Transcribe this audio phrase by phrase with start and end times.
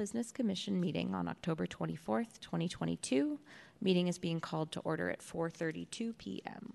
[0.00, 3.38] Business Commission meeting on October 24th, 2022.
[3.82, 6.72] Meeting is being called to order at 4:32 p.m.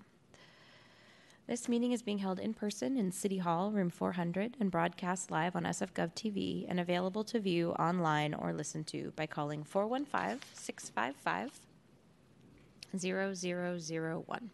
[1.48, 5.56] This meeting is being held in person in City Hall, room 400, and broadcast live
[5.56, 11.50] on SFGov TV and available to view online or listen to by calling 415 655
[12.96, 14.50] 0001.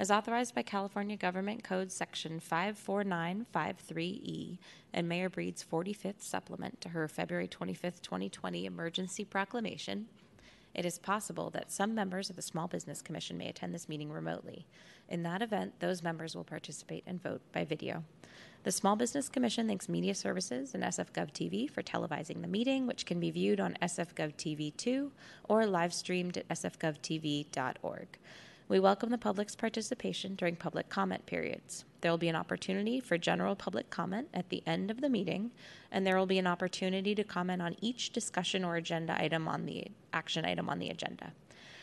[0.00, 4.56] As authorized by California Government Code Section 54953E
[4.94, 10.06] and Mayor Breed's 45th supplement to her February 25th, 2020 emergency proclamation,
[10.74, 14.10] it is possible that some members of the Small Business Commission may attend this meeting
[14.10, 14.64] remotely.
[15.10, 18.02] In that event, those members will participate and vote by video.
[18.62, 23.04] The Small Business Commission thanks Media Services and SFGov TV for televising the meeting, which
[23.04, 25.12] can be viewed on SFGov TV 2
[25.50, 28.08] or live streamed at sfgovtv.org.
[28.70, 31.84] We welcome the public's participation during public comment periods.
[32.02, 35.50] There will be an opportunity for general public comment at the end of the meeting,
[35.90, 39.66] and there will be an opportunity to comment on each discussion or agenda item on
[39.66, 41.32] the action item on the agenda.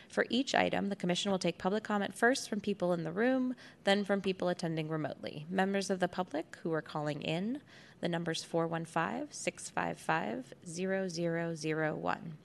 [0.08, 3.54] For each item, the Commission will take public comment first from people in the room,
[3.83, 5.45] then from people attending remotely.
[5.50, 7.59] Members of the public who are calling in,
[8.00, 12.38] the number's 415 655 0001.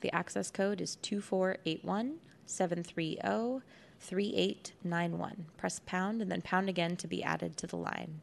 [0.00, 3.60] The access code is 2481 730
[4.00, 5.46] 3891.
[5.56, 8.20] Press pound and then pound again to be added to the line.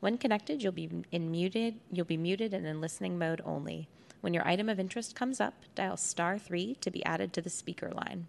[0.00, 3.88] When connected, you'll be in muted, you'll be muted and in listening mode only.
[4.20, 7.50] When your item of interest comes up, dial star 3 to be added to the
[7.50, 8.26] speaker line.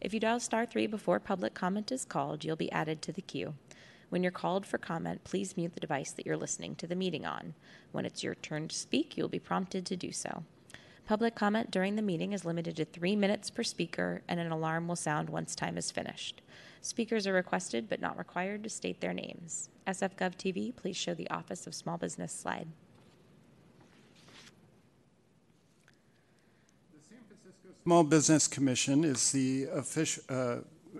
[0.00, 3.22] If you dial star 3 before public comment is called, you'll be added to the
[3.22, 3.54] queue.
[4.08, 7.26] When you're called for comment, please mute the device that you're listening to the meeting
[7.26, 7.54] on.
[7.92, 10.44] When it's your turn to speak, you'll be prompted to do so.
[11.06, 14.88] Public comment during the meeting is limited to three minutes per speaker, and an alarm
[14.88, 16.40] will sound once time is finished.
[16.80, 19.68] Speakers are requested but not required to state their names.
[19.86, 22.68] SFGov TV, please show the Office of Small Business slide.
[26.94, 30.56] The San Francisco Small Business Commission is the official, uh,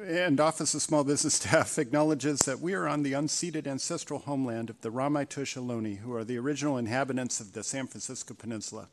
[0.07, 4.69] and Office of Small Business Staff acknowledges that we are on the unceded ancestral homeland
[4.69, 8.89] of the Ramaytush Ohlone, who are the original inhabitants of the San Francisco Peninsula.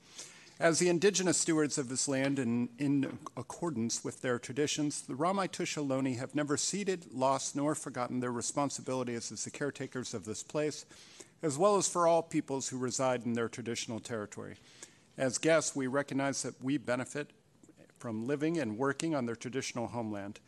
[0.61, 5.75] As the indigenous stewards of this land and in accordance with their traditions, the Ramaytush
[5.75, 10.85] Ohlone have never ceded, lost, nor forgotten their responsibilities as the caretakers of this place,
[11.41, 14.57] as well as for all peoples who reside in their traditional territory.
[15.17, 17.31] As guests, we recognize that we benefit
[17.97, 20.39] from living and working on their traditional homeland.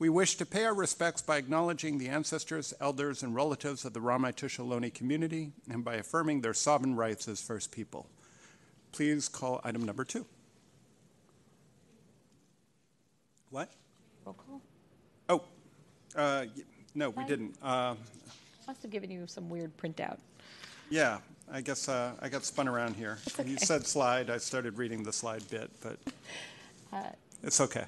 [0.00, 4.00] We wish to pay our respects by acknowledging the ancestors, elders, and relatives of the
[4.00, 8.08] Ramaytush Ohlone community and by affirming their sovereign rights as First People.
[8.92, 10.26] Please call item number two.
[13.50, 13.70] What?
[14.24, 14.60] Roll call.
[15.28, 15.42] Oh,
[16.16, 16.62] uh, y-
[16.94, 17.56] no, we didn't.
[17.62, 17.94] Uh,
[18.66, 20.18] Must have given you some weird printout.
[20.90, 21.18] yeah,
[21.50, 23.18] I guess uh, I got spun around here.
[23.44, 25.98] You said slide, I started reading the slide bit, but
[27.42, 27.84] it's okay.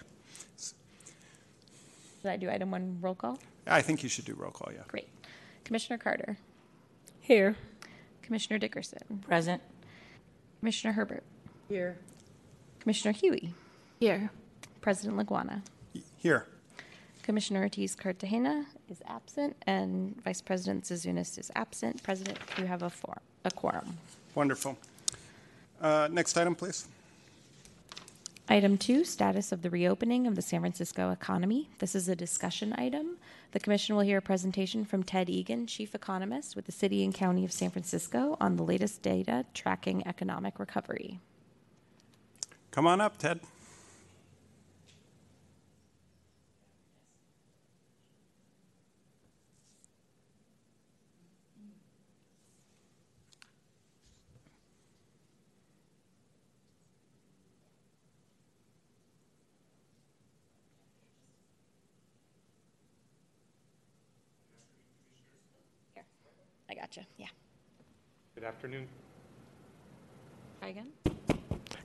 [2.22, 3.38] Did I do item one roll call?
[3.66, 4.82] I think you should do roll call, yeah.
[4.88, 5.08] Great.
[5.64, 6.36] Commissioner Carter,
[7.20, 7.56] Here.
[8.22, 9.60] Commissioner Dickerson, Present.
[10.62, 11.24] Commissioner Herbert,
[11.68, 11.96] Here.
[12.78, 13.52] Commissioner Huey,
[13.98, 14.30] Here.
[14.80, 15.62] President Laguana.
[16.18, 16.46] Here.
[17.24, 22.00] Commissioner Ortiz Cartagena is absent, and Vice President Zouzounis is absent.
[22.04, 23.98] President, you have a, for, a quorum.
[24.36, 24.78] Wonderful.
[25.80, 26.86] Uh, Next item, please.
[28.52, 31.70] Item two, status of the reopening of the San Francisco economy.
[31.78, 33.16] This is a discussion item.
[33.52, 37.14] The commission will hear a presentation from Ted Egan, chief economist with the city and
[37.14, 41.18] county of San Francisco on the latest data tracking economic recovery.
[42.72, 43.40] Come on up, Ted.
[65.94, 66.04] Here,
[66.70, 67.06] I gotcha.
[67.18, 67.26] Yeah.
[68.34, 68.86] Good afternoon.
[70.60, 70.88] Try again.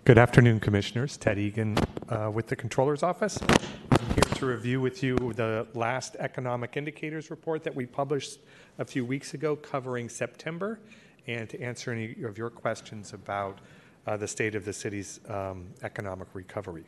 [0.03, 1.15] Good afternoon, Commissioners.
[1.15, 1.77] Ted Egan
[2.09, 3.39] uh, with the Controller's Office.
[3.41, 8.39] I'm here to review with you the last economic indicators report that we published
[8.79, 10.79] a few weeks ago covering September
[11.25, 13.59] and to answer any of your questions about
[14.05, 16.83] uh, the state of the city's um, economic recovery.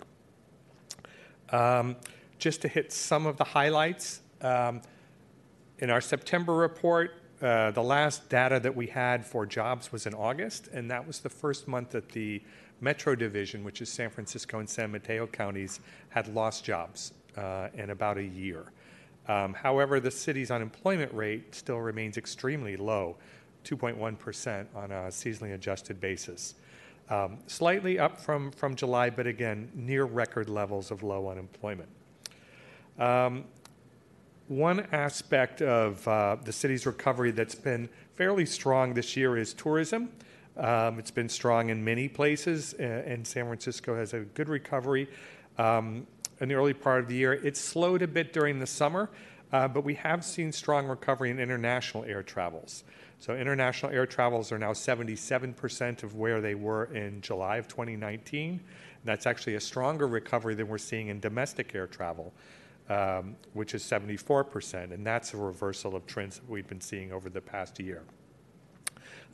[1.51, 1.95] Um,
[2.37, 4.81] just to hit some of the highlights, um,
[5.79, 10.67] in our September report, the last data that we had for jobs was in August,
[10.73, 12.41] and that was the first month that the
[12.81, 17.89] Metro Division, which is San Francisco and San Mateo counties, had lost jobs uh, in
[17.89, 18.71] about a year.
[19.27, 23.17] Um, however, the city's unemployment rate still remains extremely low,
[23.63, 26.55] 2.1% on a seasonally adjusted basis.
[27.09, 31.89] Um, Slightly up from, from July, but again, near record levels of low unemployment.
[32.97, 33.45] Um,
[34.49, 40.09] One aspect of uh, the city's recovery that's been fairly strong this year is tourism.
[40.57, 45.07] Um, It's been strong in many places, a- and San Francisco has a good recovery
[45.59, 46.07] um,
[46.41, 47.33] in the early part of the year.
[47.33, 49.11] It slowed a bit during the summer,
[49.53, 52.83] uh, but we have seen strong recovery in international air travels.
[53.19, 58.59] So international air travels are now 77% of where they were in July of 2019.
[59.05, 62.33] That's actually a stronger recovery than we're seeing in domestic air travel,
[62.89, 64.91] um, which is 74%.
[64.91, 68.03] And that's a reversal of trends that we've been seeing over the past year.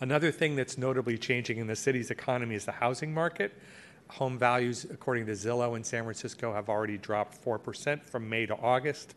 [0.01, 3.53] Another thing that's notably changing in the city's economy is the housing market.
[4.09, 8.55] Home values, according to Zillow in San Francisco, have already dropped 4% from May to
[8.57, 9.15] August.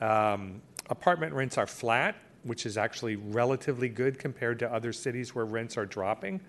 [0.00, 5.44] Um, apartment rents are flat, which is actually relatively good compared to other cities where
[5.44, 6.40] rents are dropping.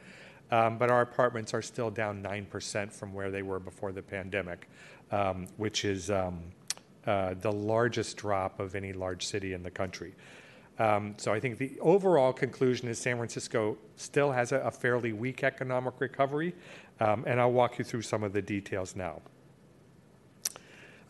[0.49, 4.69] Um, but our apartments are still down 9% from where they were before the pandemic,
[5.11, 6.39] um, which is um,
[7.07, 10.13] uh, the largest drop of any large city in the country.
[10.77, 15.11] Um, so I think the overall conclusion is San Francisco still has a, a fairly
[15.11, 16.53] weak economic recovery,
[16.99, 19.21] um, and I'll walk you through some of the details now.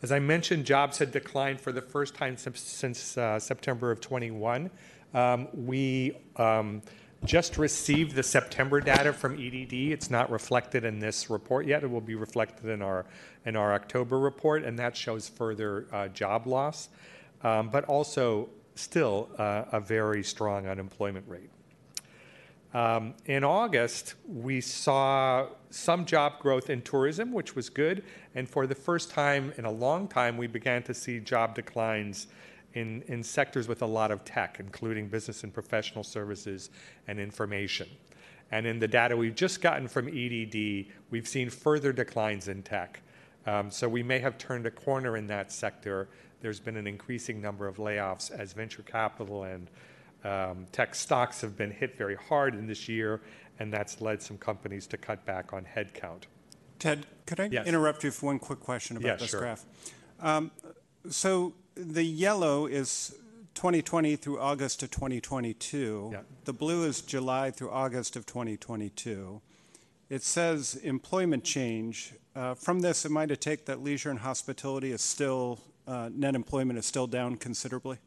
[0.00, 4.00] As I mentioned, jobs had declined for the first time since, since uh, September of
[4.00, 4.70] 21.
[5.12, 6.82] Um, we um,
[7.24, 9.72] just received the September data from EDD.
[9.72, 11.82] It's not reflected in this report yet.
[11.82, 13.06] It will be reflected in our
[13.44, 16.88] in our October report, and that shows further uh, job loss,
[17.42, 21.50] um, but also still uh, a very strong unemployment rate.
[22.74, 28.04] Um, in August, we saw some job growth in tourism, which was good.
[28.34, 32.26] And for the first time in a long time, we began to see job declines
[32.74, 36.70] in, in sectors with a lot of tech, including business and professional services
[37.06, 37.88] and information.
[38.50, 43.02] And in the data we've just gotten from EDD, we've seen further declines in tech.
[43.46, 46.08] Um, so we may have turned a corner in that sector.
[46.40, 49.70] There's been an increasing number of layoffs as venture capital and
[50.24, 53.20] um, tech stocks have been hit very hard in this year,
[53.60, 56.24] and that's led some companies to cut back on headcount.
[56.78, 57.66] Ted, could I Yes.
[57.66, 59.40] interrupt you for one quick question about Yeah, this sure.
[59.40, 59.64] graph?
[60.20, 60.50] Um,
[61.08, 63.14] So the yellow is
[63.54, 66.10] 2020 through August of 2022.
[66.12, 66.20] Yeah.
[66.44, 69.40] The blue is July through August of 2022.
[70.10, 72.14] It says employment change.
[72.34, 76.34] Uh, From this, am I to take that leisure and hospitality is still, uh, net
[76.34, 77.98] employment is still down considerably?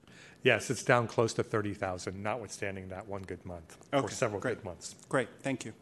[0.43, 4.55] Yes, it's down close to 30,000, notwithstanding that one good month, or several great.
[4.57, 4.95] good months.
[5.07, 5.73] Great, thank you.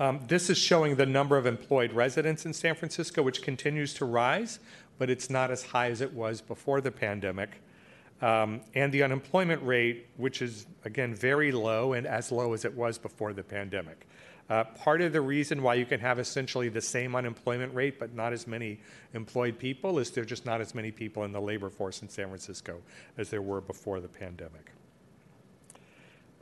[0.00, 4.04] Um, This is showing the number of employed residents in San Francisco, which continues to
[4.04, 4.58] rise,
[4.98, 7.60] but it's not as high as it was before the pandemic.
[8.20, 12.74] Um, And the unemployment rate, which is, again, very low and as low as it
[12.74, 14.06] was before the pandemic.
[14.48, 18.14] Uh, Part of the reason why you can have essentially the same unemployment rate but
[18.14, 18.78] not as many
[19.14, 22.08] employed people is there are just not as many people in the labor force in
[22.08, 22.80] San Francisco
[23.18, 24.72] as there were before the pandemic.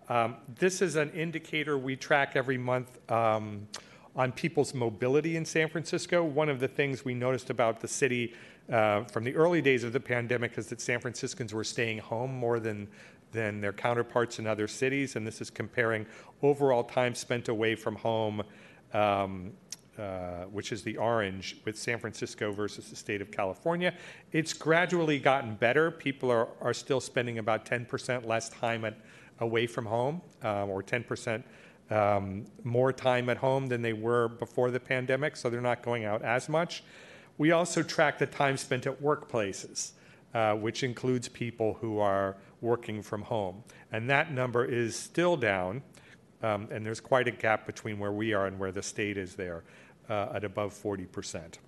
[0.09, 3.69] Um, This is an indicator we track every month um,
[4.17, 6.25] on people's mobility in San Francisco.
[6.25, 8.35] One of the things we noticed about the city
[8.71, 12.33] uh, from the early days of the pandemic is that San Franciscans were staying home
[12.33, 12.89] more than
[13.33, 16.07] than their counterparts in other cities, and this is comparing
[16.43, 18.43] overall time spent away from home,
[18.93, 19.53] um,
[19.99, 23.95] uh, which is the orange, with San Francisco versus the state of California.
[24.33, 25.91] It's gradually gotten better.
[25.91, 28.97] People are, are still spending about 10% less time at,
[29.39, 31.43] away from home, um, or 10%
[31.91, 36.05] um, more time at home than they were before the pandemic, so they're not going
[36.05, 36.85] out as much.
[37.39, 39.93] We also track the time spent at workplaces,
[40.35, 43.65] uh, which includes people who are working from home.
[43.93, 45.83] And that number is still down,
[46.43, 49.35] um, and there's quite a gap between where we are and where the state is
[49.35, 49.65] there,
[50.09, 51.59] uh, at above 40%.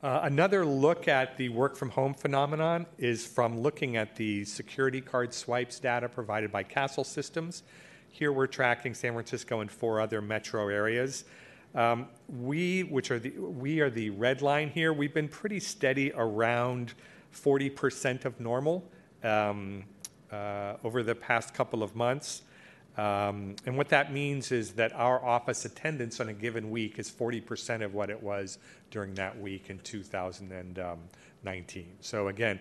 [0.00, 5.00] Uh, another look at the work from home phenomenon is from looking at the security
[5.00, 7.64] card swipes data provided by Kastle Systems.
[8.08, 11.24] Here we're tracking San Francisco and four other metro areas.
[11.74, 16.12] Um, we, which are the we are the red line here, we've been pretty steady
[16.14, 16.94] around
[17.34, 18.84] 40% of normal
[19.24, 19.82] um,
[20.30, 22.42] uh, over the past couple of months.
[22.98, 27.08] Um, and what that means is that our office attendance on a given week is
[27.08, 28.58] 40% of what it was
[28.90, 31.86] during that week in 2019.
[32.00, 32.58] So, again,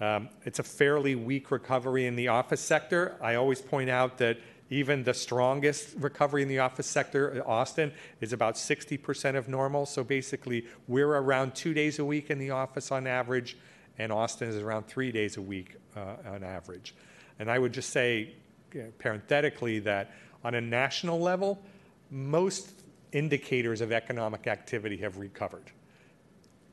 [0.00, 3.16] um, it's a fairly weak recovery in the office sector.
[3.20, 4.38] I always point out that
[4.70, 7.92] even the strongest recovery in the office sector, Austin,
[8.22, 9.84] is about 60% of normal.
[9.84, 13.58] So, basically, we're around two days a week in the office on average,
[13.98, 16.94] and Austin is around three days a week uh, on average.
[17.38, 18.45] And I would just say, uh,
[18.98, 20.12] parenthetically that
[20.44, 21.62] on a national level,
[22.10, 22.70] most
[23.12, 25.70] indicators of economic activity have recovered.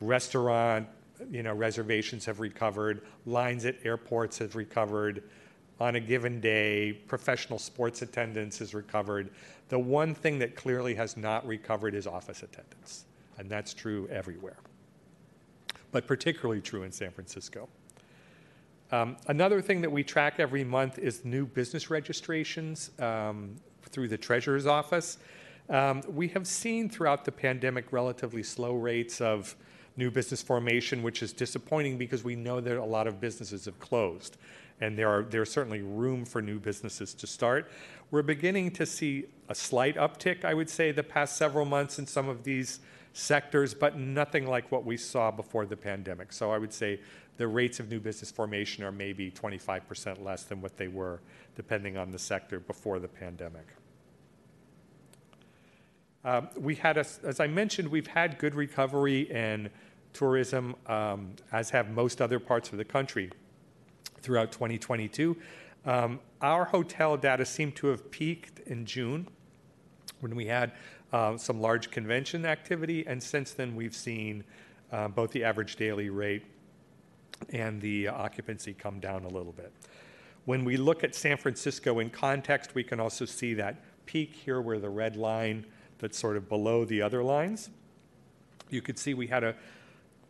[0.01, 0.87] Restaurant,
[1.31, 5.23] you know, reservations have recovered, lines at airports have recovered.
[5.79, 9.31] On a given day, professional sports attendance has recovered.
[9.69, 13.05] The one thing that clearly has not recovered is office attendance,
[13.37, 14.57] and that's true everywhere,
[15.91, 17.67] but particularly true in San Francisco.
[18.93, 23.55] Um, another thing that we track every month is new business registrations um,
[23.89, 25.17] through the Treasurer's Office.
[25.67, 29.55] Um, we have seen throughout the pandemic relatively slow rates of
[29.97, 33.79] new business formation, which is disappointing because we know that a lot of businesses have
[33.79, 34.37] closed
[34.79, 37.71] and there are there's certainly room for new businesses to start.
[38.11, 42.05] We're beginning to see a slight uptick, I would say, the past several months in
[42.05, 42.79] some of these
[43.13, 46.33] sectors, but nothing like what we saw before the pandemic.
[46.33, 46.99] So I would say
[47.37, 51.21] the rates of new business formation are maybe 25% less than what they were,
[51.55, 53.67] depending on the sector before the pandemic.
[56.25, 59.69] Um, we had, a, as I mentioned, we've had good recovery in
[60.13, 63.29] tourism, um, as have most other parts of the country
[64.21, 65.35] throughout 2022.
[65.85, 69.27] Um, our hotel data seemed to have peaked in June
[70.21, 70.71] when we had
[71.37, 74.43] some large convention activity, and since then we've seen
[74.91, 76.43] uh, both the average daily rate
[77.51, 79.71] and the occupancy come down a little bit.
[80.45, 84.59] When we look at San Francisco in context, we can also see that peak here
[84.59, 85.65] where the red line
[85.99, 87.69] that's sort of below the other lines.
[88.69, 89.55] You could see we had a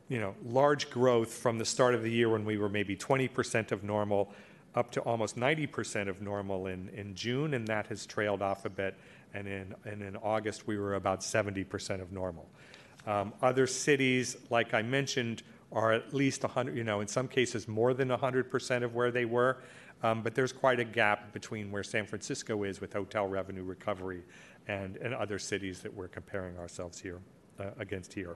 [0.10, 3.72] you know, large growth from the start of the year when we were maybe 20%
[3.72, 4.32] of normal
[4.76, 8.70] up to almost 90% of normal in, in June, and that has trailed off a
[8.70, 8.96] bit.
[9.34, 12.48] And in, and in August, we were about 70% of normal.
[13.06, 17.68] Um, other cities, like I mentioned, are at least 100, you know, in some cases
[17.68, 19.58] more than 100% of where they were.
[20.04, 24.22] Um, but there's quite a gap between where San Francisco is with hotel revenue recovery
[24.68, 27.20] and, and other cities that we're comparing ourselves here
[27.60, 28.36] uh, against here.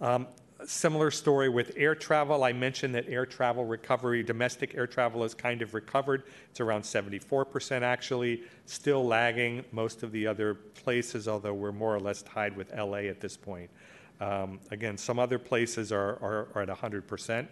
[0.00, 0.28] Um,
[0.66, 2.44] similar story with air travel.
[2.44, 6.24] I mentioned that air travel recovery, domestic air travel has kind of recovered.
[6.50, 12.00] It's around 74% actually, still lagging most of the other places, although we're more or
[12.00, 13.70] less tied with LA at this point.
[14.20, 17.46] Um, again, some other places are, are, are at 100%.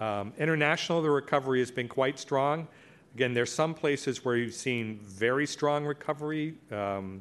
[0.00, 2.68] Um, international, the recovery has been quite strong.
[3.14, 7.20] Again, there's some places where you've seen very strong recovery, um,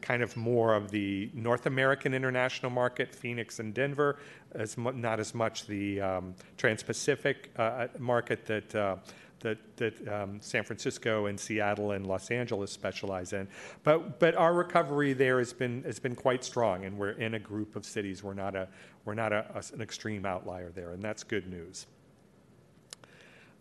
[0.00, 4.18] kind of more of the North American international market, Phoenix and Denver,
[4.52, 8.96] as not as much the um, Trans-Pacific uh, market that uh,
[9.40, 13.48] that, um, San Francisco and Seattle and Los Angeles specialize in.
[13.82, 17.38] But but our recovery there has been has been quite strong, and we're in a
[17.38, 18.22] group of cities.
[18.22, 18.68] We're not a
[19.04, 21.86] we're not an extreme outlier there, and that's good news.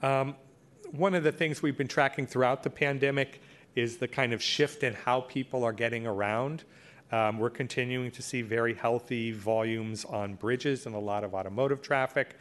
[0.01, 0.35] Um,
[0.91, 3.41] one of the things we've been tracking throughout the pandemic
[3.75, 6.63] is the kind of shift in how people are getting around.
[7.11, 11.81] Um, we're continuing to see very healthy volumes on bridges and a lot of automotive
[11.81, 12.37] traffic.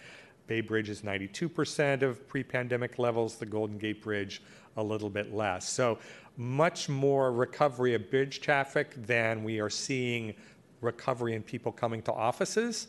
[0.46, 4.42] Bay Bridge is 92% of pre pandemic levels, the Golden Gate Bridge
[4.76, 5.68] a little bit less.
[5.68, 5.98] So,
[6.36, 10.34] much more recovery of bridge traffic than we are seeing
[10.80, 12.88] recovery in people coming to offices.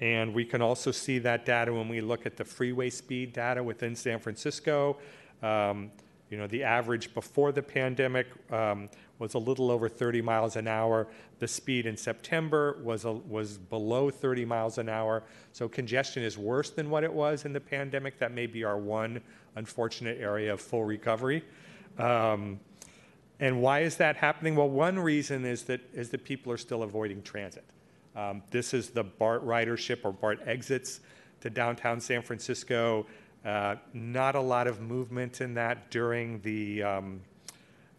[0.00, 3.62] And we can also see that data when we look at the freeway speed data
[3.62, 4.96] within San Francisco.
[5.42, 5.90] Um,
[6.30, 10.68] you know, the average before the pandemic um, was a little over 30 miles an
[10.68, 11.08] hour.
[11.40, 15.24] The speed in September was, a, was below 30 miles an hour.
[15.52, 18.18] So congestion is worse than what it was in the pandemic.
[18.20, 19.20] That may be our one
[19.56, 21.44] unfortunate area of full recovery.
[21.98, 22.60] Um,
[23.40, 24.54] and why is that happening?
[24.54, 27.64] Well, one reason is that, is that people are still avoiding transit.
[28.14, 31.00] Um, this is the BART ridership or BART exits
[31.40, 33.06] to downtown San Francisco.
[33.44, 37.20] Uh, not a lot of movement in that during the um,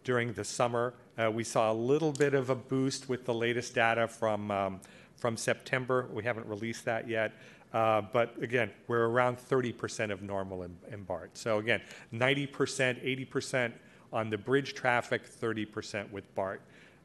[0.04, 0.94] during the summer.
[1.18, 4.80] Uh, we saw a little bit of a boost with the latest data from um,
[5.16, 6.08] from September.
[6.12, 7.32] We haven't released that yet.
[7.72, 11.30] Uh, but again, we're around 30% of normal in, in BART.
[11.38, 11.80] So again,
[12.12, 13.72] 90%, 80%
[14.12, 16.60] on the bridge traffic, 30% with BART.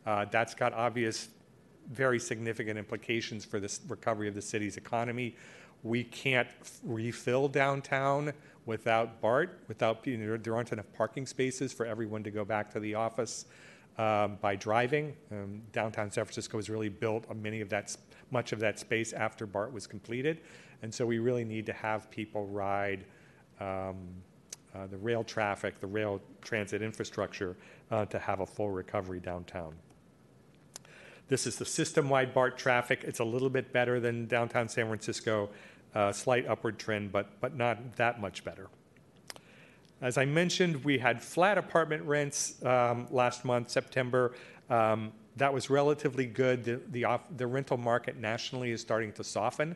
[0.05, 1.29] Uh, that's got obvious
[1.91, 5.35] very significant implications for the recovery of the city's economy.
[5.83, 6.47] We can't
[6.83, 8.33] refill downtown
[8.65, 12.71] without BART, without you know, there aren't enough parking spaces for everyone to go back
[12.73, 13.45] to the office
[13.97, 15.15] um, by driving.
[15.31, 17.95] Um, downtown San Francisco was really built on many of that,
[18.31, 20.41] much of that space after BART was completed,
[20.81, 23.05] and so we really need to have people ride.
[23.59, 23.97] Um,
[24.75, 27.55] uh, the rail traffic, the rail transit infrastructure
[27.89, 29.73] uh, to have a full recovery downtown.
[31.29, 33.03] This is the system-wide BART traffic.
[33.03, 35.49] It's a little bit better than downtown San Francisco,
[36.11, 38.67] slight upward trend, but, but not that much better.
[40.01, 44.35] As I mentioned, we had flat apartment rents um, last month, September.
[44.69, 46.63] Um, that was relatively good.
[46.63, 49.75] The, the rental market nationally is starting to soften.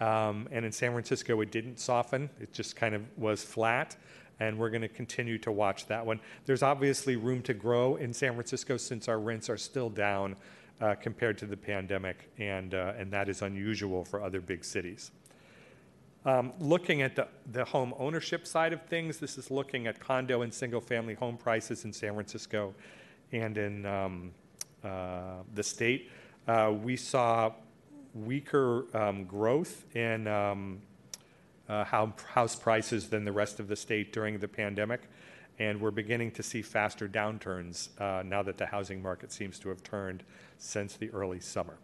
[0.00, 3.96] Um, and in San Francisco, it didn't soften, it just kind of was flat.
[4.40, 6.18] And we're going to continue to watch that one.
[6.46, 10.36] There's obviously room to grow in San Francisco since our rents are still down
[10.80, 15.10] uh, compared to the pandemic, and, uh, and that is unusual for other big cities.
[16.24, 20.42] Um, looking at the, the home ownership side of things, this is looking at condo
[20.42, 22.74] and single family home prices in San Francisco
[23.32, 24.32] and in um,
[24.84, 26.10] uh, the state.
[26.46, 27.52] Uh, we saw
[28.14, 30.80] weaker um, growth in um,
[31.68, 35.02] uh, house prices than the rest of the state during the pandemic.
[35.58, 39.68] And we're beginning to see faster downturns uh, now that the housing market seems to
[39.68, 40.24] have turned
[40.60, 41.76] since the early summer.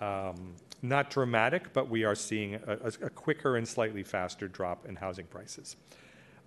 [0.00, 4.96] Um, not dramatic, but we are seeing a, a, quicker and slightly faster drop in
[4.96, 5.76] housing prices.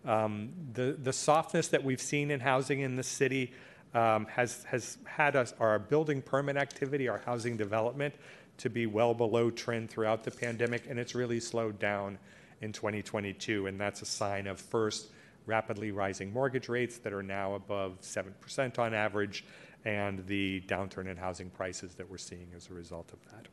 [0.05, 3.53] Um, the, the softness that we've seen in housing in the city
[3.93, 8.15] um, has, has had us, our building permit activity, our housing development,
[8.57, 12.17] to be well below trend throughout the pandemic, and it's really slowed down
[12.61, 13.67] in 2022.
[13.67, 15.07] And that's a sign of first,
[15.45, 19.43] rapidly rising mortgage rates that are now above 7% on average,
[19.85, 23.47] and the downturn in housing prices that we're seeing as a result of that.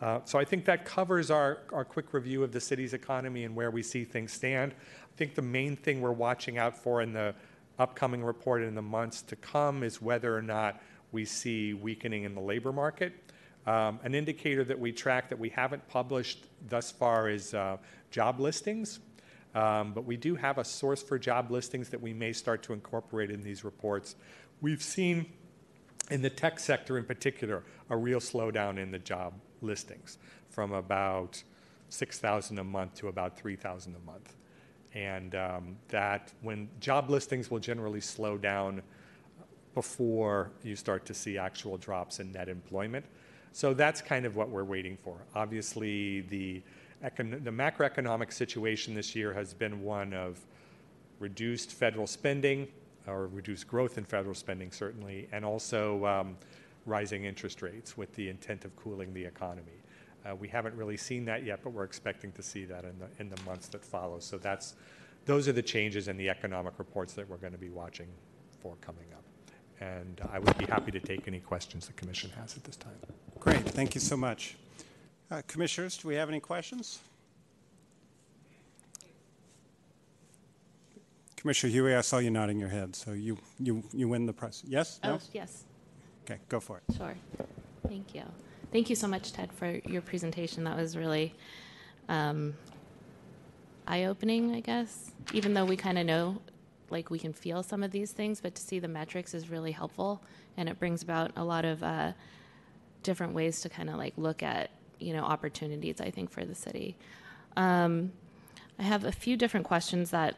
[0.00, 3.54] Uh, so I think that covers our, our quick review of the city's economy and
[3.54, 4.72] where we see things stand.
[4.72, 7.34] I think the main thing we're watching out for in the
[7.78, 10.80] upcoming report in the months to come is whether or not
[11.10, 13.12] we see weakening in the labor market.
[13.66, 17.76] Um, an indicator that we track that we haven't published thus far is uh,
[18.10, 19.00] job listings.
[19.54, 22.72] Um, but we do have a source for job listings that we may start to
[22.72, 24.14] incorporate in these reports.
[24.60, 25.26] We've seen
[26.10, 30.18] in the tech sector in particular a real slowdown in the job listings
[30.50, 31.42] from about
[31.90, 34.34] 6,000 a month to about 3,000 a month.
[34.94, 38.82] And um, that when job listings will generally slow down
[39.74, 43.04] before you start to see actual drops in net employment.
[43.52, 45.18] So that's kind of what we're waiting for.
[45.36, 46.62] Obviously, the,
[47.04, 50.40] econ- the macroeconomic situation this year has been one of
[51.20, 52.66] reduced federal spending,
[53.08, 56.36] or reduced growth in federal spending, certainly, and also um,
[56.86, 59.82] rising interest rates with the intent of cooling the economy.
[60.28, 63.06] Uh, we haven't really seen that yet, but we're expecting to see that in the,
[63.18, 64.18] in the months that follow.
[64.18, 64.74] So that's,
[65.24, 68.08] those are the changes in the economic reports that we're going to be watching
[68.60, 69.24] for coming up.
[69.80, 72.96] And I would be happy to take any questions the Commission has at this time.
[73.38, 74.56] Great, thank you so much.
[75.30, 76.98] Uh, commissioners, do we have any questions?
[81.38, 84.62] Commissioner Huey, I saw you nodding your head, so you, you, you win the prize.
[84.66, 84.98] Yes?
[85.04, 85.18] Oh, No?
[85.32, 85.64] yes,
[86.24, 86.96] Okay, go for it.
[86.96, 87.14] sure.
[87.86, 88.22] Thank you.
[88.72, 90.64] Thank you so much, Ted, for your presentation.
[90.64, 91.34] That was really
[92.08, 92.54] um,
[93.86, 95.12] eye-opening, I guess.
[95.32, 96.42] Even though we kind of know,
[96.90, 99.72] like we can feel some of these things, but to see the metrics is really
[99.72, 100.20] helpful,
[100.56, 102.12] and it brings about a lot of uh,
[103.04, 106.00] different ways to kind of like look at you know opportunities.
[106.00, 106.96] I think for the city.
[107.56, 108.12] Um,
[108.78, 110.34] I have a few different questions that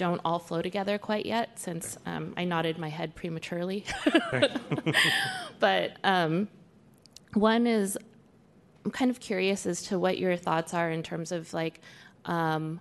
[0.00, 3.84] don't all flow together quite yet, since um, I nodded my head prematurely.
[5.60, 6.48] but um,
[7.34, 7.98] one is
[8.86, 11.82] I'm kind of curious as to what your thoughts are in terms of like
[12.24, 12.80] um,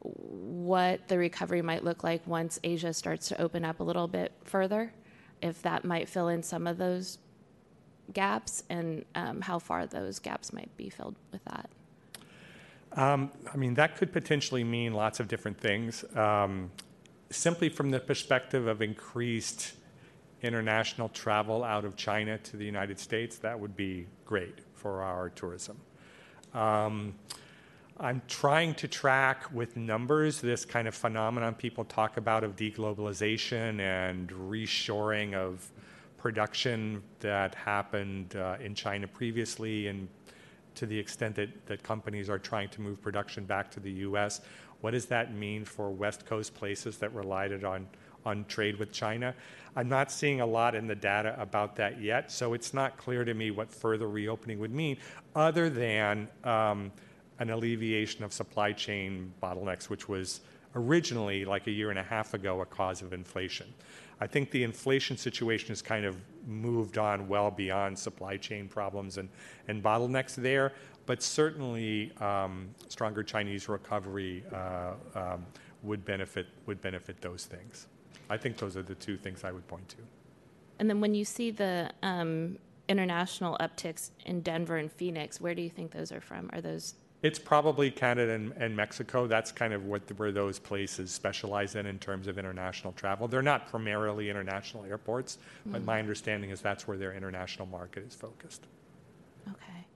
[0.00, 4.32] what the recovery might look like once Asia starts to open up a little bit
[4.44, 4.94] further,
[5.42, 7.18] if that might fill in some of those
[8.14, 11.68] gaps, and um, how far those gaps might be filled with that.
[12.98, 16.04] Um, I mean, that could potentially mean lots of different things.
[16.16, 16.72] Um,
[17.30, 19.74] simply from the perspective of increased
[20.42, 25.30] international travel out of China to the United States, that would be great for our
[25.30, 25.78] tourism.
[26.54, 27.14] Um,
[28.00, 33.78] I'm trying to track with numbers this kind of phenomenon people talk about of deglobalization
[33.78, 35.70] and reshoring of
[36.16, 40.08] production that happened uh, in China previously and
[40.78, 44.40] to the extent that, that companies are trying to move production back to the US.
[44.80, 47.88] What does that mean for West Coast places that relied on,
[48.24, 49.34] on trade with China?
[49.74, 53.24] I'm not seeing a lot in the data about that yet, so it's not clear
[53.24, 54.98] to me what further reopening would mean,
[55.34, 56.92] other than um,
[57.40, 60.40] an alleviation of supply chain bottlenecks, which was
[60.76, 63.66] originally, like a year and a half ago, a cause of inflation.
[64.20, 69.18] I think the inflation situation has kind of moved on well beyond supply chain problems
[69.18, 69.28] and,
[69.68, 70.72] and bottlenecks there,
[71.06, 75.46] but certainly um, stronger Chinese recovery uh, um,
[75.82, 77.86] would benefit would benefit those things.
[78.30, 79.96] I think those are the two things I would point to.
[80.78, 85.62] And then when you see the um, international upticks in Denver and Phoenix, where do
[85.62, 86.50] you think those are from?
[86.52, 89.26] Are those It's probably Canada and, and Mexico.
[89.26, 93.26] That's kind of what where those places specialize in in terms of international travel.
[93.26, 98.14] They're not primarily international airports, but my understanding is that's where their international market is
[98.14, 98.66] focused.
[99.48, 99.86] Okay.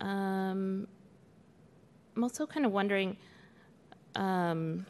[0.00, 0.88] Um,
[2.16, 3.18] I'm also kind of wondering,
[4.14, 4.86] um,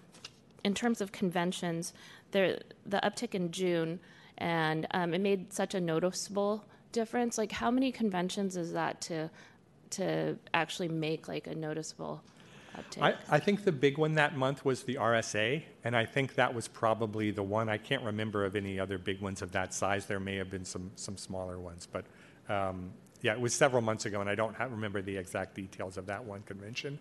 [0.62, 1.92] in terms of conventions,
[2.30, 3.98] there the uptick in June,
[4.38, 7.38] and um, it made such a noticeable difference.
[7.38, 9.30] Like, how many conventions is that to
[9.90, 12.22] to actually make like a noticeable
[12.76, 13.03] uptick?
[13.03, 16.55] I, I think the big one that month was the RSA, and I think that
[16.55, 17.68] was probably the one.
[17.68, 20.07] I can't remember of any other big ones of that size.
[20.07, 22.05] There may have been some some smaller ones, but
[22.48, 25.96] um, yeah, it was several months ago, and I don't have, remember the exact details
[25.96, 26.98] of that one convention.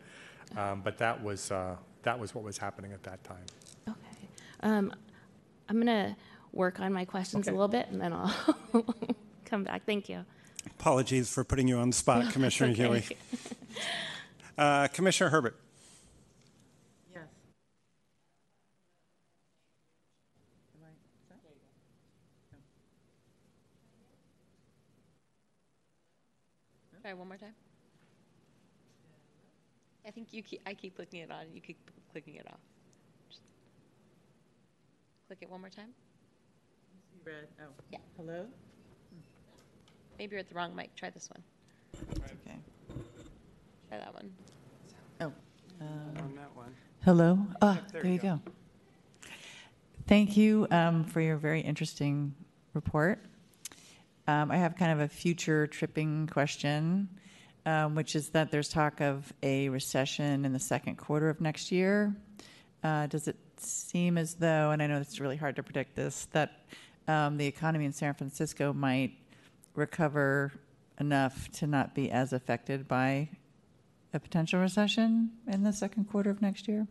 [0.57, 3.45] Um, but that was uh, that was what was happening at that time.
[3.87, 4.29] Okay.
[4.61, 4.93] Um,
[5.67, 6.17] I'm gonna
[6.51, 8.35] work on my questions a little bit, and then I'll
[9.45, 9.85] come back.
[9.85, 10.25] Thank you.
[10.65, 12.83] Apologies for putting you on the spot, Commissioner Okay.
[12.83, 13.17] Healy.
[14.57, 15.55] Uh, Commissioner Herbert.
[17.13, 17.23] Yes.
[27.01, 27.55] Try one more time.
[30.05, 31.77] I think you keep, I keep clicking it on, and you keep
[32.11, 32.59] clicking it off.
[33.29, 33.41] Just
[35.27, 35.89] Click it one more time.
[37.25, 37.65] Red, oh.
[37.91, 37.99] Yeah.
[38.17, 38.45] Hello?
[40.19, 40.93] Maybe you're at the wrong mic.
[40.97, 41.41] Try this one.
[42.45, 42.57] Okay.
[43.87, 44.29] Try that one.
[45.21, 45.31] Oh.
[45.81, 46.75] On that one.
[47.05, 47.39] Hello?
[47.61, 48.41] Ah, there there you you go.
[48.45, 49.31] go.
[50.07, 52.35] Thank you um, for your very interesting
[52.73, 53.23] report.
[54.27, 57.07] Um, I have kind of a future tripping question,
[57.65, 61.71] um, which is that there's talk of a recession in the second quarter of next
[61.71, 62.13] year.
[62.83, 66.27] Uh, does it seem as though, and I know it's really hard to predict this,
[66.33, 66.65] that
[67.07, 69.13] um, the economy in San Francisco might
[69.75, 70.51] recover
[70.99, 73.29] enough to not be as affected by
[74.13, 76.87] a potential recession in the second quarter of next year?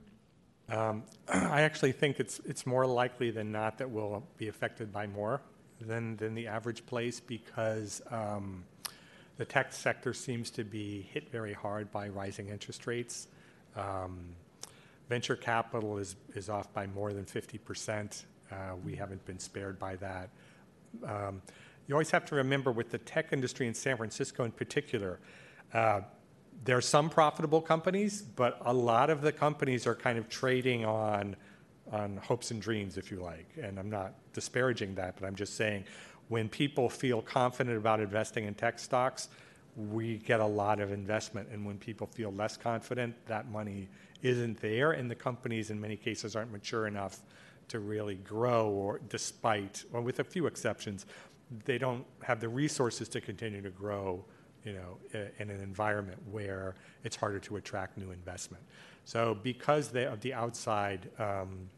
[0.69, 5.07] Um, I actually think it's it's more likely than not that we'll be affected by
[5.07, 5.41] more
[5.81, 8.64] than than the average place because um,
[9.37, 13.29] the tech sector seems to be hit very hard by rising interest rates.
[13.77, 14.35] Um,
[15.09, 18.27] venture capital is is off by more than fifty percent.
[18.51, 20.31] Uh, we haven't been spared by that.
[21.88, 25.18] You always have to remember with the tech industry in San Francisco in particular.
[25.72, 26.03] Uh,
[26.64, 30.85] there are some profitable companies, but a lot of the companies are kind of trading
[30.85, 31.35] on
[31.90, 33.48] on hopes and dreams, if you like.
[33.62, 35.85] And I'm not disparaging that, but I'm just saying
[36.29, 39.31] when people feel confident about investing in tech stocks,
[39.74, 41.48] we get a lot of investment.
[41.51, 43.88] And when people feel less confident, that money
[44.20, 47.20] isn't there, and the companies in many cases aren't mature enough
[47.68, 51.07] to really grow, or despite, well, with a few exceptions,
[51.65, 54.25] they don't have the resources to continue to grow
[54.65, 54.99] you know,
[55.39, 58.63] in an environment where it's harder to attract new investment.
[59.05, 61.71] So because they, of the outside, um,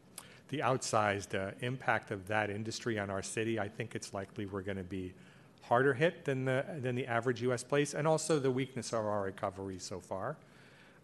[0.49, 4.61] the outsized uh, impact of that industry on our city, I think it's likely we're
[4.61, 5.13] going to be
[5.61, 7.63] harder hit than the, than the average U.S.
[7.63, 10.35] place, and also the weakness of our recovery so far.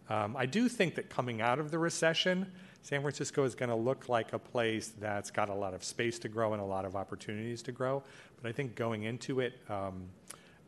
[0.08, 2.50] Um, I do think that coming out of the recession,
[2.82, 6.18] San Francisco is going to look like a place that's got a lot of space
[6.20, 8.02] to grow and a lot of opportunities to grow.
[8.40, 10.04] But I think going into it, um,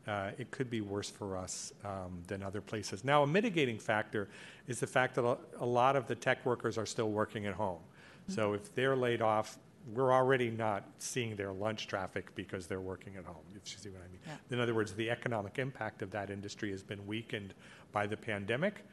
[0.07, 3.03] uh, it could be worse for us um, than other places.
[3.03, 4.29] Now, a mitigating factor
[4.67, 7.79] is the fact that a, lot of the tech workers are still working at home.
[8.27, 9.57] So if they're laid off,
[9.93, 13.89] we're already not seeing their lunch traffic because they're working at home, if you see
[13.89, 14.21] what I mean.
[14.25, 14.55] Yeah.
[14.55, 17.53] In other words, the economic impact of that industry has been weakened
[17.91, 18.85] by the pandemic.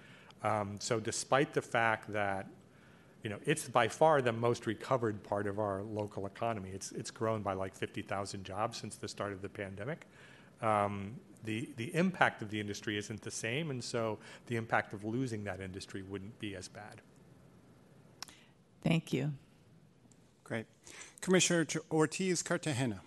[0.42, 2.46] Um, so despite the fact that
[3.22, 6.70] you know, it's by far the most recovered part of our local economy.
[6.72, 10.06] It's, it's grown by like 50,000 jobs since the start of the pandemic.
[10.62, 15.04] Um, the, the impact of the industry isn't the same, and so the impact of
[15.04, 17.00] losing that industry wouldn't be as bad.
[18.82, 19.32] Thank you.
[20.44, 20.66] Great.
[21.20, 23.00] Commissioner Ortiz Cartagena.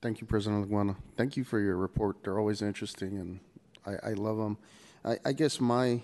[0.00, 0.96] Thank you, President Laguana.
[1.16, 2.24] Thank you for your report.
[2.24, 3.40] They're always interesting, and
[3.86, 4.58] I, I love them.
[5.04, 6.00] I, I guess my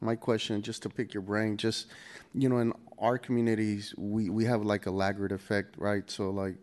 [0.00, 1.86] my question, just to pick your brain, just
[2.34, 6.08] you know, in our communities, we we have like a laggard effect, right?
[6.10, 6.56] So like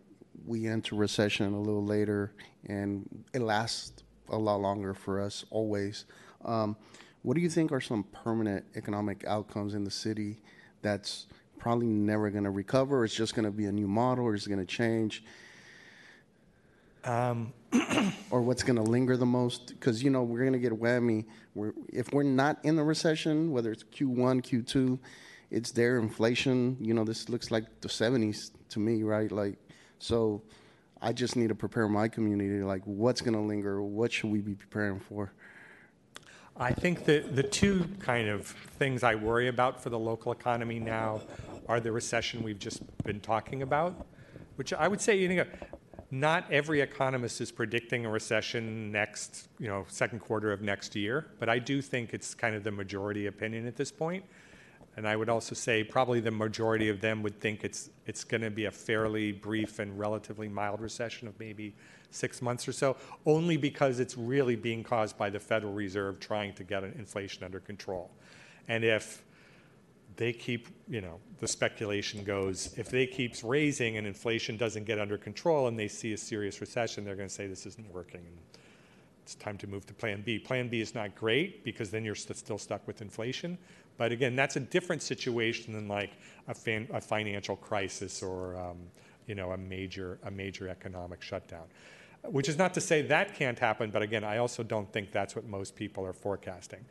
[0.46, 2.32] we enter recession a little later,
[2.66, 6.04] and it lasts a lot longer for us always.
[6.44, 6.76] Um,
[7.22, 10.40] what do you think are some permanent economic outcomes in the city
[10.80, 11.26] that's
[11.58, 13.04] probably never going to recover?
[13.04, 15.22] It's just going to be a new model, or is it going to change?
[18.30, 19.68] or what's going to linger the most?
[19.68, 21.26] Because you know we're going to get whammy.
[21.54, 24.98] We're, if we're not in a recession whether it's q1 q2
[25.50, 26.76] it's their inflation.
[26.80, 29.30] You know this looks like the 70s to me right?
[29.30, 29.58] Like
[29.98, 30.42] so
[31.00, 33.82] i just need to prepare my community like what's going to linger?
[33.82, 35.32] What should we be preparing for?
[36.56, 40.78] I think that the two kind of things I worry about for the local economy
[40.78, 41.22] now
[41.66, 44.06] are the recession we've just been talking about,
[44.56, 45.44] which I would say, you know,
[46.12, 51.26] not every economist is predicting a recession next, you know, second quarter of next year,
[51.38, 54.22] but I do think it's kind of the majority opinion at this point.
[54.98, 58.42] And I would also say probably the majority of them would think it's it's going
[58.42, 61.74] to be a fairly brief and relatively mild recession of maybe
[62.10, 62.94] six months or so,
[63.24, 67.58] only because it's really being caused by the Federal Reserve trying to get inflation under
[67.58, 68.10] control.
[68.68, 69.24] And if
[70.16, 74.98] they keep, you know, the speculation goes, if they keeps raising and inflation doesn't get
[74.98, 78.20] under control and they see a serious recession, they're going to say this isn't working
[78.20, 78.38] and
[79.22, 80.38] it's time to move to plan B.
[80.38, 83.56] Plan B is not great because then you're st- still stuck with inflation.
[83.96, 86.10] But again, that's a different situation than like
[86.48, 88.78] a, fan- a financial crisis or, um,
[89.26, 91.64] you know, a major, a major economic shutdown.
[92.24, 95.34] Which is not to say that can't happen, but again, I also don't think that's
[95.34, 96.84] what most people are forecasting.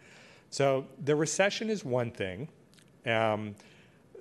[0.50, 2.50] So the recession is one thing.
[3.06, 3.56] Um,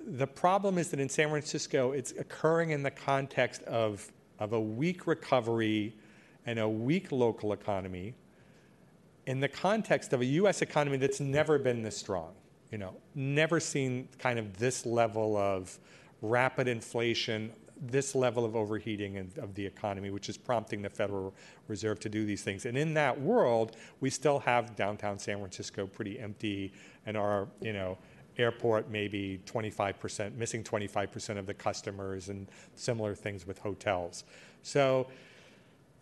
[0.07, 4.59] the problem is that in San Francisco, it's occurring in the context of, of a
[4.59, 5.93] weak recovery
[6.45, 8.15] and a weak local economy
[9.27, 10.61] in the context of a U.S.
[10.61, 12.33] economy that's never been this strong.
[12.71, 15.77] You know, never seen kind of this level of
[16.21, 21.33] rapid inflation, this level of overheating of the economy, which is prompting the Federal
[21.67, 22.65] Reserve to do these things.
[22.65, 26.71] And in that world, we still have downtown San Francisco pretty empty,
[27.05, 27.97] and our, you know,
[28.37, 34.23] airport maybe 25%, missing 25% of the customers, and similar things with hotels.
[34.63, 35.07] So,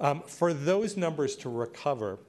[0.02, 2.20] um, for those numbers to recover,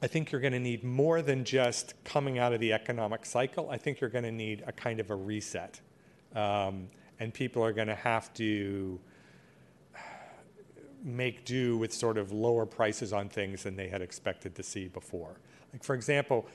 [0.00, 3.68] I think you're going to need more than just coming out of the economic cycle.
[3.68, 5.80] I think you're going to need a kind of a reset.
[6.34, 9.00] Um, and people are going to have to
[11.04, 14.88] make do with sort of lower prices on things than they had expected to see
[14.88, 15.40] before.
[15.72, 16.46] Like, for example,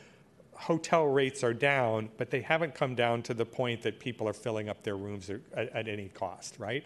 [0.55, 4.33] hotel rates are down, but they haven't come down to the point that people are
[4.33, 6.85] filling up their rooms at, at any cost, right?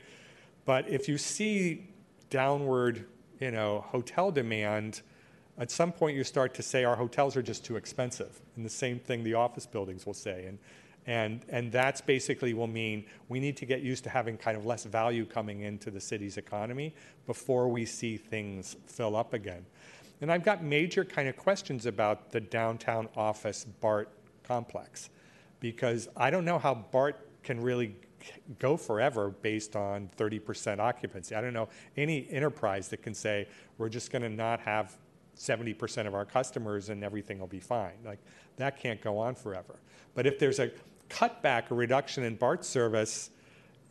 [0.66, 1.90] But if you see
[2.30, 3.06] downward,
[3.40, 5.02] you know, hotel demand,
[5.58, 8.42] at some point you start to say our hotels are just too expensive.
[8.56, 10.46] And the same thing the office buildings will say.
[10.46, 10.60] And,
[11.08, 14.66] and, and that's basically will mean we need to get used to having kind of
[14.66, 16.94] less value coming into the city's economy
[17.26, 19.66] before we see things fill up again.
[20.22, 24.10] And I've got major kind of questions about the downtown office BART
[24.44, 25.10] complex
[25.60, 27.96] because I don't know how BART can really
[28.60, 31.36] go forever based on 30% occupancy.
[31.36, 34.98] I don't know any enterprise that can say we're just going to not have
[35.38, 37.94] 70% of our customers and everything will be fine.
[38.04, 38.20] Like
[38.58, 39.80] that can't go on forever.
[40.16, 40.72] But if there's a
[41.10, 43.30] cutback, a reduction in BART service,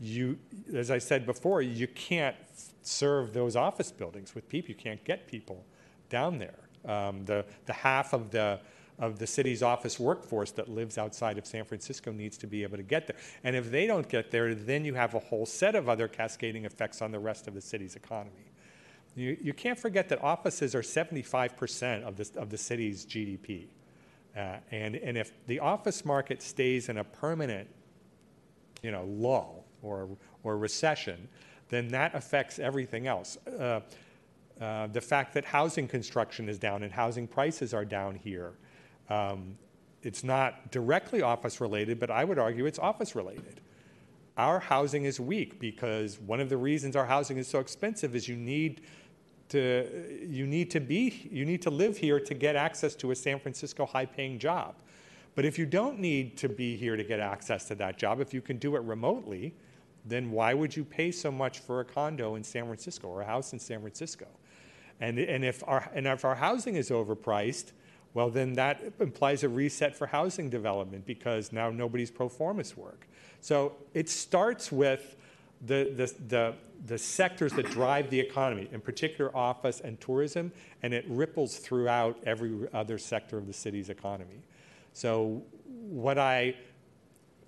[0.01, 0.39] you,
[0.75, 2.37] as I said before, you can't
[2.83, 4.71] serve those office buildings with people.
[4.71, 5.65] You can't get people
[6.09, 6.59] down there.
[6.85, 8.61] Um, the, the half of the,
[8.99, 12.77] of the city's office workforce that lives outside of San Francisco needs to be able
[12.77, 13.16] to get there.
[13.45, 16.64] And if they don't get there, then you have a whole set of other cascading
[16.64, 18.53] effects on the rest of the city's economy.
[19.14, 23.66] You, you can't forget that offices are 75% of, this, of the city's GDP.
[24.37, 27.69] Uh, and, and if the office market stays in a permanent
[28.83, 30.09] you know, lull or,
[30.45, 31.29] or recession,
[31.71, 33.38] then that affects everything else.
[33.47, 33.81] Uh,
[34.61, 38.55] uh, the fact that housing construction is down and housing prices are down here.
[39.11, 39.59] Um,
[40.03, 43.61] it's not directly office related, but I would argue it's office related.
[44.37, 48.29] Our housing is weak because one of the reasons our housing is so expensive is
[48.29, 48.83] you need
[49.49, 53.14] to you need to be you need to live here to get access to a
[53.14, 54.75] San Francisco high paying job.
[55.35, 58.33] But if you don't need to be here to get access to that job, if
[58.33, 59.55] you can do it remotely,
[60.05, 63.27] then why would you pay so much for a condo in San Francisco or a
[63.27, 64.27] house in San Francisco?
[65.01, 67.73] And, and, if our, and if our housing is overpriced,
[68.15, 73.07] well, then that implies a reset for housing development because now nobody's pro formas work.
[73.43, 75.17] So it starts with
[75.61, 76.55] the, the, the,
[76.87, 82.19] the, sectors that drive the economy, in particular office and tourism, and it ripples throughout
[82.25, 84.43] every other sector of the city's economy.
[84.93, 86.55] So, what I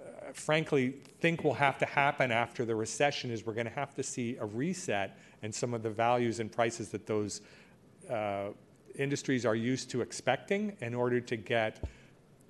[0.01, 3.95] uh, frankly think will have to happen after the recession is we're going to have
[3.95, 7.40] to see a reset and some of the values and prices that those
[8.11, 8.48] uh,
[8.96, 11.85] industries are used to expecting in order to get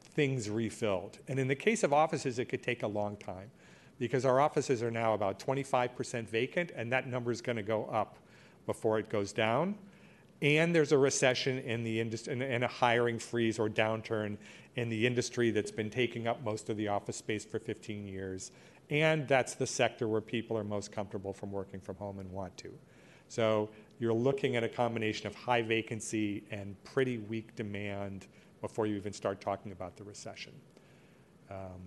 [0.01, 1.19] things refilled.
[1.29, 3.51] And in the case of offices, it could take a long time
[3.99, 7.87] because our offices are now about 25% vacant, and that number is going to go
[7.87, 8.17] up
[8.67, 9.75] before it goes down.
[10.41, 14.37] And there's a recession in the industry and a hiring freeze or downturn
[14.77, 18.53] in the industry that's been taking up most of the office space for 15 years
[18.91, 22.57] and that's the sector where people are most comfortable from working from home and want
[22.59, 22.71] to.
[23.29, 28.27] So you're looking at a combination of high vacancy and pretty weak demand
[28.61, 30.53] before you even start talking about the recession.
[31.51, 31.81] Um,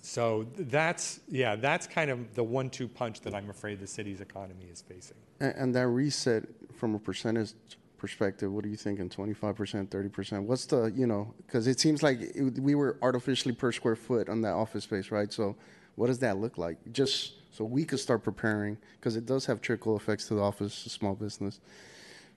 [0.00, 4.20] so that's, yeah, that's kind of the one two punch that I'm afraid the city's
[4.20, 5.16] economy is facing.
[5.40, 7.54] And, and that reset from a percentage
[7.98, 9.08] perspective, what are you thinking?
[9.08, 10.42] 25%, 30%?
[10.44, 14.28] What's the, you know, because it seems like it, we were artificially per square foot
[14.28, 15.32] on that office space, right?
[15.32, 15.56] So
[15.96, 16.78] what does that look like?
[16.92, 20.82] Just so we could start preparing, because it does have trickle effects to the office,
[20.84, 21.60] to small business.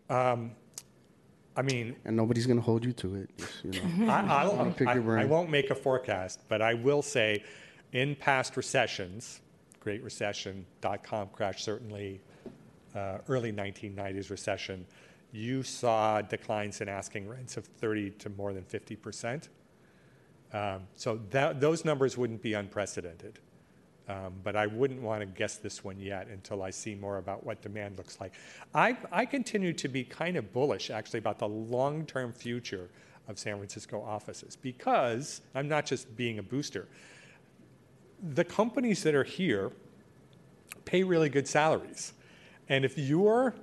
[0.10, 0.52] Um,
[1.56, 3.30] I mean, And nobody's going to hold you to it.
[3.38, 3.72] Just, you
[4.06, 4.12] know.
[4.14, 5.20] I, I'll, Wanna pick I, your brain.
[5.20, 7.44] I won't make a forecast, but I will say
[7.92, 9.42] in past recessions,
[9.82, 12.22] Great Recession, dot com crash, certainly
[12.96, 14.86] uh, early 1990s recession,
[15.32, 19.50] you saw declines in asking rents of 30 to more than 50 percent.
[20.52, 23.40] Um, so those numbers wouldn't be unprecedented.
[24.10, 27.46] Um, but I wouldn't want to guess this one yet until I see more about
[27.46, 28.34] what demand looks like.
[28.74, 32.90] I, I continue to be kind of bullish, actually, about the long term future
[33.28, 36.88] of San Francisco offices because I'm not just being a booster.
[38.34, 39.72] The companies that are here
[40.86, 42.14] pay really good salaries.
[42.68, 43.54] And if you're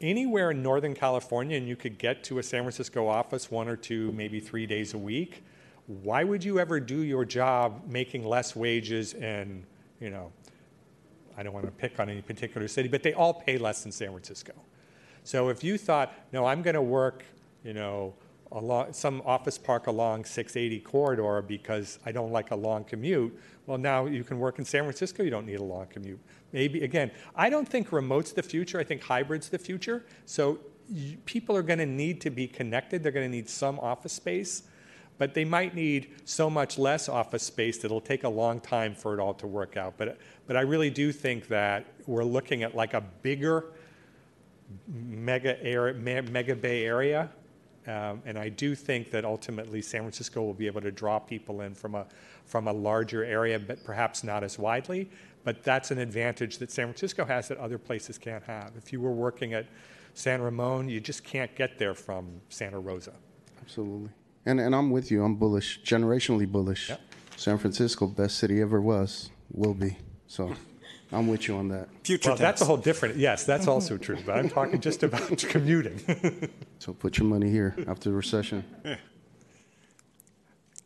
[0.00, 3.76] anywhere in Northern California and you could get to a San Francisco office one or
[3.76, 5.42] two, maybe three days a week,
[5.86, 9.64] why would you ever do your job making less wages in,
[10.00, 10.32] you know,
[11.36, 13.92] I don't want to pick on any particular city, but they all pay less than
[13.92, 14.52] San Francisco.
[15.24, 17.24] So if you thought, no, I'm going to work,
[17.64, 18.14] you know,
[18.52, 23.78] along some office park along 680 corridor because I don't like a long commute, well,
[23.78, 25.22] now you can work in San Francisco.
[25.22, 26.20] You don't need a long commute.
[26.52, 28.78] Maybe again, I don't think remote's the future.
[28.78, 30.04] I think hybrid's the future.
[30.26, 30.58] So
[31.24, 33.02] people are going to need to be connected.
[33.02, 34.64] They're going to need some office space,
[35.18, 38.94] but they might need so much less office space that it'll take a long time
[38.94, 39.94] for it all to work out.
[39.96, 43.72] But but I really do think that we're looking at like a bigger
[44.88, 47.30] mega area, mega Bay Area.
[47.86, 51.60] Um, and I do think that ultimately San Francisco will be able to draw people
[51.60, 52.06] in from a,
[52.46, 55.10] from a larger area, but perhaps not as widely.
[55.44, 58.72] But that's an advantage that San Francisco has that other places can't have.
[58.76, 59.66] If you were working at
[60.14, 63.12] San Ramon, you just can't get there from Santa Rosa.
[63.60, 64.10] Absolutely.
[64.46, 65.22] And, and I'm with you.
[65.22, 66.88] I'm bullish, generationally bullish.
[66.88, 67.00] Yep.
[67.36, 69.96] San Francisco, best city ever was, will be.
[70.26, 70.54] So
[71.14, 71.88] I'm with you on that.
[72.02, 74.18] Future Well, that's a whole different, yes, that's also true.
[74.26, 76.00] But I'm talking just about commuting.
[76.80, 78.62] So put your money here after the recession.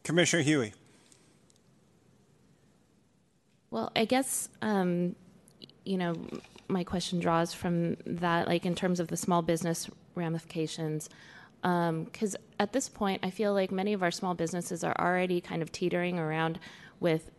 [0.04, 0.72] Commissioner Huie.
[3.72, 5.16] Well, I guess, um,
[5.84, 6.14] you know,
[6.68, 11.08] my question draws from that, like in terms of the small business ramifications.
[11.62, 15.60] Because at this point, I feel like many of our small businesses are already kind
[15.62, 16.60] of teetering around
[17.00, 17.30] with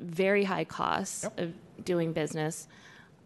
[0.00, 1.38] very high costs Yep.
[1.38, 2.68] of doing business.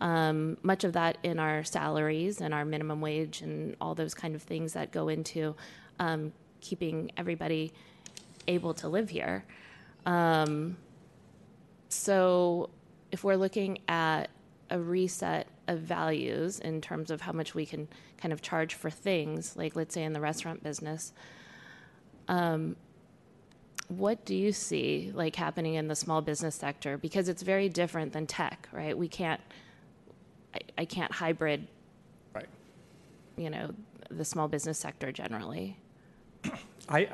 [0.01, 4.35] Um, much of that in our salaries and our minimum wage and all those kind
[4.35, 5.55] of things that go into
[5.99, 7.73] um, keeping everybody
[8.49, 9.45] able to live here.
[11.91, 12.71] So,
[13.13, 14.31] if we're looking at
[14.71, 18.91] a reset of values in terms of how much we can kind of charge for
[18.91, 21.13] things, like let's say in the restaurant business,
[22.29, 22.77] um,
[23.91, 26.97] what do you see like happening in the small business sector?
[26.97, 28.97] Because it's very different than tech, right?
[28.97, 29.41] We can't,
[30.55, 31.67] I, I can't hybrid,
[32.33, 32.47] Right.
[33.37, 33.75] you know,
[34.11, 35.77] the small business sector generally.
[36.89, 37.09] I,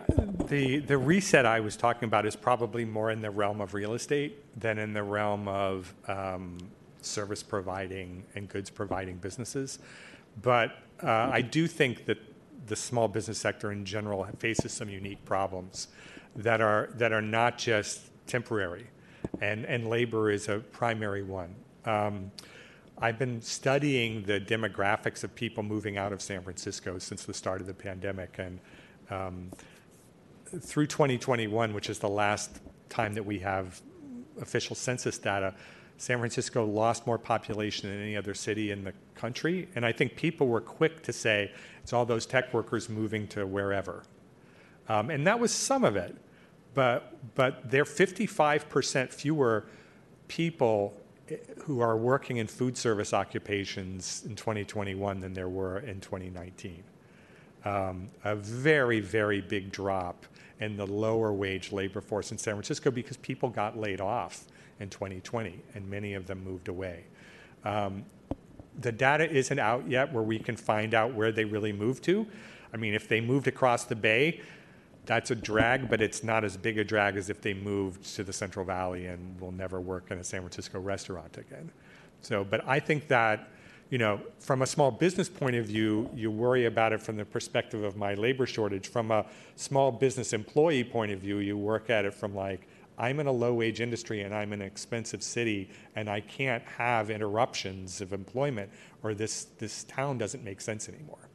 [0.49, 3.95] the, the reset I was talking about is probably more in the realm of real
[3.95, 6.59] estate than in the realm of um,
[7.01, 9.79] service providing and goods providing businesses.
[10.43, 12.19] But uh, I do think that
[12.67, 15.89] the small business sector in general faces some unique problems
[16.37, 18.87] that are, that are not just temporary,
[19.41, 21.55] and, and labor is a primary one.
[21.85, 22.31] Um,
[22.99, 27.61] I've been studying the demographics of people moving out of San Francisco since the start
[27.61, 28.59] of the pandemic, and
[29.11, 29.51] um,
[30.61, 33.81] through 2021, which is the last time that we have
[34.41, 35.55] official census data,
[35.99, 39.69] San Francisco lost more population than any other city in the country.
[39.75, 43.47] And I think people were quick to say it's all those tech workers moving to
[43.47, 44.03] wherever.
[44.89, 46.17] Um, and that was some of it.
[46.77, 49.65] But, but there are 55% fewer
[50.29, 50.95] people
[51.29, 56.85] eh, who are working in food service occupations in 2021 than there were in 2019
[57.67, 60.25] um, a very, very big drop
[60.61, 64.45] in the lower wage labor force in San Francisco because people got laid off
[64.79, 67.05] in 2020 and many of them moved away.
[67.65, 68.05] Um,
[68.81, 72.27] the data isn't out yet where we can find out where they really moved to.
[72.73, 74.41] I mean, if they moved across the bay,
[75.07, 78.25] that's a drag, but it's not as big a drag as if they moved to
[78.25, 81.71] the Central Valley and will never work in a San Francisco restaurant again.
[82.23, 83.49] So, but I think that
[83.91, 87.25] you know, from a small business point of view, you worry about it from the
[87.25, 88.89] perspective of my labor shortage.
[88.89, 92.67] From a small business employee point of view, you work at it from like,
[92.99, 96.65] I'm in a low wage industry and I'm in an expensive city and I can't
[96.65, 98.71] have interruptions of employment
[99.05, 101.29] or this, this town doesn't make sense anymore.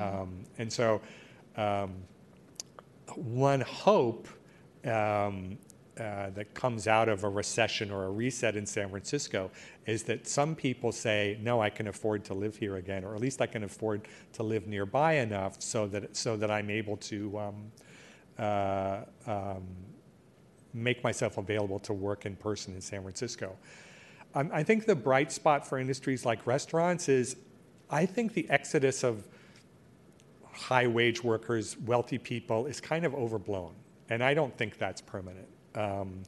[0.00, 1.00] Um, and so,
[1.56, 1.92] um,
[3.16, 4.28] one hope
[4.84, 5.58] um,
[5.98, 9.50] uh, that comes out of a recession or a reset in San Francisco
[9.86, 13.20] is that some people say, "No, I can afford to live here again, or at
[13.20, 17.38] least I can afford to live nearby enough so that so that I'm able to."
[17.38, 17.72] Um,
[18.38, 19.62] uh, um,
[20.72, 23.56] make myself available to work in person in San Francisco.
[24.34, 27.36] Um, I think the bright spot for industries like restaurants is
[27.90, 29.28] I think the exodus of
[30.54, 33.74] high wage workers, wealthy people, is kind of overblown.
[34.10, 35.48] And I don't think that's permanent.
[35.74, 36.22] Um,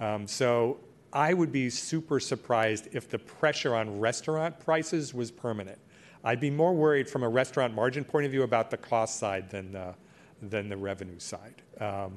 [0.00, 0.78] um, so
[1.12, 5.78] I would be super surprised if the pressure on restaurant prices was permanent.
[6.24, 9.50] I'd be more worried from a restaurant margin point of view about the cost side
[9.50, 9.94] than the,
[10.40, 11.62] than the revenue side.
[11.80, 12.12] Um,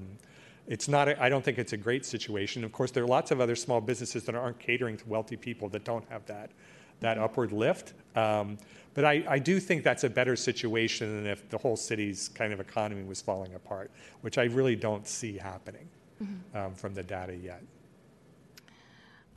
[0.67, 2.63] it's not, I don't think it's a great situation.
[2.63, 5.69] Of course, there are lots of other small businesses that aren't catering to wealthy people
[5.69, 6.51] that don't have that,
[6.99, 7.93] that upward lift.
[8.15, 8.57] Um,
[8.93, 12.53] but I, I do think that's a better situation than if the whole city's kind
[12.53, 13.91] of economy was falling apart,
[14.21, 15.89] which I really don't see happening
[16.53, 17.61] um, from the data yet.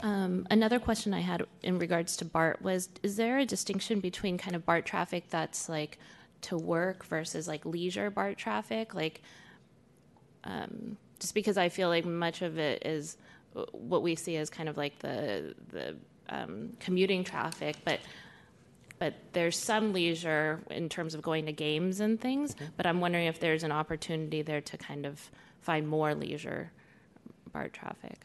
[0.00, 4.38] Um, another question I had in regards to BART was Is there a distinction between
[4.38, 5.98] kind of BART traffic that's like
[6.42, 8.94] to work versus like leisure BART traffic?
[8.94, 9.22] Like,
[10.44, 13.16] um, just because I feel like much of it is
[13.56, 15.96] uh, what we see as kind of like the, the
[16.28, 18.00] um, commuting traffic, but
[18.98, 22.56] but there's some leisure in terms of going to games and things.
[22.76, 26.72] But I'm wondering if there's an opportunity there to kind of find more leisure
[27.52, 28.24] BART traffic.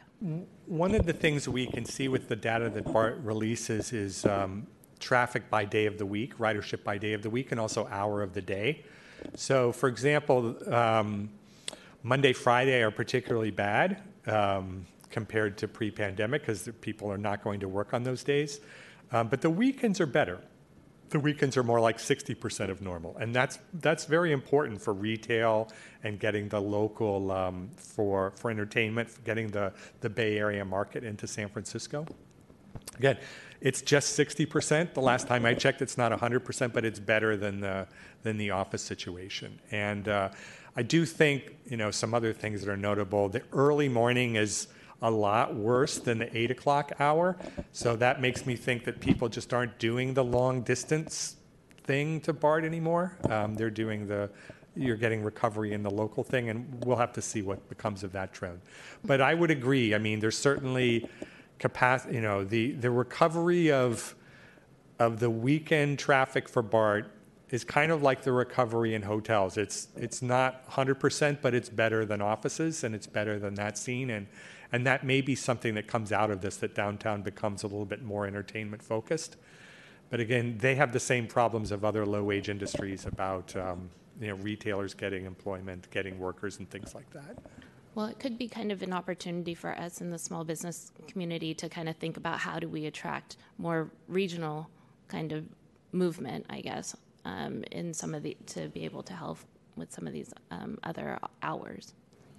[0.65, 4.65] One of the things we can see with the data that BART releases is um,
[4.99, 8.23] traffic by day of the week, ridership by day of the week, and also hour
[8.23, 8.83] of the day.
[9.35, 11.29] So, for example, um,
[12.03, 17.61] Monday, Friday are particularly bad um, compared to pre pandemic because people are not going
[17.61, 18.59] to work on those days.
[19.11, 20.41] Um, but the weekends are better
[21.13, 23.15] the weekends are more like 60% of normal.
[23.17, 25.69] And that's, that's very important for retail
[26.03, 31.03] and getting the local, um, for, for entertainment, for getting the, the Bay Area market
[31.03, 32.07] into San Francisco.
[32.97, 33.17] Again,
[33.61, 34.95] it's just 60%.
[34.95, 37.87] The last time I checked, it's not 100%, but it's better than the,
[38.23, 39.59] than the office situation.
[39.69, 40.29] And uh,
[40.75, 43.29] I do think, you know, some other things that are notable.
[43.29, 44.67] The early morning is
[45.03, 47.37] a lot worse than the eight o'clock hour.
[47.73, 51.35] So that makes me think that people just aren't doing the long distance
[51.83, 53.17] thing to BART anymore.
[53.29, 54.31] Um, they're doing the
[54.75, 58.11] you're getting recovery in the local thing, and we'll have to see what becomes of
[58.13, 58.59] that trend.
[59.03, 59.93] But I would agree.
[59.93, 61.07] I mean, there's certainly
[61.59, 62.15] capacity.
[62.15, 64.15] You know, the the recovery of
[64.99, 67.11] of the weekend traffic for BART
[67.49, 69.57] is kind of like the recovery in hotels.
[69.57, 74.09] It's it's not 100%, but it's better than offices, and it's better than that scene.
[74.09, 74.27] And
[74.73, 77.85] and that may be something that comes out of this that downtown becomes a little
[77.85, 79.37] bit more entertainment focused.
[80.09, 84.27] But again, they have the same problems of other low wage industries about um, you
[84.27, 87.37] know, retailers getting employment, getting workers, and things like that.
[87.93, 91.53] Well, it could be kind of an opportunity for us in the small business community
[91.53, 94.67] to kind of think about how do we attract more regional
[95.07, 95.45] kind of
[95.91, 96.95] movement, I guess,
[97.25, 99.37] um, in some of the to be able to help
[99.75, 101.93] with some of these um, other hours.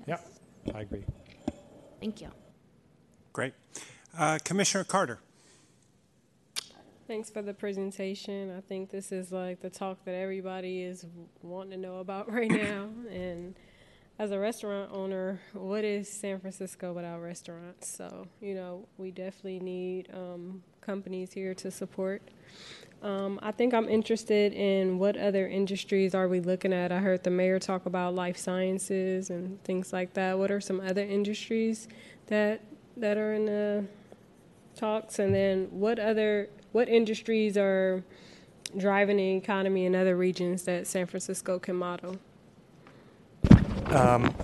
[0.08, 0.18] Yeah,
[0.74, 1.04] I agree.
[2.04, 2.28] Thank you.
[3.32, 3.54] Great.
[4.14, 5.20] Uh, Commissioner Carter.
[7.06, 8.54] Thanks for the presentation.
[8.54, 11.06] I think this is like the talk that everybody is
[11.40, 12.90] wanting to know about right now.
[13.10, 13.54] and
[14.18, 17.88] as a restaurant owner, what is San Francisco without restaurants?
[17.96, 22.20] So, you know, we definitely need um, companies here to support.
[23.04, 26.90] Um, I think I'm interested in what other industries are we looking at.
[26.90, 30.38] I heard the mayor talk about life sciences and things like that.
[30.38, 31.86] What are some other industries
[32.28, 32.62] that
[32.96, 33.84] that are in the
[34.74, 35.18] talks?
[35.18, 38.02] And then what other what industries are
[38.74, 42.16] driving the economy in other regions that San Francisco can model?
[43.88, 44.34] Um,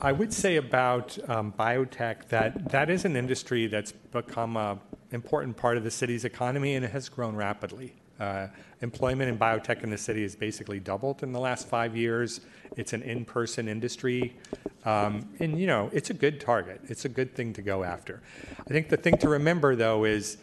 [0.00, 4.78] I would say about um, biotech that that is an industry that's become an
[5.10, 7.94] important part of the city's economy and it has grown rapidly.
[8.20, 8.46] Uh,
[8.80, 12.40] employment in biotech in the city has basically doubled in the last five years.
[12.76, 14.36] It's an in-person industry,
[14.84, 16.80] um, and you know it's a good target.
[16.88, 18.20] It's a good thing to go after.
[18.60, 20.38] I think the thing to remember though is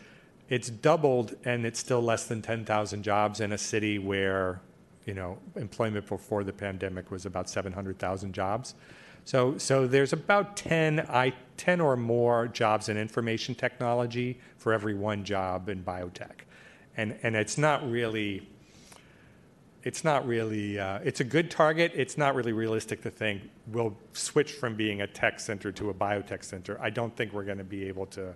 [0.49, 4.61] it's doubled, and it's still less than 10,000 jobs in a city where
[5.05, 8.75] you know employment before the pandemic was about 700,000 jobs.
[9.25, 14.93] So, so there's about 10, I, 10 or more jobs in information technology for every
[14.93, 16.45] one job in biotech.
[16.95, 18.47] And, and it's not really,
[19.83, 21.91] it's not really, uh, it's a good target.
[21.95, 25.93] It's not really realistic to think we'll switch from being a tech center to a
[25.93, 26.79] biotech center.
[26.79, 28.31] I don't think we're going to be able to,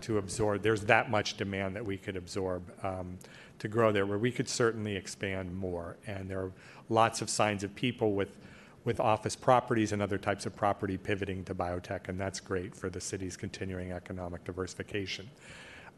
[0.00, 3.18] to absorb, there's that much demand that we could absorb um,
[3.60, 5.96] to grow there, where we could certainly expand more.
[6.08, 6.52] And there are
[6.88, 8.36] lots of signs of people with,
[8.84, 12.90] with office properties and other types of property pivoting to biotech, and that's great for
[12.90, 15.28] the city's continuing economic diversification.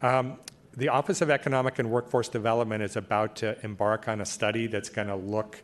[0.03, 0.39] Um,
[0.77, 4.91] the Office of Economic and Workforce Development is about to embark on a study that's
[4.91, 5.63] going to look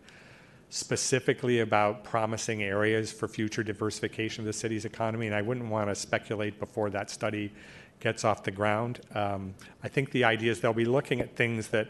[0.71, 5.91] specifically about promising areas for future diversification of the city's economy, and I wouldn't want
[5.91, 7.53] to speculate before that study
[8.01, 9.01] gets off the ground.
[9.15, 9.55] Um,
[9.85, 11.89] I think the idea is they'll be looking at things that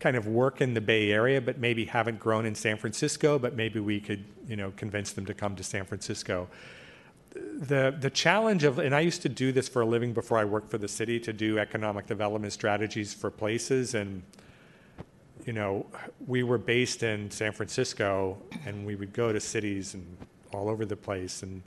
[0.00, 3.54] kind of work in the Bay Area, but maybe haven't grown in San Francisco, but
[3.54, 6.48] maybe we could, you know, convince them to come to San Francisco.
[7.32, 10.44] The, the challenge of, and I used to do this for a living before I
[10.44, 13.94] worked for the city to do economic development strategies for places.
[13.94, 14.22] And,
[15.44, 15.86] you know,
[16.26, 20.16] we were based in San Francisco and we would go to cities and
[20.52, 21.62] all over the place and,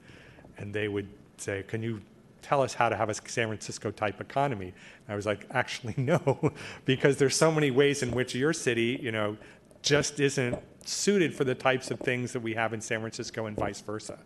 [0.57, 1.07] and they would
[1.37, 2.01] say, can you
[2.43, 4.67] tell us how to have a San Francisco type economy.
[4.67, 6.53] And I was like, actually, no,
[6.85, 9.37] because there's so many ways in which your city, you know,
[9.81, 13.57] just isn't suited for the types of things that we have in San Francisco and
[13.57, 14.19] vice versa.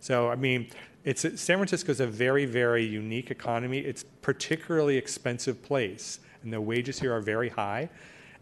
[0.00, 0.68] So, I mean,
[1.04, 3.78] it's San Francisco is a very, very unique economy.
[3.78, 7.88] It's particularly expensive place, and the wages here are very high.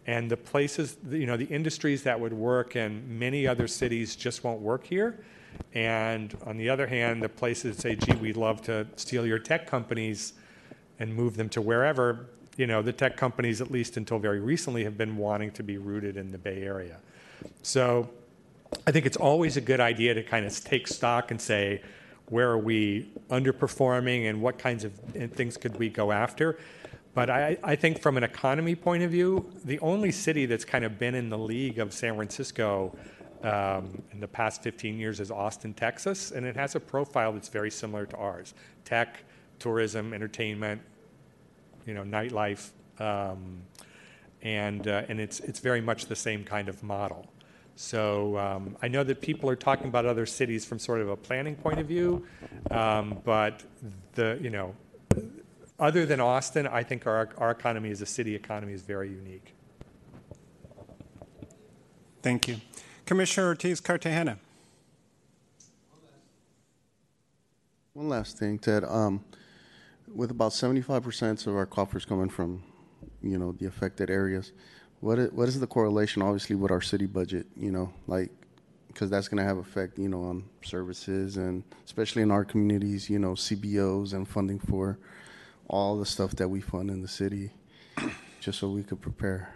[0.07, 4.45] And the places, you know, the industries that would work in many other cities just
[4.45, 5.25] won't work here.
[5.75, 9.39] And on the other hand, the places that say, gee, we'd love to steal your
[9.39, 10.33] tech companies
[10.99, 12.27] and move them to wherever,
[12.57, 15.77] you know, the tech companies, at least until very recently, have been wanting to be
[15.79, 16.99] rooted in the Bay Area.
[17.63, 18.09] So
[18.87, 21.83] I think it's always a good idea to kind of take stock and say,
[22.29, 24.93] where are we underperforming and what kinds of
[25.33, 26.59] things could we go after?
[27.15, 30.85] But I, I, think from an economy point of view, the only city that's kind
[30.85, 32.95] of been in the league of San Francisco
[33.43, 37.49] um, in the past 15 years is Austin, Texas, and it has a profile that's
[37.49, 39.25] very similar to ours: tech,
[39.59, 40.81] tourism, entertainment,
[41.87, 43.63] you know, nightlife, um,
[44.43, 47.27] and uh, and it's it's very much the same kind of model.
[47.77, 51.17] So um, I know that people are talking about other cities from sort of a
[51.17, 52.27] planning point of view,
[52.71, 53.63] um, but
[54.15, 54.75] the you know,
[55.79, 59.53] other than Austin, I think our our economy as a city economy is very unique.
[62.23, 62.57] Thank you.
[63.07, 64.39] Commissioner Ortiz Cartagena.
[67.95, 68.85] One last thing, Ted.
[68.85, 69.25] Um,
[70.15, 72.63] with about 75% of our coffers coming from,
[73.23, 74.53] you know, the affected areas,
[75.01, 77.47] what is, what is the correlation, obviously, with our city budget?
[77.57, 78.31] You know, like,
[78.89, 83.09] because that's going to have effect, you know, on services and especially in our communities,
[83.09, 84.99] you know, CBOs and funding for
[85.69, 87.51] all the stuff that we fund in the city,
[88.41, 89.53] just so we could prepare.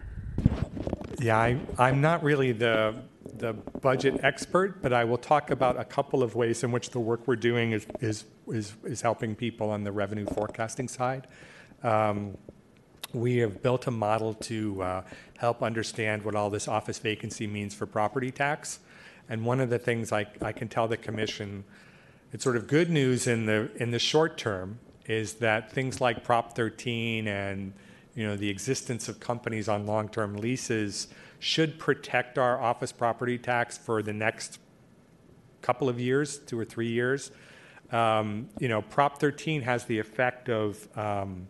[1.18, 2.94] Yeah, I, I'm not really the
[3.38, 7.00] the budget expert, but I will talk about a couple of ways in which the
[7.00, 11.26] work we're doing is is is, is helping people on the revenue forecasting side.
[11.82, 12.36] Um,
[13.12, 15.02] we have built a model to uh,
[15.38, 18.80] help understand what all this office vacancy means for property tax.
[19.28, 21.64] And one of the things I, I can tell the commission,
[22.32, 26.24] it's sort of good news in the in the short term, is that things like
[26.24, 27.72] Prop 13 and
[28.14, 31.08] you know, the existence of companies on long-term leases
[31.40, 34.60] should protect our office property tax for the next
[35.62, 37.32] couple of years, two or three years.
[37.90, 41.48] Um, you know, Prop 13 has the effect of um,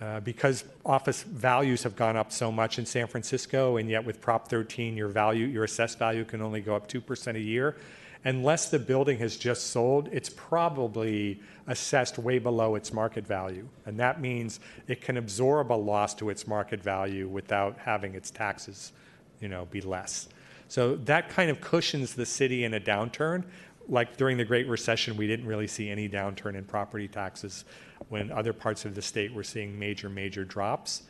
[0.00, 4.20] uh, because office values have gone up so much in San Francisco, and yet with
[4.20, 7.76] Prop 13, your value, your assessed value can only go up two percent a year
[8.24, 13.66] unless the building has just sold, it's probably assessed way below its market value.
[13.86, 18.30] And that means it can absorb a loss to its market value without having its
[18.30, 18.92] taxes,
[19.40, 20.28] you know, be less.
[20.68, 23.44] So that kind of cushions the city in a downturn.
[23.88, 27.64] Like during the Great Recession, we didn't really see any downturn in property taxes
[28.08, 31.02] when other parts of the state were seeing major, major drops.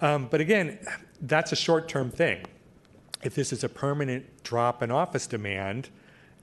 [0.00, 0.78] Um, but again,
[1.22, 2.44] that's a short term thing.
[3.22, 5.90] If this is a permanent drop in office demand,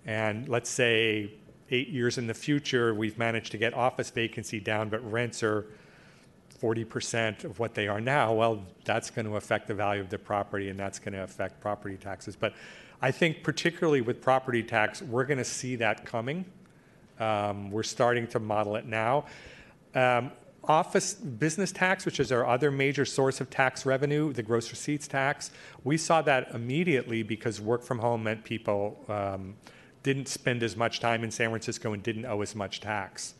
[0.05, 1.33] and let's say
[1.71, 5.65] eight years in the future, we've managed to get office vacancy down, but rents are
[6.61, 8.33] 40% of what they are now.
[8.33, 11.61] Well, that's going to affect the value of the property and that's going to affect
[11.61, 12.35] property taxes.
[12.35, 12.53] But
[13.01, 16.45] I think, particularly with property tax, we're going to see that coming.
[17.19, 19.25] Um, we're starting to model it now.
[19.93, 20.31] Um,
[20.63, 25.07] office business tax, which is our other major source of tax revenue, the gross receipts
[25.07, 25.51] tax,
[25.83, 29.03] we saw that immediately because work from home meant people.
[29.07, 29.55] Um,
[30.07, 33.33] didn't spend as much time in San Francisco and didn't owe as much tax.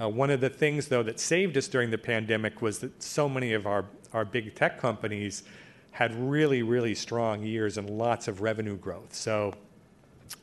[0.00, 3.28] Uh, one of the things, though, that saved us during the pandemic was that so
[3.28, 3.84] many of our,
[4.14, 5.42] our big tech companies
[5.90, 9.14] had really, really strong years and lots of revenue growth.
[9.14, 9.52] So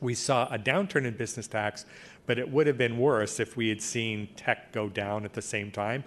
[0.00, 1.86] we saw a downturn in business tax,
[2.26, 5.42] but it would have been worse if we had seen tech go down at the
[5.42, 6.04] same time.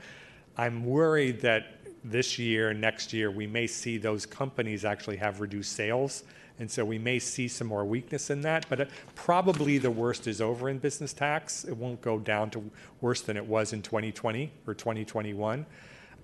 [0.55, 5.39] I'm worried that this year, and next year, we may see those companies actually have
[5.39, 6.23] reduced sales
[6.61, 8.85] and so we may see some more weakness in that, but uh,
[9.15, 11.63] probably the worst is over in business tax.
[11.63, 12.63] It won't go down to
[13.01, 15.65] worse than it was in 2020 or 2021.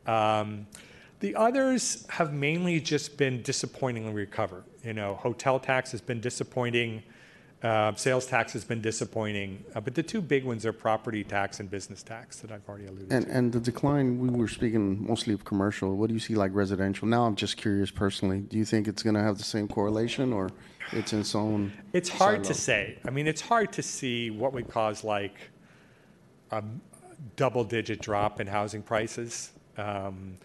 [0.06, 0.68] Um,
[1.22, 4.64] the others have mainly just been disappointingly recovered.
[4.84, 7.02] You know, hotel tax has been disappointing.
[7.64, 11.60] Uh, sales tax has been disappointing, uh, but the two big ones are property tax
[11.60, 13.32] and business tax that I've already alluded And, to.
[13.32, 15.96] and the decline, we were speaking mostly of commercial.
[15.96, 17.08] What do you see like residential?
[17.08, 18.42] Now I'm just curious personally.
[18.42, 20.52] Do you think it's going to have the same correlation or
[20.92, 21.74] it's in its own?
[21.94, 23.00] It's hard to say.
[23.08, 25.36] I mean, it's hard to see what would cause like
[26.52, 26.64] a
[27.38, 30.38] double-digit drop in housing prices, um,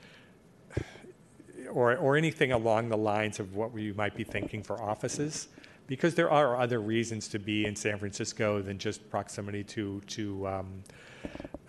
[1.70, 5.48] or or anything along the lines of what we might be thinking for offices,
[5.92, 10.48] because there are other reasons to be in San Francisco than just proximity to to.
[10.48, 10.82] Um,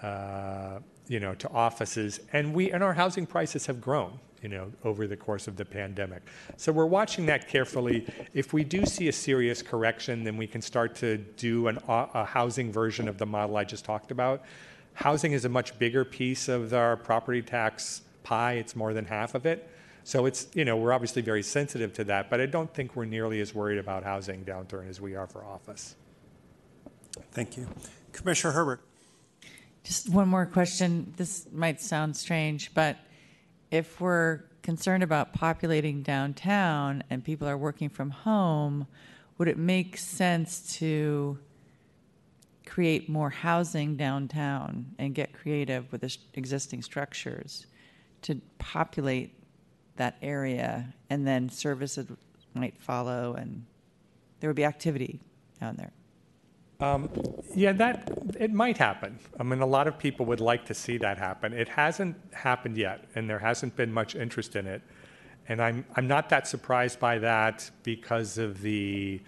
[0.01, 4.71] uh, you know, to offices, and we and our housing prices have grown, you know,
[4.85, 6.21] over the course of the pandemic.
[6.55, 8.07] So we're watching that carefully.
[8.33, 12.23] If we do see a serious correction, then we can start to do an, a
[12.23, 14.43] housing version of the model I just talked about.
[14.93, 19.35] Housing is a much bigger piece of our property tax pie; it's more than half
[19.35, 19.69] of it.
[20.03, 23.05] So it's you know we're obviously very sensitive to that, but I don't think we're
[23.05, 25.95] nearly as worried about housing downturn as we are for office.
[27.31, 27.67] Thank you.
[28.11, 28.81] Commissioner Herbert.
[29.83, 31.13] Just one more question.
[31.17, 32.97] This might sound strange, but
[33.69, 38.87] if we're concerned about populating downtown and people are working from home,
[39.37, 41.37] would it make sense to
[42.65, 47.67] create more housing downtown and get creative with the existing structures
[48.21, 49.42] to populate
[49.95, 52.07] that area and then services
[52.53, 53.65] might follow and
[54.39, 55.19] there would be activity
[55.59, 55.91] down there?
[57.55, 59.17] Yeah, that it might happen.
[59.39, 61.53] I mean, a lot of people would like to see that happen.
[61.53, 64.81] It hasn't happened yet, and there hasn't been much interest in it.
[65.47, 69.21] And I'm I'm not that surprised by that because of the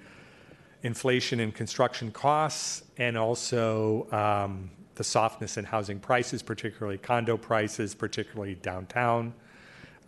[0.83, 7.95] inflation in construction costs and also um, the softness in housing prices, particularly condo prices,
[7.95, 9.33] particularly downtown.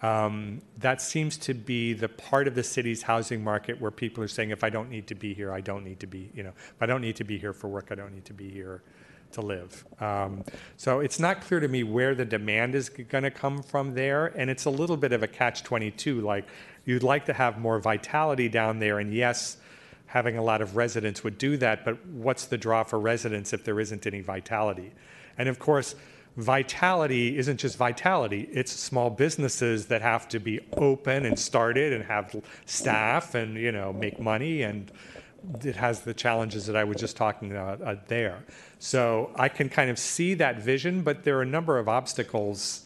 [0.01, 4.27] Um, that seems to be the part of the city's housing market where people are
[4.27, 6.53] saying, if I don't need to be here, I don't need to be, you know,
[6.55, 8.83] if I don't need to be here for work, I don't need to be here
[9.31, 9.85] to live.
[9.99, 10.43] Um,
[10.77, 14.27] so it's not clear to me where the demand is going to come from there.
[14.27, 16.21] And it's a little bit of a catch 22.
[16.21, 16.47] Like,
[16.85, 18.99] you'd like to have more vitality down there.
[18.99, 19.57] And yes,
[20.05, 21.83] having a lot of residents would do that.
[21.83, 24.91] But what's the draw for residents if there isn't any vitality?
[25.37, 25.95] And of course,
[26.37, 28.47] vitality isn't just vitality.
[28.51, 32.35] It's small businesses that have to be open and started and have
[32.65, 34.91] staff and you know make money and
[35.63, 38.43] it has the challenges that i was just talking about uh, there.
[38.77, 42.85] So i can kind of see that vision but there are a number of obstacles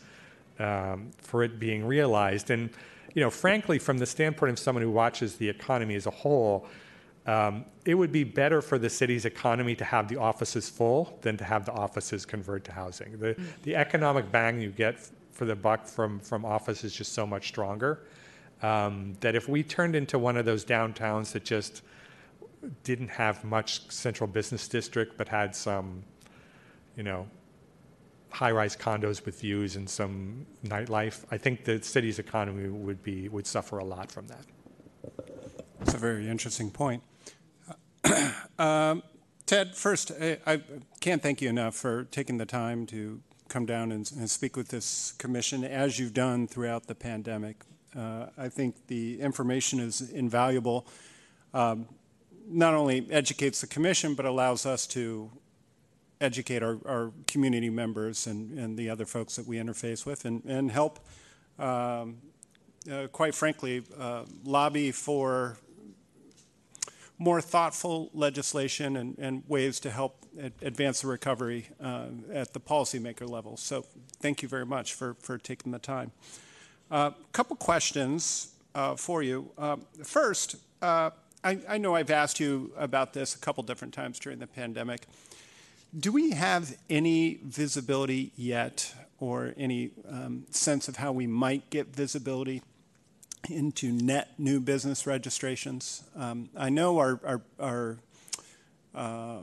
[0.58, 2.50] um, for it being realized.
[2.50, 2.70] And
[3.14, 6.66] you know frankly from the standpoint of someone who watches the economy as a whole
[7.28, 11.38] um, it would be better for the city's economy to have the offices full than
[11.38, 13.20] to have the offices convert to housing.
[13.20, 17.14] The, the economic bang you get f- for the buck from, from office is just
[17.14, 18.04] so much stronger
[18.62, 21.84] um, that if we turned into one of those downtowns that just
[22.84, 26.04] didn't have much central business district but had some,
[26.96, 27.28] you know,
[28.30, 33.46] high-rise condos with views and some nightlife, I think the city's economy would be would
[33.46, 34.46] suffer a lot from that.
[35.80, 37.04] That's a very interesting point.
[38.60, 39.04] Um,
[39.46, 40.62] Ted, first, I, I
[41.00, 44.70] can't thank you enough for taking the time to come down and, and speak with
[44.70, 47.64] this commission as you've done throughout the pandemic.
[47.96, 50.88] Uh, I think the information is invaluable.
[51.54, 51.88] Um,
[52.48, 55.30] not only educates the commission, but allows us to
[56.22, 60.44] educate our, our community members and, and the other folks that we interface with and,
[60.46, 61.00] and help,
[61.60, 62.18] um,
[62.92, 65.58] uh, quite frankly, uh, lobby for
[67.22, 72.60] more thoughtful legislation and, and ways to help ad- advance the recovery uh, at the
[72.60, 73.56] policymaker level.
[73.58, 73.86] So
[74.20, 76.12] thank you very much for, for taking the time.
[76.90, 79.52] A uh, couple questions uh, for you.
[79.56, 81.12] Uh, first, uh,
[81.44, 85.06] I, I know I've asked you about this a couple different times during the pandemic.
[85.98, 91.96] Do we have any visibility yet or any um, sense of how we might get
[91.96, 92.64] visibility
[93.50, 96.04] into net new business registrations.
[96.16, 97.98] Um, I know our, our, our
[98.94, 99.38] uh,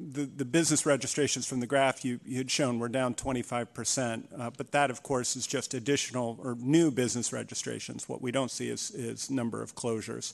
[0.00, 4.50] the, the business registrations from the graph you, you had shown were down 25%, uh,
[4.56, 8.08] but that, of course, is just additional or new business registrations.
[8.08, 10.32] What we don't see is, is number of closures.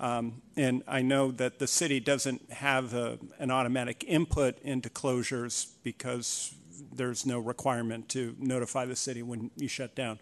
[0.00, 5.68] Um, and I know that the city doesn't have a, an automatic input into closures
[5.82, 6.54] because
[6.92, 10.18] there's no requirement to notify the city when you shut down.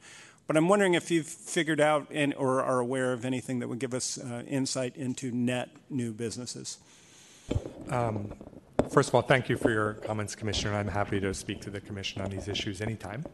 [0.47, 3.94] But I'm wondering if you've figured out or are aware of anything that would give
[3.94, 6.78] us uh, insight into net new businesses.
[7.90, 8.32] Um,
[8.90, 10.74] first of all, thank you for your comments, Commissioner.
[10.74, 13.24] I'm happy to speak to the Commission on these issues anytime.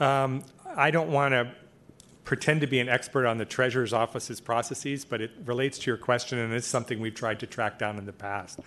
[0.00, 0.42] Um,
[0.74, 1.52] I don't want to
[2.24, 5.96] pretend to be an expert on the Treasurer's Office's processes, but it relates to your
[5.96, 8.58] question, and it's something we've tried to track down in the past.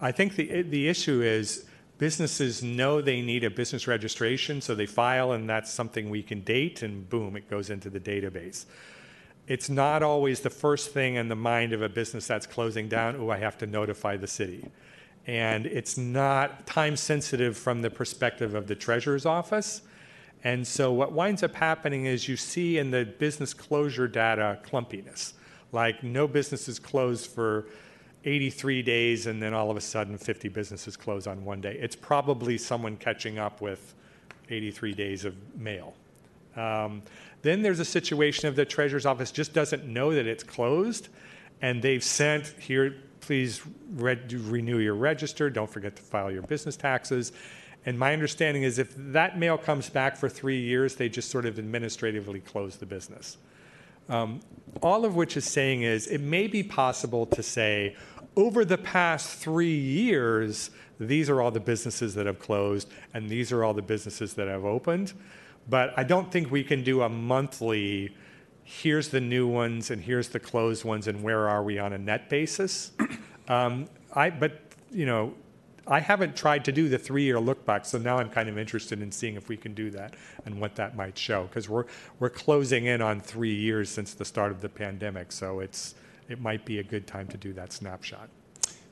[0.00, 1.66] I think the, the issue is
[2.06, 6.40] businesses know they need a business registration, so they file, and that's something we can
[6.40, 8.66] date, and boom, it goes into the database
[9.46, 13.16] it's not always the first thing in the mind of a business that's closing down,
[13.16, 14.70] oh, I have to notify the city.
[15.26, 19.82] And it's not time sensitive from the perspective of the treasurer's office.
[20.44, 25.34] And so what winds up happening is you see in the business closure data clumpiness.
[25.70, 27.66] Like no business is closed for
[28.24, 31.76] 83 days and then all of a sudden 50 businesses close on one day.
[31.80, 33.94] It's probably someone catching up with
[34.48, 35.94] 83 days of mail.
[36.56, 37.02] Um,
[37.42, 41.08] then there's a situation of the treasurer's office just doesn't know that it's closed,
[41.60, 43.62] and they've sent here, please
[43.96, 45.50] renew your register.
[45.50, 47.32] Don't forget to file your business taxes.
[47.84, 51.46] And my understanding is if that mail comes back for three years, they just sort
[51.46, 53.38] of administratively close the business.
[54.08, 54.40] Um,
[54.82, 57.96] all of which is saying is it may be possible to say
[58.36, 63.52] over the past three years, these are all the businesses that have closed, and these
[63.52, 65.12] are all the businesses that have opened.
[65.68, 68.14] But I don't think we can do a monthly,
[68.64, 71.98] here's the new ones and here's the closed ones and where are we on a
[71.98, 72.92] net basis.
[73.48, 74.60] Um, I, but,
[74.92, 75.34] you know,
[75.86, 79.02] I haven't tried to do the three-year look back, so now I'm kind of interested
[79.02, 80.14] in seeing if we can do that
[80.46, 81.86] and what that might show, because we're
[82.20, 85.96] we're closing in on three years since the start of the pandemic, so it's
[86.28, 88.28] it might be a good time to do that snapshot.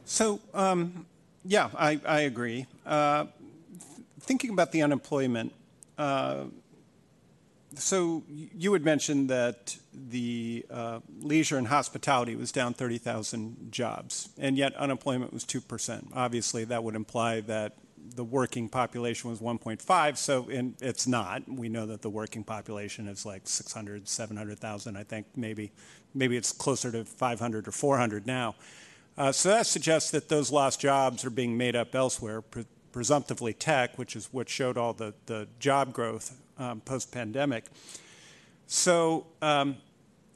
[0.04, 1.06] So, um,
[1.44, 2.66] yeah, I, I agree.
[2.84, 3.26] Uh,
[3.70, 5.52] th- thinking about the unemployment,
[5.96, 6.44] uh,
[7.76, 14.58] so you had mentioned that the uh, leisure and hospitality was down 30,000 jobs, and
[14.58, 16.08] yet unemployment was 2%.
[16.14, 17.76] Obviously, that would imply that
[18.16, 21.48] the working population was 1.5, so it's not.
[21.48, 25.70] We know that the working population is like 600, 700,000, I think maybe.
[26.14, 28.54] Maybe it's closer to 500 or 400 now.
[29.16, 33.52] Uh, so that suggests that those lost jobs are being made up elsewhere, pre- presumptively
[33.52, 37.66] tech, which is what showed all the, the job growth um, post pandemic.
[38.66, 39.76] So um,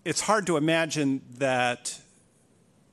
[0.04, 2.00] it's hard to imagine that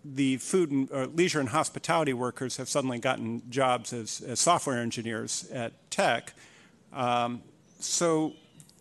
[0.04, 5.50] the food and leisure and hospitality workers have suddenly gotten jobs as, as software engineers
[5.52, 6.34] at tech.
[6.92, 7.44] Um,
[7.80, 8.34] so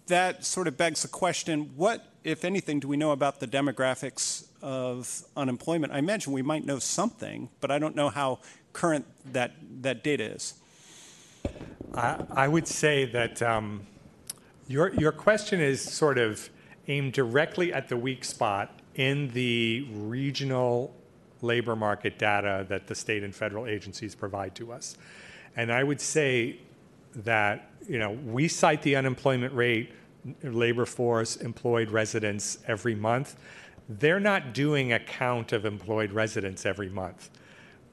[0.07, 4.47] that sort of begs the question what, if anything, do we know about the demographics
[4.63, 5.93] of unemployment?
[5.93, 8.41] I imagine we might know something, but I don't know how
[8.73, 9.53] current that,
[9.83, 10.55] that data is.
[11.95, 13.87] I, I would say that um,
[14.69, 16.51] your, your question is sort of
[16.89, 20.95] aimed directly at the weak spot in the regional
[21.43, 24.97] labor market data that the state and federal agencies provide to us.
[25.57, 26.59] And I would say
[27.15, 29.91] that, you know, we cite the unemployment rate,
[30.43, 33.37] labor force, employed residents every month.
[33.89, 37.31] They're not doing a count of employed residents every month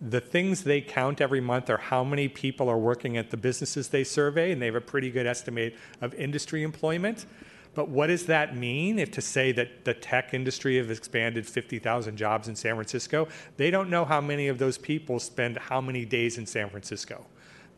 [0.01, 3.87] the things they count every month are how many people are working at the businesses
[3.87, 7.25] they survey, and they have a pretty good estimate of industry employment.
[7.73, 12.17] But what does that mean if to say that the tech industry have expanded 50,000
[12.17, 13.27] jobs in San Francisco?
[13.57, 17.25] They don't know how many of those people spend how many days in San Francisco.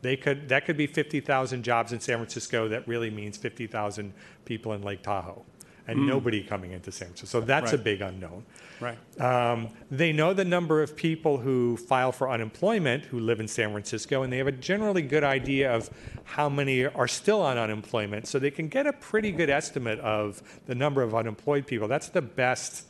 [0.02, 2.68] They could, that could be 50,000 jobs in San Francisco.
[2.68, 4.12] That really means 50,000
[4.44, 5.44] people in Lake Tahoe
[5.86, 6.06] and mm.
[6.06, 7.40] nobody coming into San Francisco.
[7.40, 7.80] So that's right.
[7.80, 8.44] a big unknown.
[8.80, 8.96] Right.
[9.20, 13.72] Um, they know the number of people who file for unemployment who live in San
[13.72, 15.90] Francisco, and they have a generally good idea of
[16.24, 18.26] how many are still on unemployment.
[18.26, 21.88] So they can get a pretty good estimate of the number of unemployed people.
[21.88, 22.86] That's the best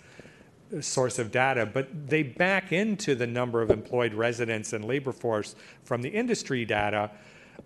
[0.80, 5.56] source of data, but they back into the number of employed residents and labor force
[5.82, 7.10] from the industry data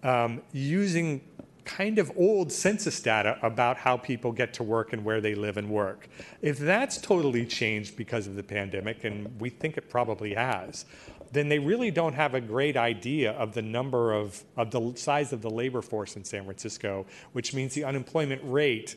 [0.02, 1.20] um, using
[1.64, 5.56] kind of old census data about how people get to work and where they live
[5.56, 6.08] and work.
[6.42, 10.84] If that's totally changed because of the pandemic, and we think it probably has,
[11.32, 15.32] then they really don't have a great idea of the number of, of the size
[15.32, 18.96] of the labor force in San Francisco, which means the unemployment rate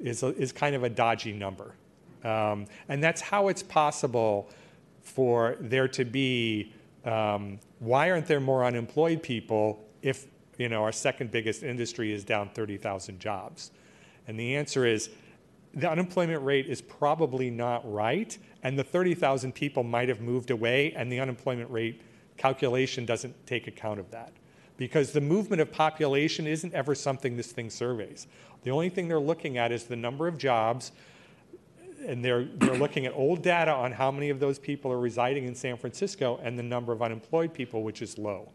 [0.00, 1.74] is, a, is kind of a dodgy number.
[2.24, 4.50] Um, and that's how it's possible
[5.02, 6.72] for there to be
[7.04, 10.26] um, why aren't there more unemployed people if
[10.58, 13.70] you know our second biggest industry is down 30,000 jobs?
[14.26, 15.10] And the answer is
[15.74, 20.92] the unemployment rate is probably not right, and the 30,000 people might have moved away,
[20.92, 22.02] and the unemployment rate
[22.36, 24.32] calculation doesn't take account of that.
[24.76, 28.28] Because the movement of population isn't ever something this thing surveys.
[28.62, 30.92] The only thing they're looking at is the number of jobs,
[32.06, 35.44] and they're, they're looking at old data on how many of those people are residing
[35.44, 38.50] in San Francisco and the number of unemployed people, which is low.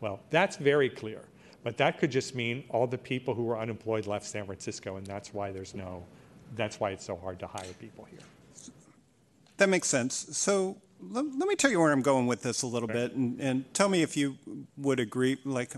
[0.00, 1.22] Well, that's very clear.
[1.62, 5.06] But that could just mean all the people who were unemployed left San Francisco, and
[5.06, 6.04] that's why there's no,
[6.56, 8.20] that's why it's so hard to hire people here.
[9.58, 10.14] That makes sense.
[10.32, 13.40] So let, let me tell you where I'm going with this a little bit, and,
[13.40, 14.36] and tell me if you
[14.76, 15.38] would agree.
[15.44, 15.72] Like,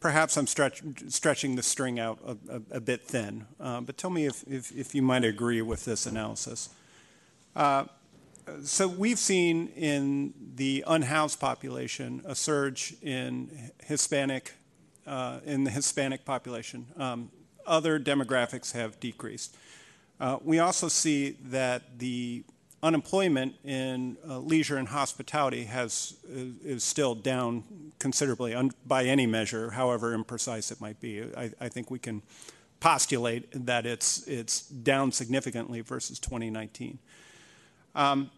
[0.00, 4.10] perhaps I'm stretch, stretching the string out a, a, a bit thin, uh, but tell
[4.10, 6.70] me if, if, if, you might agree with this analysis.
[7.54, 7.84] Uh,
[8.62, 14.54] so we've seen in the unhoused population a surge in Hispanic,
[15.06, 16.86] uh, in the Hispanic population.
[16.96, 17.30] Um,
[17.66, 19.56] other demographics have decreased.
[20.20, 22.44] Uh, we also see that the
[22.82, 27.64] unemployment in uh, leisure and hospitality has is still down
[27.98, 31.22] considerably un, by any measure, however imprecise it might be.
[31.36, 32.22] I, I, think we can
[32.78, 36.98] postulate that it's it's down significantly versus 2019.
[37.94, 38.30] Um,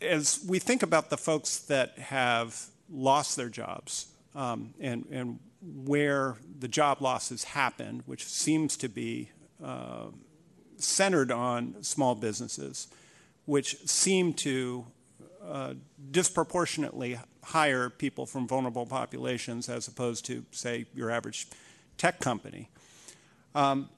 [0.00, 6.36] as we think about the folks that have lost their jobs um, and and where
[6.58, 9.30] the job losses happened, which seems to be
[9.62, 10.06] uh,
[10.78, 12.88] centered on small businesses
[13.48, 14.84] which seem to
[15.42, 15.72] uh,
[16.10, 21.48] disproportionately hire people from vulnerable populations as opposed to, say, your average
[21.96, 22.68] tech company.
[23.54, 23.88] Um,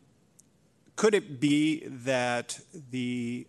[0.95, 2.61] could it be that
[2.93, 3.49] the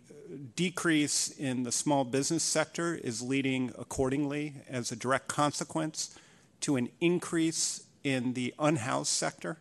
[0.56, 6.18] decrease in the small business sector is leading accordingly as a direct consequence
[6.62, 9.58] to an increase in the unhoused sector?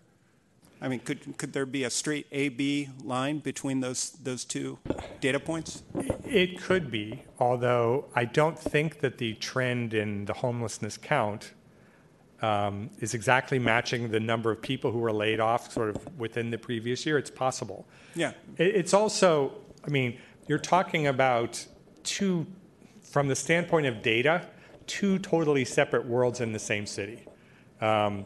[0.81, 4.79] I mean, could, could there be a straight A-B line between those, those two
[5.19, 5.83] data points?
[6.25, 11.51] It could be, although I don't think that the trend in the homelessness count
[12.41, 16.49] um, is exactly matching the number of people who were laid off sort of within
[16.49, 17.19] the previous year.
[17.19, 17.85] It's possible.
[18.15, 18.31] Yeah.
[18.57, 19.53] It, it's also,
[19.85, 20.17] I mean,
[20.47, 21.63] you're talking about
[22.03, 22.47] two,
[23.03, 24.47] from the standpoint of data,
[24.87, 27.25] two totally separate worlds in the same city.
[27.81, 28.25] Um,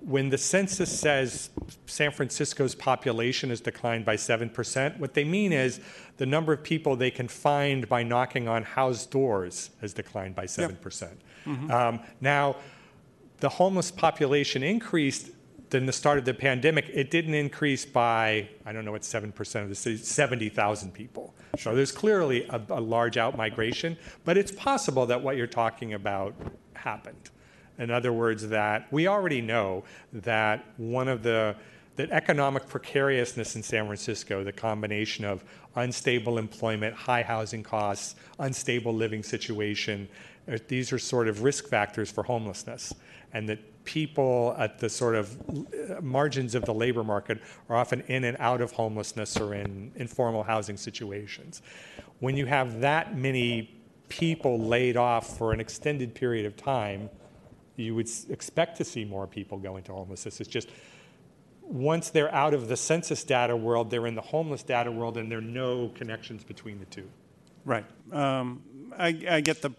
[0.00, 1.50] when the census says
[1.86, 5.80] San Francisco's population has declined by 7%, what they mean is
[6.16, 10.44] the number of people they can find by knocking on house doors has declined by
[10.44, 11.00] 7%.
[11.00, 11.18] Yep.
[11.46, 11.70] Mm-hmm.
[11.70, 12.56] Um, now,
[13.38, 15.30] the homeless population increased
[15.70, 16.88] than the start of the pandemic.
[16.92, 21.34] It didn't increase by, I don't know what 7% of the city, 70,000 people.
[21.58, 26.34] So there's clearly a, a large outmigration, but it's possible that what you're talking about
[26.74, 27.30] happened.
[27.78, 31.56] In other words, that we already know that one of the
[31.96, 35.42] that economic precariousness in San Francisco, the combination of
[35.76, 40.06] unstable employment, high housing costs, unstable living situation,
[40.68, 42.94] these are sort of risk factors for homelessness.
[43.32, 48.02] And that people at the sort of uh, margins of the labor market are often
[48.08, 51.62] in and out of homelessness or in informal housing situations.
[52.20, 53.70] When you have that many
[54.08, 57.08] people laid off for an extended period of time,
[57.76, 60.40] you would expect to see more people go into homelessness.
[60.40, 60.68] It's just
[61.62, 65.30] once they're out of the census data world, they're in the homeless data world, and
[65.30, 67.08] there are no connections between the two.
[67.64, 67.84] Right.
[68.12, 68.62] Um,
[68.96, 69.72] I, I, get the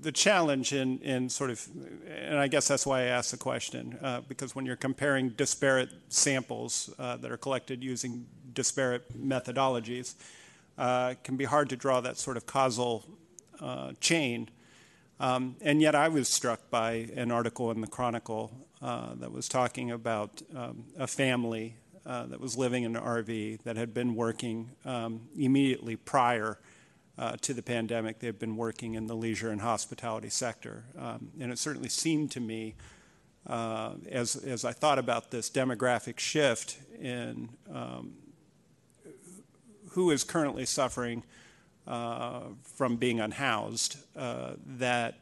[0.00, 1.66] the challenge in, in sort of,
[2.06, 5.90] and I guess that's why I asked the question, uh, because when you're comparing disparate
[6.08, 10.14] samples uh, that are collected using disparate methodologies,
[10.78, 13.04] uh, can be hard to draw that sort of causal
[13.60, 14.48] uh, chain
[15.20, 19.48] um, and yet I was struck by an article in the Chronicle uh, that was
[19.48, 24.14] talking about um, a family uh, that was living in an RV that had been
[24.14, 26.58] working um, immediately prior
[27.18, 28.20] uh, to the pandemic.
[28.20, 30.84] They had been working in the leisure and hospitality sector.
[30.96, 32.76] Um, and it certainly seemed to me,
[33.46, 38.14] uh, as, as I thought about this demographic shift in um,
[39.90, 41.24] who is currently suffering
[41.88, 45.18] from being unhoused, uh, that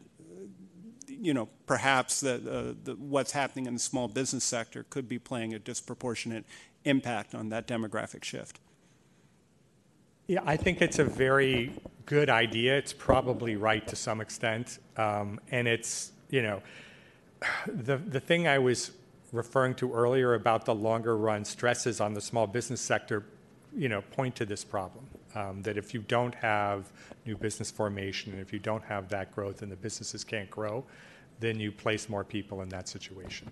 [1.09, 5.19] you know perhaps the, uh, the, what's happening in the small business sector could be
[5.19, 6.45] playing a disproportionate
[6.85, 8.61] impact on that demographic shift.
[10.27, 11.73] Yeah, I think it's a very
[12.05, 12.77] good idea.
[12.77, 16.63] It's probably right to some extent, um, and it's you know
[17.67, 18.93] the the thing I was
[19.33, 23.25] referring to earlier about the longer run stresses on the small business sector,
[23.77, 25.07] you know, point to this problem.
[25.37, 26.91] Um, that if you don't have
[27.27, 30.83] new business formation and if you don't have that growth and the businesses can't grow,
[31.41, 33.51] then you place more people in that situation.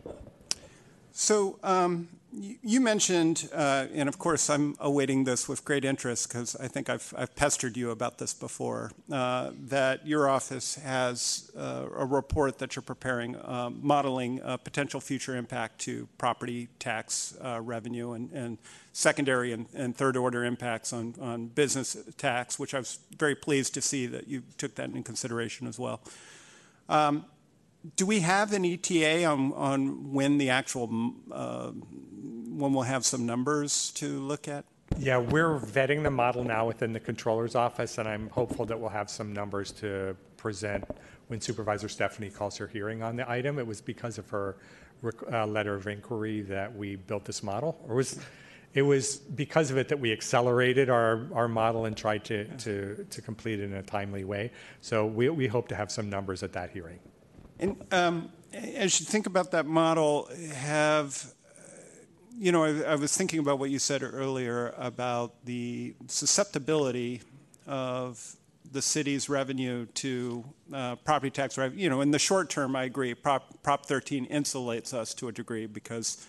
[1.16, 6.56] So um, you, mentioned, uh, and of course I'm awaiting this with great interest because
[6.56, 11.86] I think I've, I've, pestered you about this before, uh, that your office has uh,
[11.96, 17.60] a report that you're preparing um, modeling a potential future impact to property tax uh,
[17.62, 18.58] revenue and, and
[18.92, 23.72] secondary and, and, third order impacts on, on business tax, which I was very pleased
[23.74, 26.00] to see that you took that into consideration as well.
[26.88, 27.24] Um,
[27.96, 33.26] do we have an ETA on, on when the actual, uh, when we'll have some
[33.26, 34.64] numbers to look at?
[34.98, 38.90] Yeah, we're vetting the model now within the controller's office, and I'm hopeful that we'll
[38.90, 40.84] have some numbers to present
[41.28, 43.58] when Supervisor Stefani calls her hearing on the item.
[43.58, 44.56] It was because of her
[45.32, 48.20] uh, letter of inquiry that we built this model, or was
[48.74, 53.06] it was because of it that we accelerated our, our model and tried to, to,
[53.08, 54.50] to complete it in a timely way.
[54.80, 56.98] So we, we hope to have some numbers at that hearing.
[57.58, 61.34] And um, as you think about that model, have
[62.36, 67.22] you know, I, I, was thinking about what you said earlier about the susceptibility
[67.66, 68.36] of
[68.72, 71.82] the city's revenue to uh, property tax revenue.
[71.82, 73.14] You know, in the short term, I agree.
[73.14, 76.26] Prop, Prop 13 insulates us to a degree because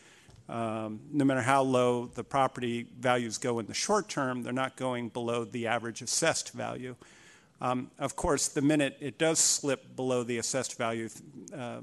[0.48, 4.78] um, no matter how low the property values go in the short term, they're not
[4.78, 6.96] going below the average assessed value.
[7.66, 11.10] Um, of course, the minute it does slip below the assessed value,
[11.52, 11.80] uh,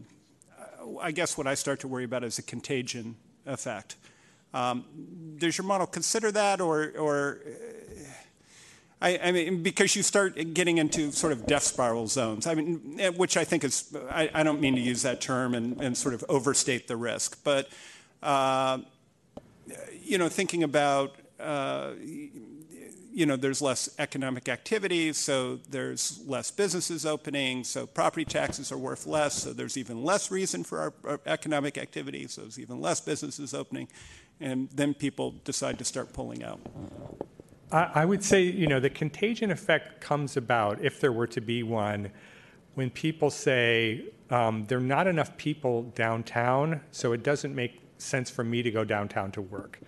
[1.01, 3.17] I guess what I start to worry about is a contagion
[3.47, 3.97] effect.
[4.55, 4.85] Um,
[5.39, 8.05] does your model consider that, or, or uh,
[9.01, 12.47] I, I, mean, because you start getting into sort of death spiral zones.
[12.47, 15.53] I mean, eh, which I think is, I, I don't mean to use that term
[15.53, 17.69] and, and sort of overstate the risk, but
[18.23, 18.79] uh,
[20.01, 21.91] you know, thinking about uh,
[23.13, 28.79] you know, there's less economic activity, so there's less businesses opening, so property taxes are
[28.79, 32.81] worth less, so there's even less reason for our, our economic activity, so there's even
[32.81, 33.89] less businesses opening,
[34.41, 36.61] and then people decide to start pulling out.
[37.71, 41.41] I, I would say, you know, the contagion effect comes about, if there were to
[41.41, 42.11] be one,
[42.75, 48.31] when people say um, there are not enough people downtown, so it doesn't make sense
[48.31, 49.79] for me to go downtown to work.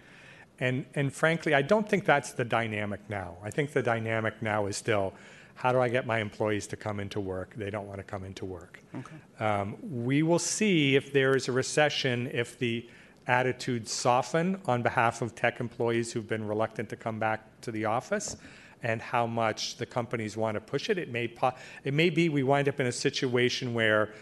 [0.61, 3.37] And, and frankly, I don't think that's the dynamic now.
[3.43, 5.15] I think the dynamic now is still
[5.57, 7.55] how do I get my employees to come into work?
[7.57, 8.81] They don't want to come into work.
[8.95, 9.45] Okay.
[9.45, 12.89] Um, we will see if there is a recession, if the
[13.27, 17.85] attitudes soften on behalf of tech employees who've been reluctant to come back to the
[17.85, 18.37] office
[18.83, 20.99] and how much the companies want to push it.
[20.99, 24.13] It may, po- it may be we wind up in a situation where,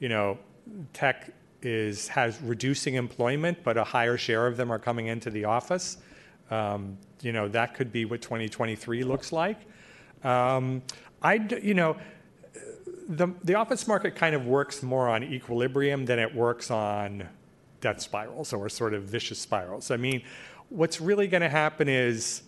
[0.00, 0.38] you know,
[0.92, 1.30] tech
[1.62, 5.98] is has reducing employment, but a higher share of them are coming into the office.
[6.50, 9.58] Um, you know that could be what 2023 looks like.
[10.24, 10.82] Um,
[11.22, 11.96] I you know
[13.08, 17.28] the the office market kind of works more on equilibrium than it works on
[17.80, 19.90] death spirals or sort of vicious spirals.
[19.90, 20.22] I mean,
[20.68, 22.42] what's really going to happen is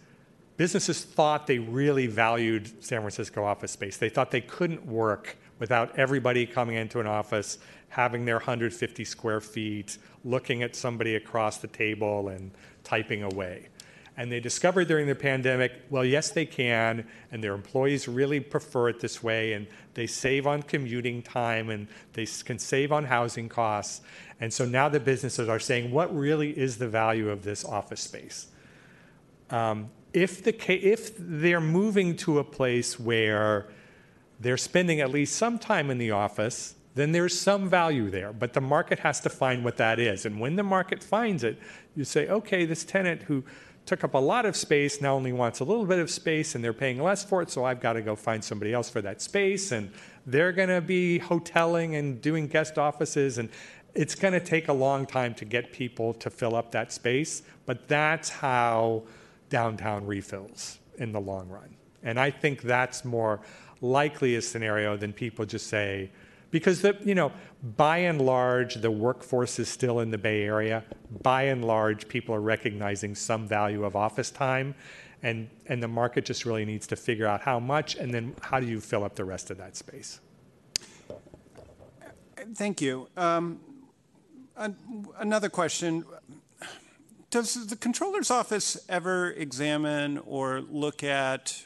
[0.56, 3.96] businesses thought they really valued San Francisco office space.
[3.96, 7.58] They thought they couldn't work without everybody coming into an office
[7.90, 12.50] having their 150 square feet, looking at somebody across the table and
[12.82, 13.68] typing away.
[14.16, 18.90] And they discovered during the pandemic, well, yes, they can, and their employees really prefer
[18.90, 23.48] it this way, and they save on commuting time and they can save on housing
[23.48, 24.02] costs.
[24.40, 28.02] And so now the businesses are saying, what really is the value of this office
[28.02, 28.48] space?
[29.50, 33.68] Um, if, the, if they're moving to a place where
[34.38, 38.32] they're spending at least some time in the office, then there's some value there.
[38.32, 40.26] But the market has to find what that is.
[40.26, 41.58] And when the market finds it,
[41.94, 43.44] you say, okay, this tenant who
[43.86, 46.62] took up a lot of space now only wants a little bit of space and
[46.62, 49.22] they're paying less for it, so I've got to go find somebody else for that
[49.22, 49.72] space.
[49.72, 49.90] And
[50.26, 53.38] they're going to be hoteling and doing guest offices.
[53.38, 53.48] And
[53.94, 57.42] it's going to take a long time to get people to fill up that space.
[57.66, 59.04] But that's how
[59.48, 61.74] downtown refills in the long run.
[62.02, 63.40] And I think that's more
[63.80, 66.10] likely a scenario than people just say,
[66.50, 67.32] because the, you know
[67.76, 70.84] by and large the workforce is still in the bay area.
[71.22, 74.74] By and large people are recognizing some value of office time
[75.22, 78.60] and and the market just really needs to figure out how much and then how
[78.60, 80.20] do you fill up the rest of that space?
[82.54, 83.08] Thank you.
[83.16, 83.60] Um,
[85.18, 86.04] another question.
[87.30, 91.64] Does the controller's office ever examine or look at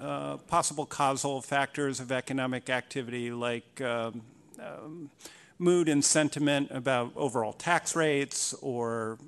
[0.00, 4.22] uh, possible causal factors of economic activity like um,
[4.58, 5.10] um,
[5.58, 9.18] mood and sentiment about overall tax rates or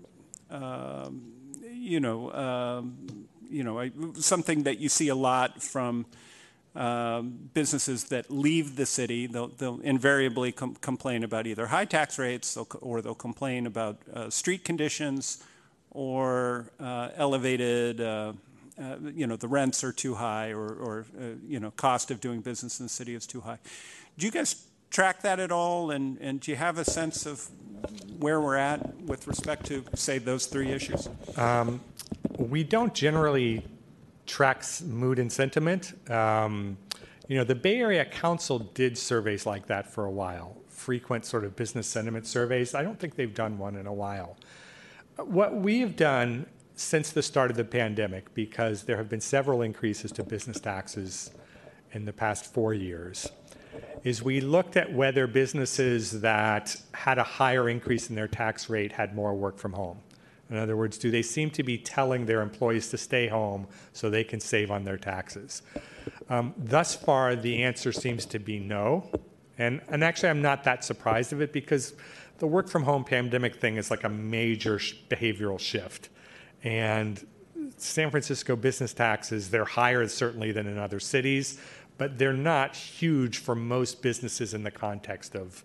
[0.50, 1.22] um,
[1.70, 6.06] you know um, you know, something that you see a lot from
[6.74, 9.26] um, businesses that leave the city.
[9.26, 14.30] They'll, they'll invariably com- complain about either high tax rates or they'll complain about uh,
[14.30, 15.44] street conditions
[15.90, 18.32] or uh, elevated, uh,
[19.14, 22.40] you know, the rents are too high or, or uh, you know, cost of doing
[22.40, 23.58] business in the city is too high.
[24.18, 25.90] Do you guys track that at all?
[25.90, 27.48] And, and do you have a sense of
[28.18, 31.08] where we're at with respect to, say, those three issues?
[32.38, 33.64] We don't generally
[34.26, 35.92] track mood and sentiment.
[36.10, 36.76] Um,
[37.28, 41.44] you know, the Bay Area Council did surveys like that for a while, frequent sort
[41.44, 42.74] of business sentiment surveys.
[42.74, 44.36] I don't think they've done one in a while.
[45.16, 49.62] What we have done since the start of the pandemic, because there have been several
[49.62, 51.30] increases to business taxes
[51.92, 53.30] in the past four years,
[54.04, 58.92] is we looked at whether businesses that had a higher increase in their tax rate
[58.92, 59.98] had more work from home.
[60.50, 64.10] In other words, do they seem to be telling their employees to stay home so
[64.10, 65.62] they can save on their taxes?
[66.28, 69.10] Um, thus far, the answer seems to be no.
[69.56, 71.94] And, and actually, I'm not that surprised of it because
[72.38, 76.10] the work from home pandemic thing is like a major sh- behavioral shift.
[76.62, 77.24] And
[77.76, 81.60] San Francisco business taxes, they're higher certainly than in other cities,
[81.98, 85.64] but they're not huge for most businesses in the context of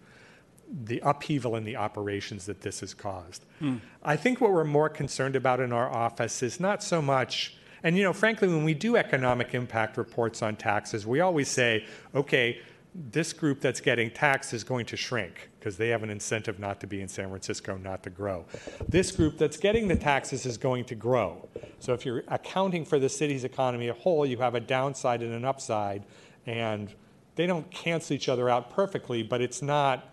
[0.84, 3.45] the upheaval in the operations that this has caused.
[3.60, 3.78] Hmm.
[4.04, 7.95] I think what we're more concerned about in our office is not so much, and
[7.95, 12.60] you know, frankly, when we do economic impact reports on taxes, we always say, okay,
[13.00, 16.80] this group that's getting taxed is going to shrink because they have an incentive not
[16.80, 18.45] to be in San Francisco, not to grow.
[18.89, 21.48] This group that's getting the taxes is going to grow.
[21.80, 25.22] So if you're accounting for the city's economy as a whole, you have a downside
[25.22, 26.06] and an upside,
[26.48, 26.91] and
[27.36, 30.12] they don't cancel each other out perfectly, but it's not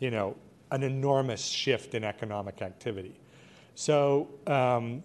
[0.00, 0.36] you know,
[0.70, 3.18] an enormous shift in economic activity.
[3.74, 5.02] So, um,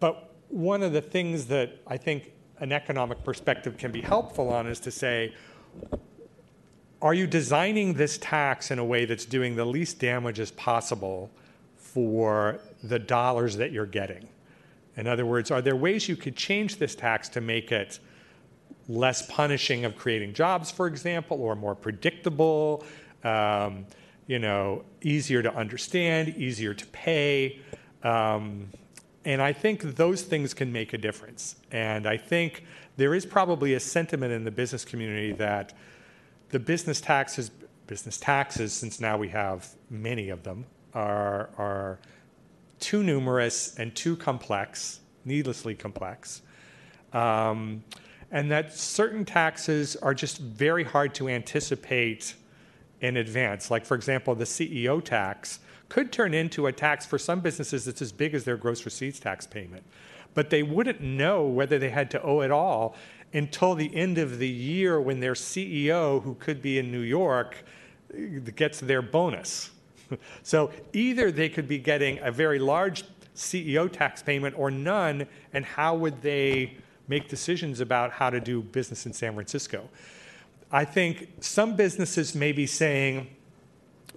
[0.00, 4.66] but one of the things that I think an economic perspective can be helpful on
[4.66, 5.34] is to say,
[7.02, 11.30] are you designing this tax in a way that's doing the least damage as possible
[11.76, 14.28] for the dollars that you're getting?
[14.96, 17.98] In other words, are there ways you could change this tax to make it
[18.88, 22.84] less punishing of creating jobs, for example, or more predictable,
[23.24, 23.84] um,
[24.26, 27.60] you know, easier to understand, easier to pay.
[28.02, 28.68] Um,
[29.24, 31.56] and I think those things can make a difference.
[31.72, 32.64] And I think
[32.96, 35.72] there is probably a sentiment in the business community that
[36.50, 37.50] the business taxes,
[37.86, 41.98] business taxes, since now we have many of them, are, are
[42.80, 46.42] too numerous and too complex, needlessly complex.
[47.12, 47.84] Um,
[48.30, 52.34] and that certain taxes are just very hard to anticipate
[53.00, 53.70] in advance.
[53.70, 58.02] Like, for example, the CEO tax could turn into a tax for some businesses that's
[58.02, 59.84] as big as their gross receipts tax payment.
[60.34, 62.96] But they wouldn't know whether they had to owe it all
[63.36, 67.64] until the end of the year when their CEO, who could be in New York,
[68.54, 69.70] gets their bonus.
[70.42, 75.64] so either they could be getting a very large CEO tax payment or none, and
[75.64, 76.76] how would they
[77.08, 79.88] make decisions about how to do business in San Francisco?
[80.72, 83.28] I think some businesses may be saying,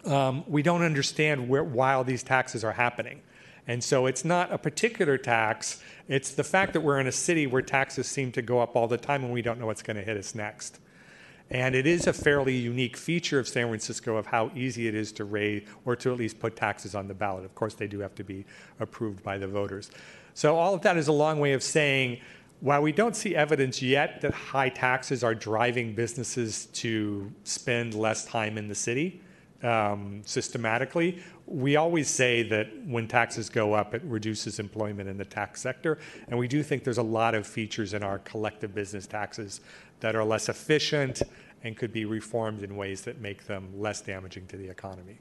[0.05, 3.21] um, we don't understand where, why all these taxes are happening.
[3.69, 7.45] And so it's not a particular tax, it's the fact that we're in a city
[7.45, 9.95] where taxes seem to go up all the time and we don't know what's going
[9.95, 10.79] to hit us next.
[11.51, 15.11] And it is a fairly unique feature of San Francisco of how easy it is
[15.11, 17.45] to raise or to at least put taxes on the ballot.
[17.45, 18.43] Of course, they do have to be
[18.79, 19.91] approved by the voters.
[20.33, 22.21] So, all of that is a long way of saying
[22.61, 28.25] while we don't see evidence yet that high taxes are driving businesses to spend less
[28.25, 29.21] time in the city
[29.63, 31.19] um, systematically,
[31.49, 35.97] we always say that when taxes go up, it reduces employment in the tax sector.
[36.27, 39.61] And we do think there's a lot of features in our collective business taxes
[39.99, 41.23] that are less efficient
[41.63, 45.17] and could be reformed in ways that make them less damaging to the economy.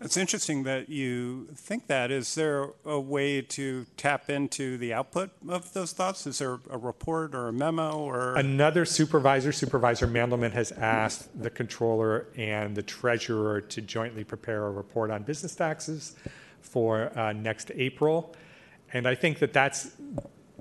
[0.00, 2.12] It's interesting that you think that.
[2.12, 6.24] Is there a way to tap into the output of those thoughts?
[6.26, 8.36] Is there a report or a memo or?
[8.36, 14.70] Another supervisor, Supervisor Mandelman, has asked the controller and the treasurer to jointly prepare a
[14.70, 16.14] report on business taxes
[16.60, 18.36] for uh, next April.
[18.92, 19.90] And I think that that's,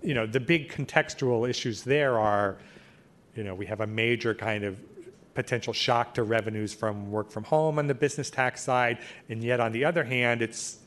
[0.02, 2.58] you know, the big contextual issues there are,
[3.36, 4.82] you know, we have a major kind of
[5.38, 8.98] potential shock to revenues from work from home on the business tax side.
[9.30, 10.80] And yet, on the other hand, it's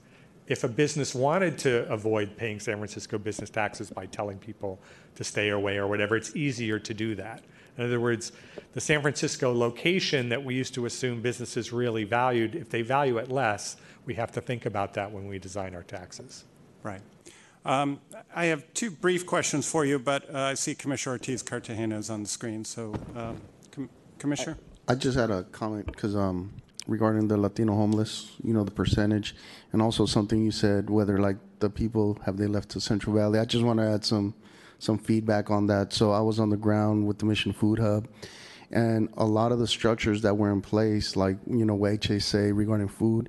[0.49, 4.81] if a business wanted to avoid paying San Francisco business taxes by telling people
[5.15, 7.45] to stay away or whatever, it's easier to do that.
[7.79, 8.33] In other words,
[8.73, 13.19] the San Francisco location that we used to assume businesses really valued, if they value
[13.19, 16.45] it less, we have to think about that when we design our taxes.
[16.83, 17.03] Right.
[17.65, 18.01] Um,
[18.35, 22.11] I have two brief questions for you, but uh, I see Commissioner Ortiz Cartagena is
[22.11, 22.65] on the screen.
[22.65, 23.41] So, um,
[24.21, 24.59] Commissioner?
[24.87, 26.53] I just had a comment because um,
[26.87, 29.35] regarding the Latino homeless, you know, the percentage,
[29.73, 33.39] and also something you said whether like the people have they left to Central Valley.
[33.39, 34.35] I just want to add some
[34.79, 35.93] some feedback on that.
[35.93, 38.09] So I was on the ground with the Mission Food Hub,
[38.71, 42.89] and a lot of the structures that were in place, like you know, say regarding
[42.89, 43.29] food,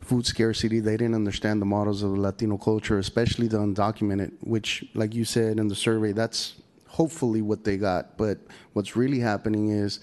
[0.00, 4.84] food scarcity, they didn't understand the models of the Latino culture, especially the undocumented, which,
[4.94, 6.54] like you said in the survey, that's
[6.88, 8.16] hopefully what they got.
[8.16, 8.38] But
[8.72, 10.00] what's really happening is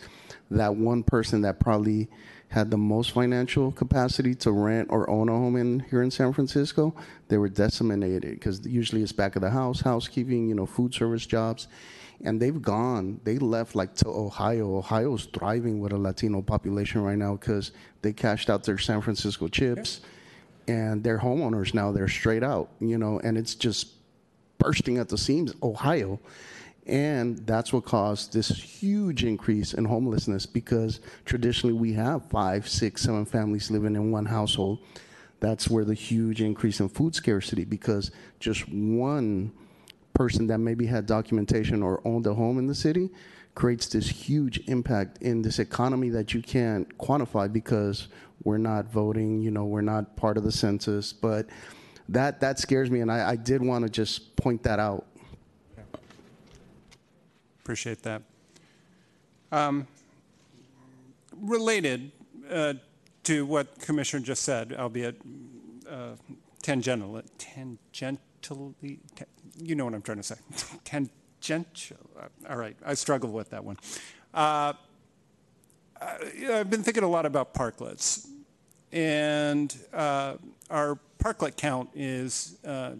[0.51, 2.09] that one person that probably
[2.49, 6.31] had the most financial capacity to rent or own a home in here in San
[6.31, 6.93] Francisco,
[7.27, 11.25] they were decimated because usually it's back of the house, housekeeping, you know, food service
[11.25, 11.67] jobs.
[12.23, 14.77] And they've gone, they left like to Ohio.
[14.77, 17.71] Ohio's thriving with a Latino population right now because
[18.03, 20.01] they cashed out their San Francisco chips
[20.67, 21.91] and they're homeowners now.
[21.91, 23.87] They're straight out, you know, and it's just
[24.57, 26.19] bursting at the seams, Ohio.
[26.85, 33.03] And that's what caused this huge increase in homelessness because traditionally we have five, six,
[33.03, 34.79] seven families living in one household.
[35.39, 39.53] That's where the huge increase in food scarcity because just one
[40.13, 43.09] person that maybe had documentation or owned a home in the city
[43.55, 48.07] creates this huge impact in this economy that you can't quantify because
[48.43, 51.13] we're not voting, you know, we're not part of the census.
[51.13, 51.47] But
[52.09, 55.05] that that scares me, and I, I did want to just point that out.
[57.63, 58.21] Appreciate that.
[59.53, 59.87] Um,
[61.39, 62.11] related
[62.49, 62.73] uh,
[63.23, 65.15] to what Commissioner just said, albeit
[65.89, 66.15] uh,
[66.61, 68.99] tangential, tangentially,
[69.61, 70.35] you know what I'm trying to say.
[70.83, 71.97] Tangential.
[72.49, 73.77] All right, I struggle with that one.
[74.33, 74.73] Uh,
[76.01, 78.27] I've been thinking a lot about parklets,
[78.91, 80.35] and uh,
[80.69, 82.91] our parklet count is uh,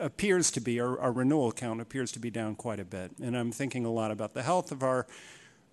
[0.00, 3.12] appears to be, our, our, renewal count appears to be down quite a bit.
[3.22, 5.06] And I'm thinking a lot about the health of our,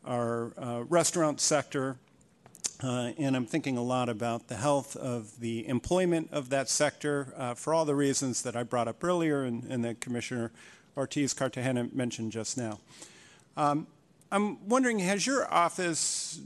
[0.05, 1.97] our uh, restaurant sector,
[2.83, 7.33] uh, and I'm thinking a lot about the health of the employment of that sector
[7.35, 10.51] uh, for all the reasons that I brought up earlier and, and that Commissioner
[10.95, 12.79] Ortiz Cartagena mentioned just now.
[13.55, 13.87] Um,
[14.31, 16.39] I'm wondering, has your office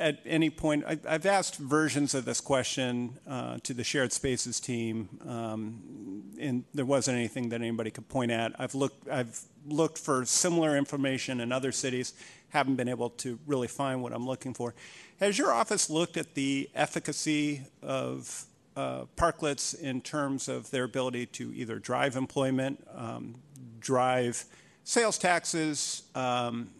[0.00, 4.58] at any point, I, have asked versions of this question uh, to the shared spaces
[4.58, 8.58] team, um, and there wasn't anything that anybody could point at.
[8.58, 12.14] I've looked, I've looked for similar information in other cities,
[12.48, 14.74] haven't been able to really find what I'm looking for.
[15.20, 18.46] Has your office looked at the efficacy of
[18.76, 23.34] uh, parklets in terms of their ability to either drive employment, um,
[23.80, 24.46] drive
[24.84, 26.70] sales taxes, um,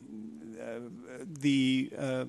[0.59, 0.81] uh,
[1.41, 2.25] the uh,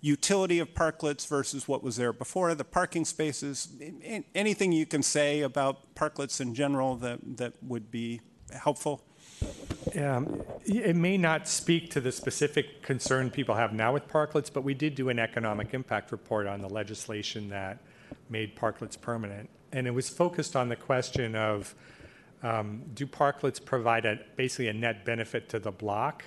[0.00, 3.68] utility of parklets versus what was there before, the parking spaces,
[4.34, 8.20] anything you can say about parklets in general that, that would be
[8.52, 9.02] helpful?
[9.96, 14.62] Um, it may not speak to the specific concern people have now with parklets, but
[14.62, 17.78] we did do an economic impact report on the legislation that
[18.28, 19.48] made parklets permanent.
[19.72, 21.74] And it was focused on the question of
[22.42, 26.24] um, do parklets provide a, basically a net benefit to the block?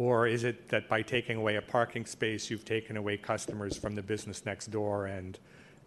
[0.00, 3.94] Or is it that by taking away a parking space, you've taken away customers from
[3.94, 5.38] the business next door and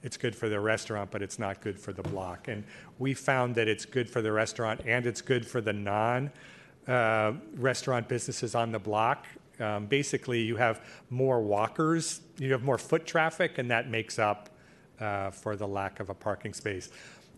[0.04, 2.48] it's good for the restaurant, but it's not good for the block?
[2.48, 2.64] And
[3.00, 6.30] we found that it's good for the restaurant and it's good for the non
[6.88, 9.26] uh, restaurant businesses on the block.
[9.60, 14.52] Um, basically, you have more walkers, you have more foot traffic, and that makes up
[15.00, 16.92] uh, for the lack of a parking space.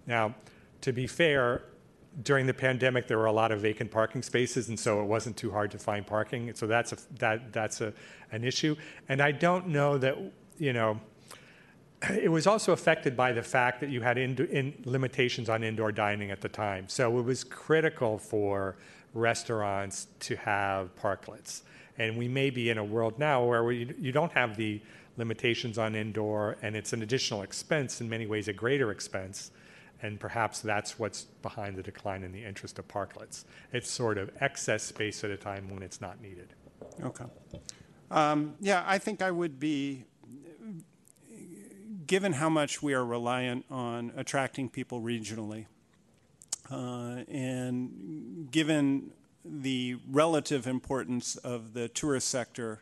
[0.07, 0.35] Now,
[0.81, 1.63] to be fair,
[2.23, 5.35] during the pandemic, there were a lot of vacant parking spaces, and so it wasn't
[5.37, 6.53] too hard to find parking.
[6.55, 7.93] So that's a, that that's a,
[8.31, 8.75] an issue.
[9.09, 10.17] And I don't know that
[10.57, 10.99] you know.
[12.09, 15.91] It was also affected by the fact that you had in, in limitations on indoor
[15.91, 16.87] dining at the time.
[16.87, 18.75] So it was critical for
[19.15, 21.61] restaurants to have parklets.
[21.97, 24.81] And we may be in a world now where we, you don't have the
[25.17, 29.51] limitations on indoor, and it's an additional expense, in many ways, a greater expense
[30.01, 33.45] and perhaps that's what's behind the decline in the interest of parklets.
[33.71, 36.53] It's sort of excess space at a time when it's not needed.
[37.03, 37.25] Okay.
[38.11, 40.05] Um, yeah, I think I would be,
[42.05, 45.65] given how much we are reliant on attracting people regionally,
[46.71, 49.11] uh, and given
[49.43, 52.81] the relative importance of the tourist sector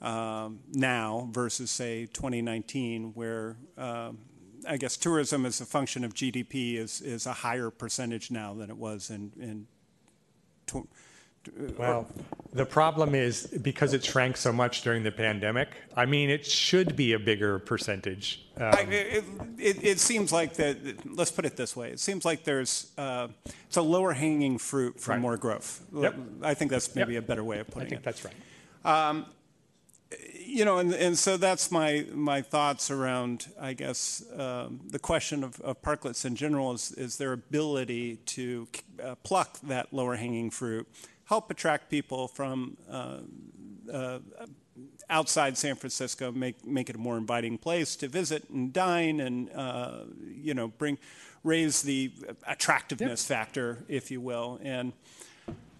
[0.00, 4.18] um, now versus, say, 2019, where um,
[4.66, 8.70] I guess tourism as a function of GDP is, is a higher percentage now than
[8.70, 9.66] it was in, in
[11.78, 12.06] Well,
[12.52, 15.68] the problem is because it shrank so much during the pandemic.
[15.96, 18.44] I mean, it should be a bigger percentage.
[18.58, 19.24] Um, I, it,
[19.58, 20.76] it, it seems like that.
[21.06, 23.28] Let's put it this way: it seems like there's uh,
[23.66, 25.20] it's a lower hanging fruit for Right.
[25.20, 25.80] more growth.
[25.94, 26.14] Yep.
[26.42, 27.24] I think that's maybe Yep.
[27.24, 28.04] a better way of I putting think it.
[28.04, 28.34] that's right.
[30.50, 35.44] You know, and, and so that's my my thoughts around, I guess, um, the question
[35.44, 38.68] of, of parklets in general is is their ability to
[39.02, 40.88] uh, pluck that lower hanging fruit,
[41.24, 43.18] help attract people from uh,
[43.92, 44.18] uh,
[45.08, 49.50] outside San Francisco, make make it a more inviting place to visit and dine, and
[49.54, 50.00] uh,
[50.34, 50.98] you know, bring
[51.44, 52.12] raise the
[52.46, 54.92] attractiveness factor, if you will, and.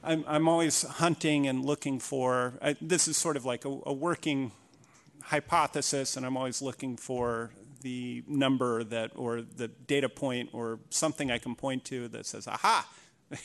[0.02, 3.92] I'm, I'm always hunting and looking for, I, this is sort of like a, a
[3.92, 4.50] working
[5.30, 7.50] hypothesis, and I'm always looking for
[7.82, 12.48] the number that, or the data point, or something I can point to that says,
[12.48, 12.86] aha,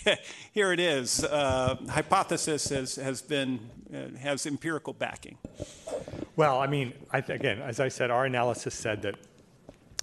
[0.51, 1.23] here it is.
[1.23, 3.59] Uh, hypothesis has, has been,
[3.93, 5.37] uh, has empirical backing.
[6.35, 9.15] Well, I mean, I th- again, as I said, our analysis said that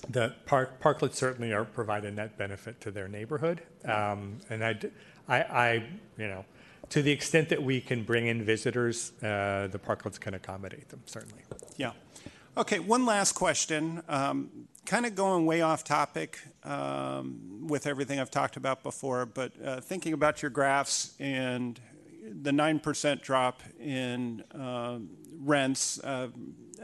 [0.08, 4.72] the park, parklets certainly are provide a net benefit to their neighborhood, um, and I,
[4.74, 4.88] d-
[5.28, 5.72] I- I,
[6.16, 6.44] you know,
[6.92, 11.00] to the extent that we can bring in visitors, uh, the parklets can accommodate them
[11.06, 11.42] certainly.
[11.78, 11.92] Yeah.
[12.54, 14.02] Okay, one last question.
[14.10, 14.50] Um,
[14.84, 19.80] kind of going way off topic um, with everything I've talked about before, but uh,
[19.80, 21.80] thinking about your graphs and
[22.30, 25.08] the 9% drop in um,
[25.40, 26.28] rents uh,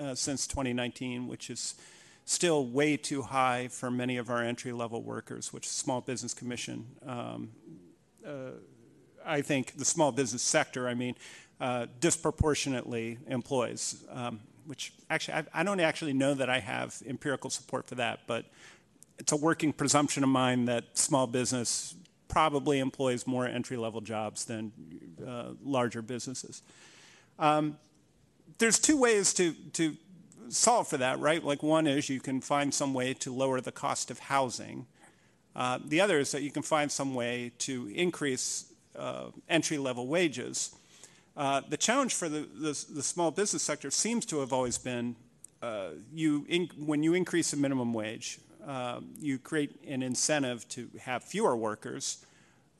[0.01, 1.75] uh, since 2019, which is
[2.25, 6.87] still way too high for many of our entry level workers, which Small Business Commission
[7.07, 7.51] um,
[9.29, 11.15] I think the small business sector, I mean,
[11.61, 17.51] uh, disproportionately employs, um, which actually, I, I don't actually know that I have empirical
[17.51, 18.47] support for that, but
[19.19, 21.95] it's a working presumption of mine that small business
[22.29, 24.73] probably employs more entry level jobs than
[25.27, 26.63] uh, larger businesses.
[27.39, 27.79] Um,
[28.59, 29.97] there's two ways to, to
[30.49, 31.43] solve for that, right?
[31.43, 34.87] Like, one is you can find some way to lower the cost of housing.
[35.57, 38.68] Uh, the other is that you can find some way to increase
[39.49, 40.75] entry level wages.
[41.37, 45.15] Uh, the challenge for the, the, the, small business sector seems to have always been
[45.63, 46.45] uh, you
[46.77, 52.25] when you increase the minimum wage, uh, you create an incentive to have fewer workers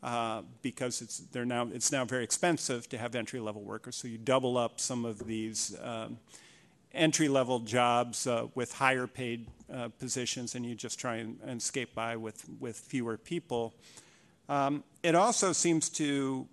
[0.03, 3.97] uh, because it's, they're now, it's now very expensive to have entry level workers.
[3.97, 6.19] So you double up some of these um,
[6.93, 11.61] entry level jobs uh, with higher paid uh, positions and you just try and, and
[11.61, 13.75] skate by with, with fewer people.
[14.49, 16.47] Um, it also seems to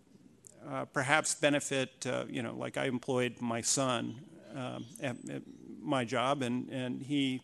[0.69, 4.22] uh, perhaps benefit, uh, you know, like I employed my son
[4.55, 5.41] um, at, at,
[5.81, 7.43] my job, and, and he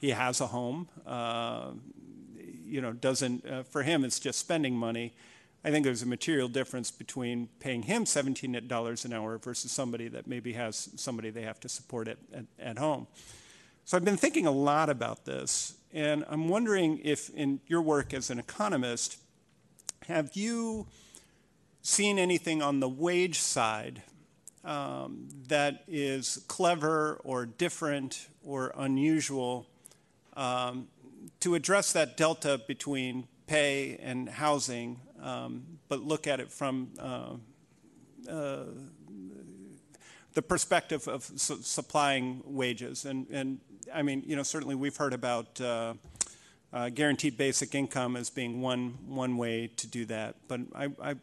[0.00, 0.88] he has a home.
[1.06, 1.72] Uh,
[2.64, 5.12] you know, doesn't uh, for him it's just spending money.
[5.62, 10.08] I think there's a material difference between paying him seventeen dollars an hour versus somebody
[10.08, 13.06] that maybe has somebody they have to support at, at, at home.
[13.84, 18.14] So I've been thinking a lot about this, and I'm wondering if, in your work
[18.14, 19.18] as an economist,
[20.06, 20.86] have you
[21.80, 24.02] seen anything on the wage side
[24.64, 29.66] um, that is clever or different or unusual
[30.36, 30.88] um,
[31.40, 37.34] to address that delta between pay and housing, um, but look at it from uh,
[38.30, 38.64] uh,
[40.34, 43.04] the perspective of su- supplying wages?
[43.04, 43.58] And, and
[43.92, 45.60] I mean, you know, certainly we've heard about.
[45.60, 45.94] Uh,
[46.74, 50.34] uh, guaranteed basic income as being one one way to do that.
[50.48, 51.14] But I, I,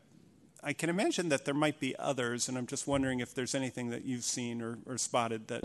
[0.64, 3.90] I can imagine that there might be others, and I'm just wondering if there's anything
[3.90, 5.64] that you've seen or, or spotted that.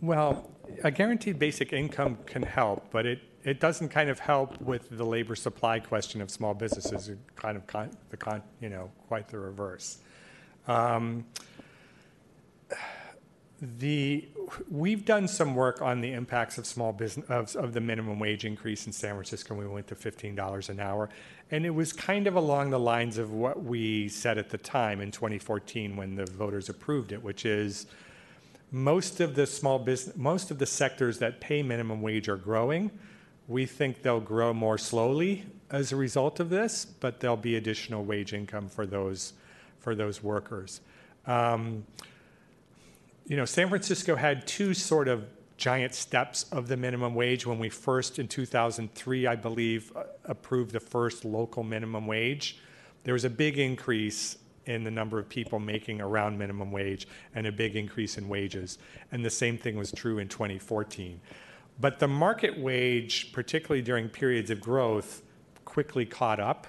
[0.00, 0.50] Well,
[0.82, 5.04] a guaranteed basic income can help, but it, it doesn't kind of help with the
[5.04, 7.08] labor supply question of small businesses.
[7.08, 9.98] It kind of con, the con, you know quite the reverse.
[10.66, 11.24] Um,
[13.60, 14.26] the
[14.70, 18.44] we've done some work on the impacts of small business of, of the minimum wage
[18.44, 19.54] increase in San Francisco.
[19.54, 21.08] We went to fifteen dollars an hour,
[21.50, 25.00] and it was kind of along the lines of what we said at the time
[25.00, 27.86] in 2014 when the voters approved it, which is
[28.70, 32.90] most of the small business, most of the sectors that pay minimum wage are growing.
[33.48, 38.04] We think they'll grow more slowly as a result of this, but there'll be additional
[38.04, 39.32] wage income for those
[39.80, 40.80] for those workers.
[41.26, 41.84] Um,
[43.30, 45.24] you know, San Francisco had two sort of
[45.56, 50.72] giant steps of the minimum wage when we first, in 2003, I believe, uh, approved
[50.72, 52.58] the first local minimum wage.
[53.04, 54.36] There was a big increase
[54.66, 58.78] in the number of people making around minimum wage and a big increase in wages.
[59.12, 61.20] And the same thing was true in 2014.
[61.78, 65.22] But the market wage, particularly during periods of growth,
[65.64, 66.66] quickly caught up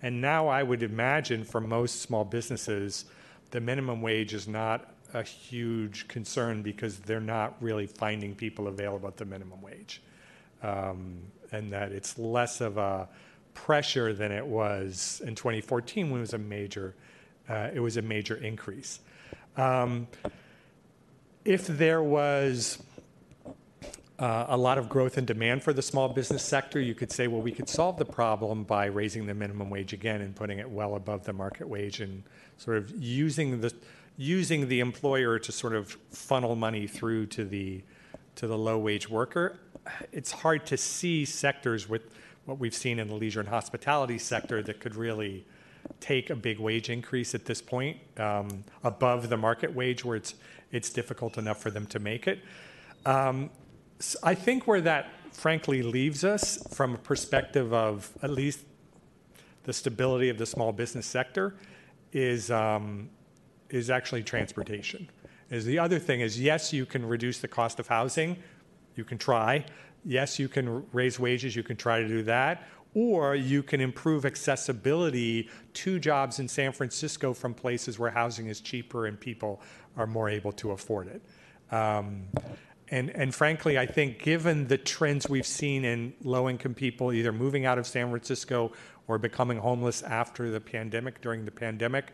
[0.00, 3.06] And now I would imagine for most small businesses,
[3.50, 9.08] the minimum wage is not a huge concern because they're not really finding people available
[9.08, 10.02] at the minimum wage.
[10.62, 11.18] Um,
[11.52, 13.08] and that it's less of a
[13.54, 16.94] pressure than it was in 2014 when it was a major,
[17.48, 19.00] uh, it was a major increase.
[19.56, 20.08] Um,
[21.44, 22.82] if there was
[24.18, 27.26] uh, a lot of growth and demand for the small business sector, you could say,
[27.26, 30.68] well, we could solve the problem by raising the minimum wage again and putting it
[30.68, 32.22] well above the market wage and
[32.56, 33.72] sort of using the
[34.16, 37.82] using the employer to sort of funnel money through to the
[38.36, 39.58] to the low wage worker.
[40.12, 42.02] It's hard to see sectors with
[42.46, 45.46] what we've seen in the leisure and hospitality sector that could really
[46.00, 50.34] take a big wage increase at this point um, above the market wage where it's
[50.72, 52.40] it's difficult enough for them to make it.
[53.06, 53.50] Um,
[54.00, 58.60] so I think where that frankly leaves us from a perspective of at least
[59.64, 61.54] the stability of the small business sector
[62.12, 63.08] is um,
[63.74, 65.10] is actually transportation.
[65.50, 68.36] Is the other thing is yes, you can reduce the cost of housing,
[68.94, 69.64] you can try.
[70.04, 74.24] Yes, you can raise wages, you can try to do that, or you can improve
[74.24, 79.60] accessibility to jobs in San Francisco from places where housing is cheaper and people
[79.96, 81.22] are more able to afford it.
[81.74, 82.24] Um,
[82.90, 87.32] and, and frankly, I think given the trends we've seen in low income people either
[87.32, 88.72] moving out of San Francisco
[89.08, 92.12] or becoming homeless after the pandemic, during the pandemic,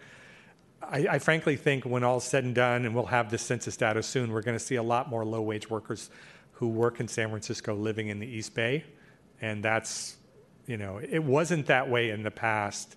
[0.82, 4.02] I, I, frankly think when all's said and done, and we'll have this census data
[4.02, 6.11] soon, we're going to see a lot more low wage workers
[6.52, 8.85] who work in San Francisco living in the East Bay.
[9.40, 10.16] And that's,
[10.66, 12.97] you know, it wasn't that way in the past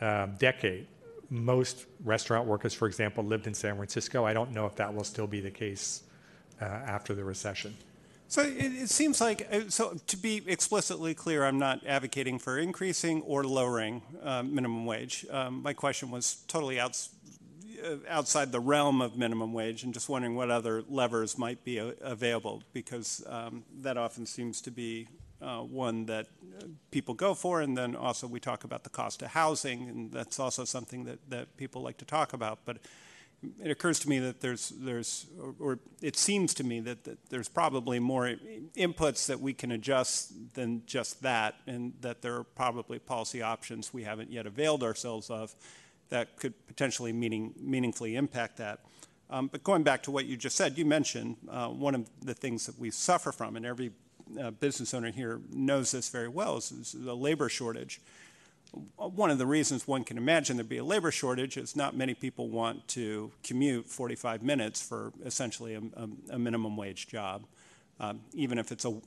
[0.00, 0.86] uh, decade.
[1.28, 4.24] Most restaurant workers, for example, lived in San Francisco.
[4.24, 6.02] I don't know if that will still be the case
[6.60, 7.76] uh, after the recession.
[8.28, 12.58] So it, it, seems like, uh, so to be explicitly clear, I'm not advocating for
[12.58, 15.24] increasing or lowering uh, minimum wage.
[15.30, 17.10] Um, my question was totally outs-
[17.84, 21.78] uh, outside the realm of minimum wage and just wondering what other levers might be
[21.78, 25.06] available because um, that often seems to be
[25.40, 26.26] uh, one that
[26.90, 27.60] people go for.
[27.60, 31.18] And then also we talk about the cost of housing, and that's also something that,
[31.30, 32.60] that people like to talk about.
[32.64, 32.78] But
[33.62, 37.18] it occurs to me that there's, there's or, or it seems to me that, that,
[37.30, 38.34] there's probably more
[38.76, 43.92] inputs that we can adjust than just that, and that there are probably policy options
[43.92, 45.54] we haven't yet availed ourselves of
[46.08, 48.80] that could potentially meaning, meaningfully impact that.
[49.28, 52.34] Um, but going back to what you just said, you mentioned uh, one of the
[52.34, 53.90] things that we suffer from, and every
[54.40, 58.00] uh, business owner here knows this very well, is, is the labor shortage
[58.96, 62.14] one of the reasons one can imagine there'd be a labor shortage is not many
[62.14, 65.82] people want to commute 45 minutes for essentially a,
[66.30, 67.46] a, minimum wage job,
[68.00, 69.00] um, even if it's a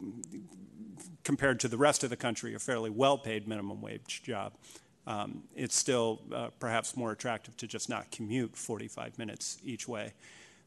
[1.23, 4.53] compared to the rest of the country a fairly well-paid minimum wage job.
[5.06, 10.14] Um, it's still uh, perhaps more attractive to just not commute 45 minutes each way.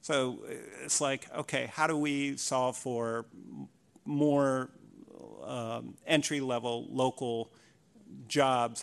[0.00, 0.52] So uh,
[0.84, 3.26] it's like, okay, how do we solve for
[4.04, 4.70] more
[5.44, 7.52] um, entry-level local
[8.28, 8.82] jobs,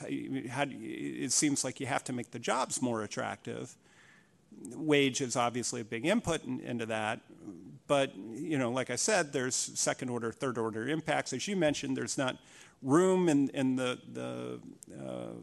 [0.49, 3.76] how do you, it seems like you have to make the jobs more attractive.
[4.76, 7.22] Wage is obviously a big input in, into that,
[7.88, 11.34] but you know, like I said, there's second order, third order impacts.
[11.34, 12.38] As you mentioned, there's not
[12.81, 14.60] room in, in the, the
[15.03, 15.34] uh,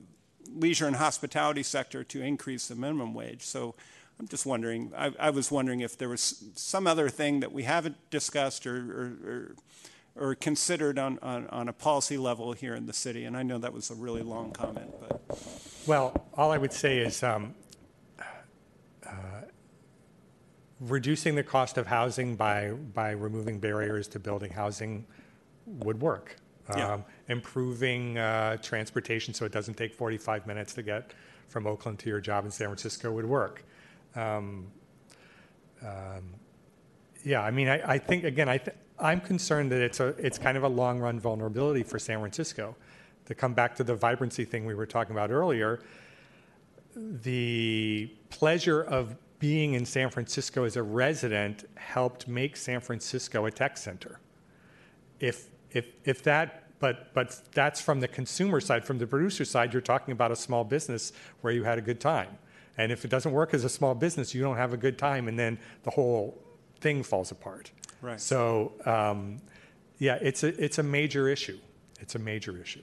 [0.54, 3.42] leisure and hospitality sector to increase the minimum wage.
[3.42, 3.74] So
[4.18, 7.64] I'm just wondering, I, I, was wondering if there was some other thing that we
[7.64, 9.56] haven't discussed or, or, or
[10.18, 13.24] or considered on, on, on, a policy level here in the city?
[13.24, 15.20] And I know that was a really long comment, but.
[15.86, 17.54] Well, all I would say is um,
[19.06, 19.10] uh,
[20.80, 25.06] reducing the cost of housing by, by removing barriers to building housing
[25.66, 26.36] would work.
[26.76, 26.94] Yeah.
[26.94, 31.12] Um, improving uh, transportation so it doesn't take 45 minutes to get
[31.46, 33.64] from Oakland to your job in San Francisco would work.
[34.16, 34.66] Um,
[35.82, 36.34] um,
[37.24, 40.38] yeah, I mean, I, I think, again, I, th- I'm concerned that it's a it's
[40.38, 42.76] kind of a long run vulnerability for San Francisco.
[43.26, 45.80] To come back to the vibrancy thing we were talking about earlier,
[46.94, 53.50] the pleasure of being in San Francisco as a resident helped make San Francisco a
[53.50, 54.20] tech center.
[55.20, 59.72] If if if that but but that's from the consumer side, from the producer side,
[59.72, 62.38] you're talking about a small business where you had a good time.
[62.78, 65.28] And if it doesn't work as a small business, you don't have a good time,
[65.28, 66.42] and then the whole
[66.80, 67.70] thing falls apart.
[68.02, 68.20] Right.
[68.20, 69.38] So, um,
[69.98, 71.58] yeah, it's a, it's a major issue.
[72.00, 72.82] It's a major issue.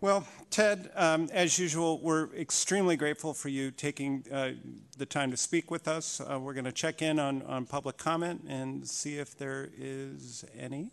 [0.00, 4.52] Well, Ted, um, as usual, we're extremely grateful for you taking uh,
[4.96, 6.20] the time to speak with us.
[6.20, 10.44] Uh, we're going to check in on, on public comment and see if there is
[10.56, 10.92] any.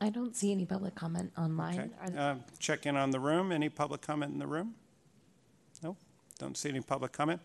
[0.00, 1.42] I don't see any public comment Okay.
[1.44, 1.92] online.
[2.00, 3.52] Are there- Uh, Check in on the room.
[3.52, 4.74] Any public comment in the room?
[5.82, 5.96] No,
[6.38, 7.40] don't see any public comment.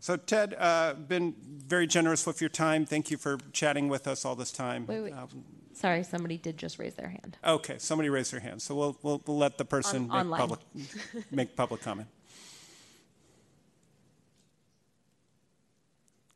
[0.00, 2.86] So Ted, uh, been very generous with your time.
[2.86, 4.86] Thank you for chatting with us all this time.
[4.86, 5.12] Wait, wait.
[5.12, 7.36] Um, Sorry, somebody did just raise their hand.
[7.44, 10.60] Okay, somebody raised their hand, so we'll, we'll, we'll let the person On- make public,
[11.30, 12.08] make public comment.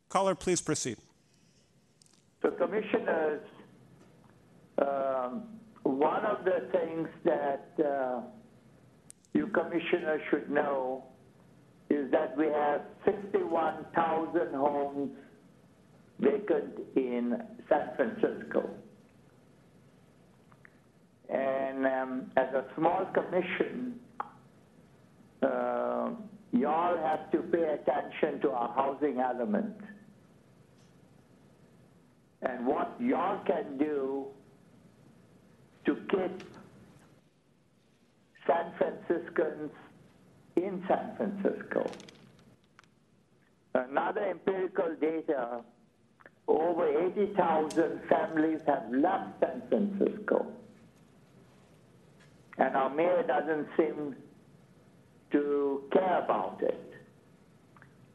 [0.09, 0.98] Caller, please proceed.
[2.43, 3.40] So, commissioners,
[4.78, 5.44] um,
[5.82, 8.20] one of the things that uh,
[9.32, 11.05] you commissioners should know
[11.93, 15.10] is that we have 61,000 homes
[16.19, 18.70] vacant in San Francisco.
[21.28, 24.01] And um, as a small commission,
[25.43, 26.10] uh,
[26.52, 29.77] y'all have to pay attention to our housing element
[32.43, 34.27] and what y'all can do
[35.85, 36.43] to keep
[38.47, 39.70] San Franciscans
[40.56, 41.90] in San Francisco.
[43.74, 45.60] Another empirical data,
[46.46, 50.46] over 80,000 families have left San Francisco.
[52.58, 54.14] And our mayor doesn't seem
[55.32, 56.94] to care about it.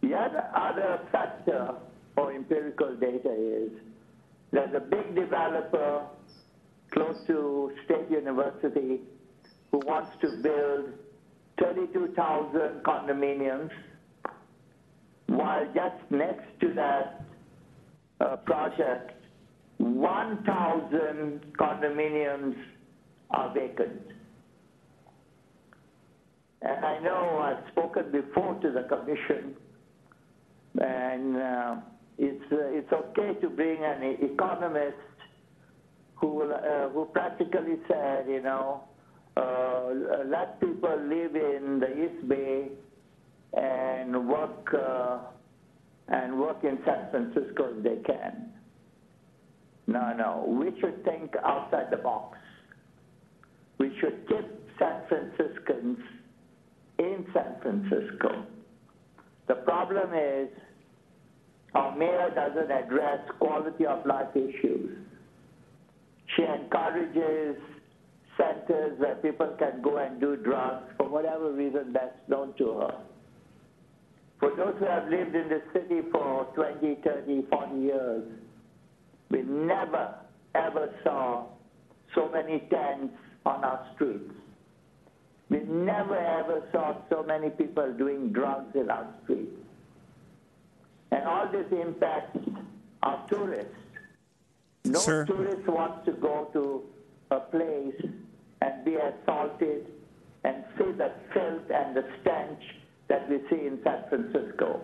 [0.01, 1.73] The other, factor
[2.15, 3.71] or empirical data is
[4.51, 6.05] there's a big developer
[6.91, 9.01] close to State University
[9.71, 10.93] who wants to build
[11.59, 13.69] 32,000 condominiums,
[15.27, 17.25] while just next to that
[18.19, 19.11] uh, project,
[19.77, 22.55] 1,000 condominiums
[23.31, 24.01] are vacant.
[26.61, 29.55] And I know I've spoken before to the commission,
[30.79, 31.75] and uh,
[32.17, 34.95] it's, uh, it's okay to bring an economist
[36.15, 38.86] who, uh, who practically said, you know,
[39.37, 42.69] uh, let people live in the East Bay
[43.53, 45.19] and work uh,
[46.09, 48.53] and work in San Francisco if they can.
[49.87, 52.37] No, no, we should think outside the box.
[53.77, 54.45] We should keep
[54.79, 55.99] San Franciscans
[56.99, 58.45] in San Francisco.
[59.47, 60.49] The problem is
[61.73, 64.97] our mayor doesn't address quality of life issues.
[66.35, 67.55] She encourages
[68.37, 72.95] centers where people can go and do drugs for whatever reason that's known to her.
[74.39, 78.23] For those who have lived in the city for 20, 30, 40 years,
[79.29, 80.15] we never,
[80.53, 81.45] ever saw
[82.13, 83.13] so many tents
[83.45, 84.31] on our streets.
[85.49, 89.57] We never, ever saw so many people doing drugs in our streets.
[91.11, 92.37] And all this impacts
[93.01, 93.73] our tourists.
[94.85, 95.25] No Sir.
[95.25, 96.83] tourist wants to go to
[97.31, 97.95] a place
[98.61, 99.87] and be assaulted
[100.43, 102.61] and see the filth and the stench
[103.07, 104.81] that we see in San Francisco.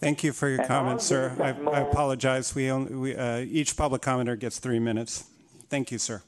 [0.00, 1.34] Thank you for your And comments, sir.
[1.40, 2.54] I, I apologize.
[2.54, 5.24] We only, we, uh, each public commenter gets three minutes.
[5.68, 6.22] Thank you, sir.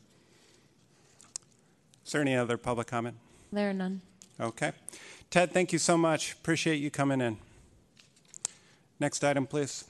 [2.04, 3.16] Is there any other public comment?
[3.52, 4.00] There are none.
[4.40, 4.72] Okay.
[5.30, 6.32] Ted, thank you so much.
[6.32, 7.38] Appreciate you coming in.
[8.98, 9.84] Next item, please.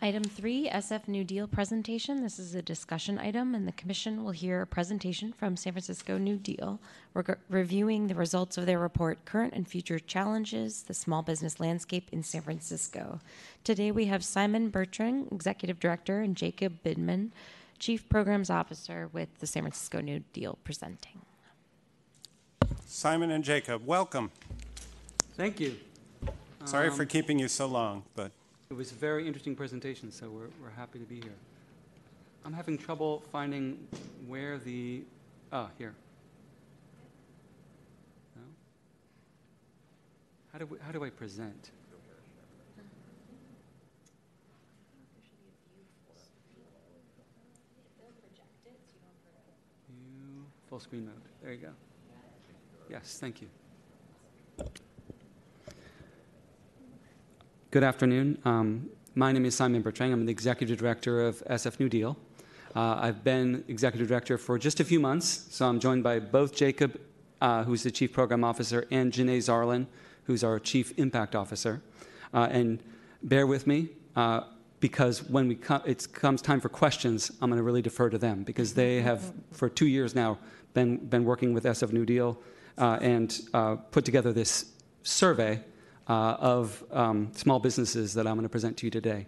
[0.00, 2.22] Item three, SF New Deal presentation.
[2.22, 6.18] This is a discussion item, and the commission will hear a presentation from San Francisco
[6.18, 6.78] New Deal
[7.14, 12.08] reg- reviewing the results of their report, Current and Future Challenges, the Small Business Landscape
[12.12, 13.18] in San Francisco.
[13.64, 17.30] Today we have Simon Bertrand, Executive Director, and Jacob Bidman,
[17.80, 21.22] Chief Programs Officer with the San Francisco New Deal, presenting.
[22.86, 24.30] Simon and Jacob, welcome.
[25.36, 25.76] Thank you.
[26.66, 28.30] Sorry for Um, keeping you so long, but
[28.70, 31.36] It was a very interesting presentation, so we're, we're happy to be here.
[32.44, 33.78] I'm having trouble finding
[34.26, 35.02] where the,
[35.52, 35.94] ah, here.
[38.36, 38.42] No?
[40.52, 41.70] How do, we, how do I present?
[50.68, 51.14] Full screen mode.
[51.42, 51.70] There you go.
[52.90, 53.48] Yes, thank you.
[57.70, 58.38] Good afternoon.
[58.46, 60.14] Um, my name is Simon Bertrand.
[60.14, 62.16] I'm the executive director of SF New Deal.
[62.74, 66.54] Uh, I've been executive director for just a few months, so I'm joined by both
[66.54, 66.98] Jacob,
[67.42, 69.86] uh, who's the chief program officer, and Janae Zarlin,
[70.24, 71.82] who's our chief impact officer.
[72.32, 72.82] Uh, and
[73.22, 74.44] bear with me, uh,
[74.80, 78.16] because when we co- it comes time for questions, I'm going to really defer to
[78.16, 80.38] them because they have, for two years now,
[80.72, 82.40] been been working with SF New Deal
[82.78, 84.72] uh, and uh, put together this
[85.02, 85.60] survey
[86.08, 89.26] uh, of um, small businesses that I'm going to present to you today.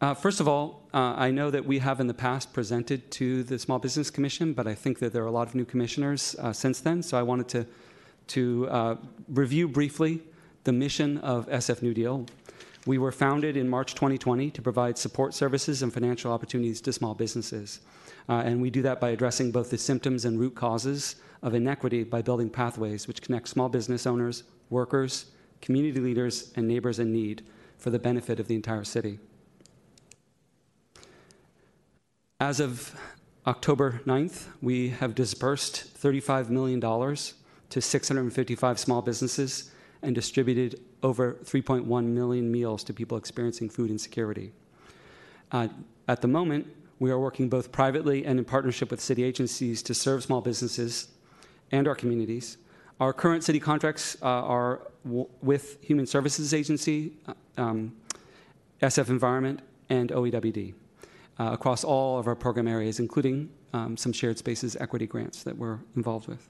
[0.00, 3.42] Uh, first of all, uh, I know that we have in the past presented to
[3.42, 6.36] the Small Business Commission, but I think that there are a lot of new commissioners
[6.38, 7.02] uh, since then.
[7.02, 7.66] So I wanted to
[8.26, 8.96] to uh,
[9.28, 10.20] review briefly
[10.64, 12.26] the mission of SF New Deal.
[12.86, 17.14] We were founded in March 2020 to provide support services and financial opportunities to small
[17.14, 17.80] businesses.
[18.28, 22.04] Uh, and we do that by addressing both the symptoms and root causes of inequity
[22.04, 25.26] by building pathways which connect small business owners, workers,
[25.62, 27.42] community leaders, and neighbors in need
[27.78, 29.18] for the benefit of the entire city.
[32.38, 32.94] As of
[33.46, 39.70] October 9th, we have disbursed $35 million to 655 small businesses
[40.02, 44.52] and distributed over 3.1 million meals to people experiencing food insecurity.
[45.52, 45.68] Uh,
[46.08, 46.66] at the moment,
[46.98, 51.08] we are working both privately and in partnership with city agencies to serve small businesses
[51.70, 52.56] and our communities.
[53.00, 57.94] Our current city contracts uh, are w- with Human Services Agency, uh, um,
[58.80, 59.60] SF Environment,
[59.90, 60.72] and OEWD
[61.38, 65.58] uh, across all of our program areas, including um, some shared spaces equity grants that
[65.58, 66.48] we're involved with.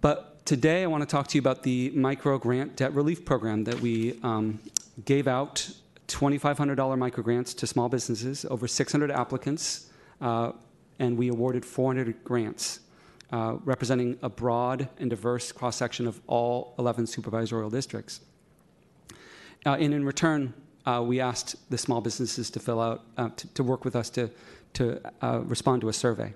[0.00, 3.64] But today I want to talk to you about the micro grant debt relief program
[3.64, 4.60] that we um,
[5.04, 5.68] gave out
[6.08, 9.90] $2,500 micro grants to small businesses, over 600 applicants,
[10.20, 10.52] uh,
[10.98, 12.80] and we awarded 400 grants.
[13.32, 18.20] Uh, representing a broad and diverse cross section of all 11 supervisorial districts.
[19.66, 20.54] Uh, and in return,
[20.86, 24.08] uh, we asked the small businesses to fill out, uh, to, to, work with us
[24.10, 24.30] to,
[24.74, 26.32] to uh, respond to a survey.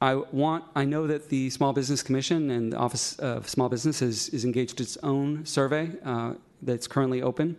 [0.00, 0.64] I want.
[0.76, 4.80] I know that the Small Business Commission and the Office of Small Business is, engaged
[4.80, 7.56] its own survey uh, that's currently open,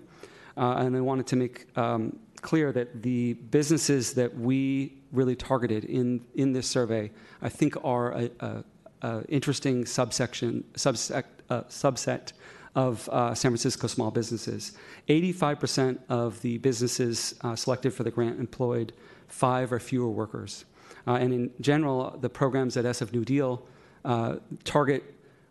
[0.55, 5.83] uh, and I wanted to make um, clear that the businesses that we really targeted
[5.85, 7.11] in in this survey,
[7.41, 8.63] I think, are a, a,
[9.01, 12.31] a interesting subsection subset uh, subset
[12.75, 14.73] of uh, San Francisco small businesses.
[15.09, 18.93] 85% of the businesses uh, selected for the grant employed
[19.27, 20.65] five or fewer workers.
[21.07, 23.65] Uh, and in general, the programs at SF New Deal
[24.05, 25.03] uh, target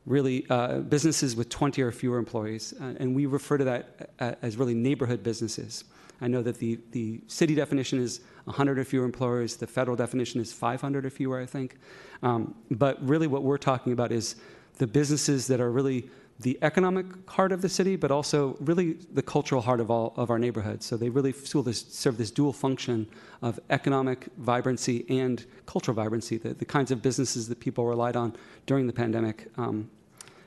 [0.07, 2.73] really uh, businesses with 20 or fewer employees.
[2.81, 5.85] And we refer to that as really neighborhood businesses.
[6.21, 10.41] I know that the, the city definition is 100 or fewer employers, the federal definition
[10.41, 11.77] is 500 or fewer, I think.
[12.23, 14.37] Um, but really, what we're talking about is
[14.79, 16.09] the businesses that are really
[16.41, 20.31] the economic heart of the city, but also really the cultural heart of all of
[20.31, 20.87] our neighborhoods.
[20.87, 23.09] So they really serve this, serve this dual function
[23.43, 28.37] of economic vibrancy and cultural vibrancy, the, the kinds of businesses that people relied on
[28.67, 29.91] during the pandemic um,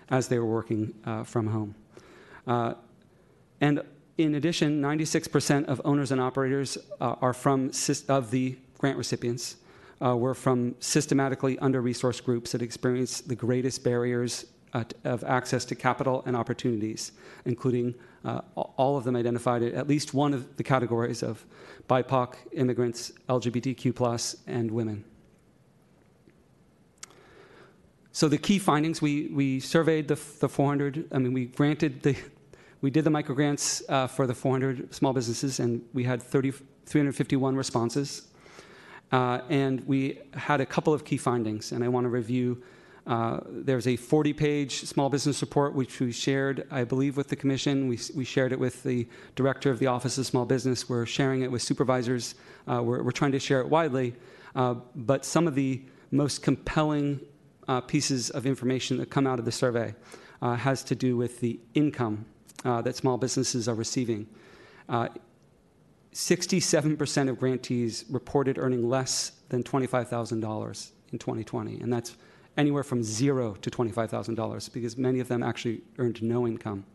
[0.10, 1.76] as they were working uh, from home.
[2.48, 2.74] Uh,
[3.60, 3.82] and
[4.18, 7.72] in addition, 96% of owners and operators uh, are from
[8.08, 9.58] of the grant recipients
[10.04, 15.76] uh, were from systematically under-resourced groups that experience the greatest barriers uh, of access to
[15.76, 17.12] capital and opportunities,
[17.46, 17.94] including
[18.24, 21.46] uh, all of them identified at least one of the categories of
[21.90, 25.04] BIPOC, immigrants, LGBTQ, and women.
[28.14, 32.16] So the key findings we, we surveyed the, the 400, I mean, we granted the,
[32.82, 36.52] we did the microgrants uh, for the 400 small businesses, and we had 30,
[36.86, 38.28] 351 responses.
[39.12, 42.62] Uh, and we had a couple of key findings, and I want to review
[43.08, 47.36] uh, there's a 40 page small business report which we shared, I believe, with the
[47.36, 47.88] Commission.
[47.88, 50.88] We, we shared it with the Director of the Office of Small Business.
[50.88, 52.36] We're sharing it with supervisors.
[52.68, 54.14] Uh, we're, we're, trying to share it widely.
[54.56, 57.20] Uh, but some of the most compelling
[57.68, 59.96] uh, pieces of information that come out of the survey
[60.42, 62.26] uh, has to do with the income
[62.64, 64.28] that small businesses are receiving.
[66.14, 72.16] 67% of grantees reported earning less than $25,000 in 2020, and that's
[72.58, 76.86] anywhere from zero to $25,000 because many of them actually earned no income.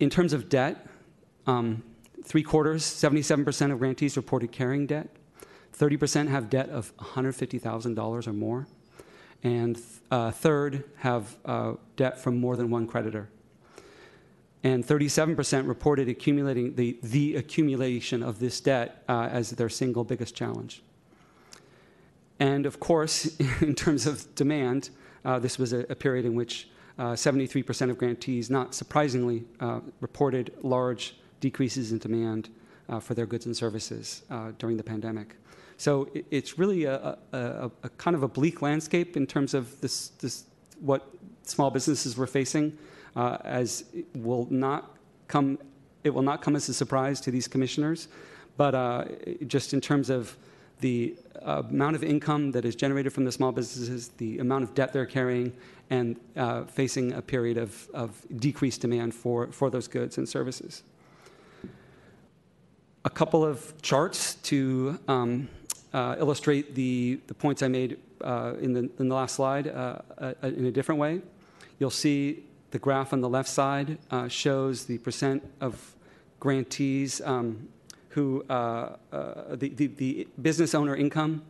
[0.00, 0.86] In terms of debt,
[1.46, 1.82] um,
[2.24, 5.08] three quarters, 77% of grantees reported carrying debt.
[5.76, 8.66] 30% have debt of $150,000 or more.
[9.42, 9.80] And
[10.10, 13.28] uh, third have uh, debt from more than one creditor.
[14.64, 20.34] And 37% reported accumulating the, the accumulation of this debt uh, as their single biggest
[20.34, 20.82] challenge.
[22.40, 24.90] And of course, in terms of demand,
[25.24, 29.80] uh, this was a, a, period in which uh, 73% of grantees, not surprisingly, uh,
[30.00, 32.48] reported large decreases in demand
[32.88, 35.36] uh, for their goods and services uh, during the pandemic.
[35.76, 39.80] So it, it's really a, a, a, kind of a bleak landscape in terms of
[39.80, 40.44] this, this
[40.80, 41.08] what
[41.42, 42.76] small businesses were facing,
[43.14, 43.84] uh, as
[44.14, 44.96] will not
[45.28, 45.58] come.
[46.04, 48.08] It will not come as a surprise to these commissioners,
[48.56, 50.36] but just in terms of
[50.80, 54.74] the uh, amount of income that is generated from the small businesses, the amount of
[54.74, 55.52] debt they're carrying,
[55.90, 60.82] and uh, facing a period of, of decreased demand for, for those goods and services.
[63.04, 65.48] A couple of charts to um,
[65.94, 70.00] uh, illustrate the, the points I made uh, in, the, in the last slide uh,
[70.18, 71.22] uh, in a different way.
[71.78, 73.98] You'll see the graph on the left side
[74.28, 75.94] shows the percent of
[76.38, 77.68] grantees um,
[78.10, 78.96] who, uh,
[79.50, 81.42] the, the, the business owner income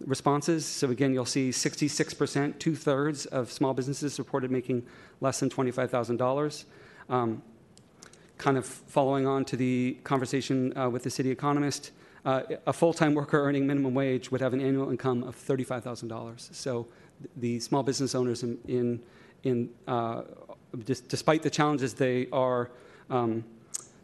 [0.00, 0.64] responses.
[0.64, 4.86] So again, you'll see 66%, two thirds of small businesses reported making
[5.20, 6.64] less than $25,000.
[7.08, 7.42] Um,
[8.36, 11.90] kind of following on to the conversation uh, with the city economist,
[12.24, 16.54] uh, a full-time worker earning minimum wage would have an annual income of $35,000.
[16.54, 16.86] So
[17.36, 19.00] the small business owners in, in,
[19.42, 20.22] in uh,
[20.84, 22.70] despite the challenges they are
[23.10, 23.44] um,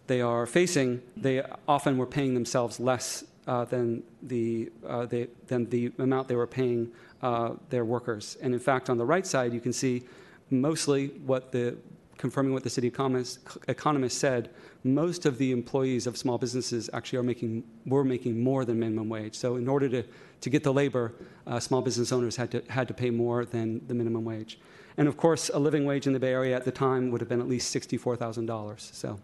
[0.07, 5.69] they are facing, they often were paying themselves less uh, than, the, uh, they, than
[5.71, 6.91] the amount they were paying
[7.23, 8.37] uh, their workers.
[8.43, 10.03] And in fact, on the right side, you can see
[10.51, 11.77] mostly what the,
[12.17, 14.51] confirming what the city economist, economist said,
[14.83, 19.09] most of the employees of small businesses actually are making, were making more than minimum
[19.09, 19.35] wage.
[19.35, 20.05] So in order to,
[20.43, 21.15] to get the labor,
[21.47, 24.59] uh, small business owners had to, had to pay more than the minimum wage.
[24.97, 27.29] And of course, a living wage in the Bay Area at the time would have
[27.29, 28.95] been at least $64,000.
[28.95, 29.19] So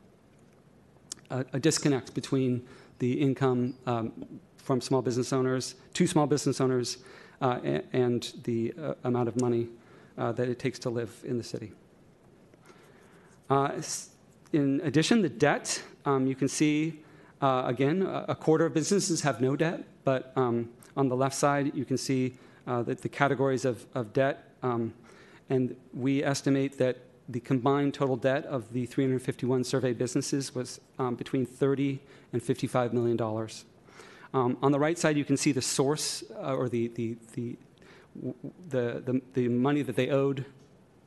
[1.31, 2.67] a, a disconnect between
[2.99, 4.13] the income um,
[4.57, 6.99] from small business owners to small business owners
[7.41, 7.59] uh,
[7.93, 9.69] and, the uh, amount of money
[10.19, 11.73] uh, that it takes to live in the city.
[13.49, 13.73] Uh,
[14.53, 17.01] in addition, the debt, um, you can see
[17.41, 21.75] uh, again, a quarter of businesses have no debt, but um, on the left side,
[21.75, 22.35] you can see
[22.67, 24.53] uh, that the categories of, of debt.
[24.63, 24.93] Um,
[25.49, 26.99] and we estimate that
[27.31, 32.01] the combined total debt of the 351 survey businesses was um, between 30
[32.33, 33.65] and 55 million dollars.
[34.33, 37.57] Um, on the right side, you can see the source uh, or the, the, the,
[38.69, 40.45] the, the, the, money that they owed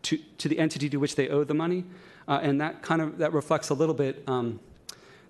[0.04, 1.86] to, to the entity to which they owed the money.
[2.28, 4.60] Uh, and that kind of that reflects a little bit um,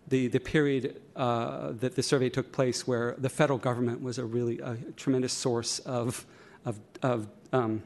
[0.08, 4.26] the, the period uh, that the survey took place where the federal government was a
[4.26, 6.26] really a tremendous source of,
[6.66, 7.82] of, of, um,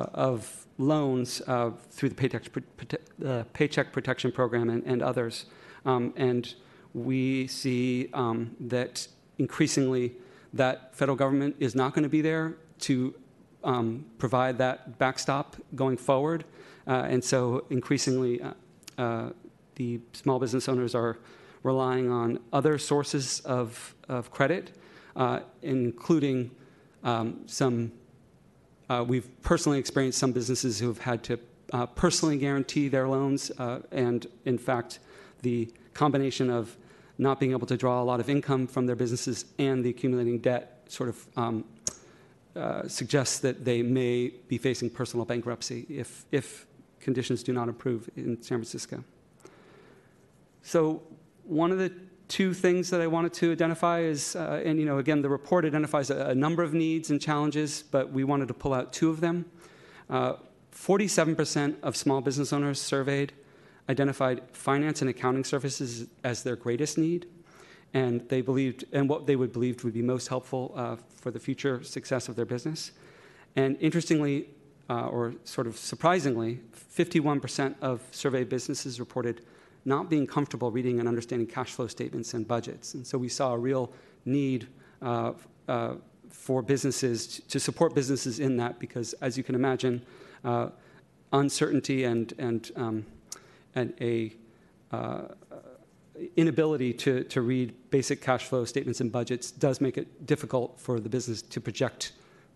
[0.00, 2.44] of loans uh, through the Paycheck,
[3.24, 5.46] uh, Paycheck Protection Program and, and others.
[5.84, 6.54] Um, and
[6.94, 9.08] we see um, that
[9.38, 10.14] increasingly
[10.52, 13.14] that federal government is not going to be there to
[13.64, 16.44] um, provide that backstop going forward.
[16.86, 18.52] Uh, and so increasingly, uh,
[18.98, 19.30] uh,
[19.74, 21.18] the small business owners are
[21.62, 24.72] relying on other sources of, of credit,
[25.16, 26.50] uh, including
[27.02, 27.92] um, some
[28.88, 31.38] uh, we've personally experienced some businesses who have had to
[31.72, 35.00] uh, personally guarantee their loans, uh, and in fact,
[35.42, 36.76] the combination of
[37.18, 40.38] not being able to draw a lot of income from their businesses and the accumulating
[40.38, 41.64] debt sort of um,
[42.54, 46.66] uh, suggests that they may be facing personal bankruptcy if, if
[47.00, 49.02] conditions do not improve in San Francisco.
[50.62, 51.02] So,
[51.44, 51.92] one of the
[52.28, 55.64] two things that I wanted to identify is, uh, and you know, again, the report
[55.64, 59.10] identifies a, a, number of needs and challenges, but we wanted to pull out two
[59.10, 59.44] of them.
[60.10, 60.34] Uh,
[60.74, 63.32] 47% of small business owners surveyed
[63.88, 67.26] identified finance and accounting services as their greatest need,
[67.94, 71.38] and they believed, and what they would believe would be most helpful uh, for the
[71.38, 72.92] future success of their business.
[73.54, 74.48] And interestingly,
[74.90, 76.60] uh, or sort of surprisingly,
[76.96, 79.42] 51% of surveyed businesses reported
[79.86, 82.94] not being comfortable reading and understanding cash flow statements and budgets.
[82.94, 83.92] And so we saw a real
[84.24, 84.66] need
[85.00, 85.32] uh,
[85.68, 85.94] uh,
[86.28, 90.04] for businesses to support businesses in that because, as you can imagine,
[90.44, 90.68] uh,
[91.32, 93.06] uncertainty and, and, um,
[93.74, 94.32] and a
[94.92, 95.22] uh,
[96.36, 100.98] inability to, to read basic cash flow statements and budgets does make it difficult for
[100.98, 102.12] the business to project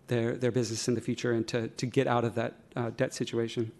[0.07, 3.13] their, their business in the future and to, to get out of that uh, debt
[3.13, 3.71] situation.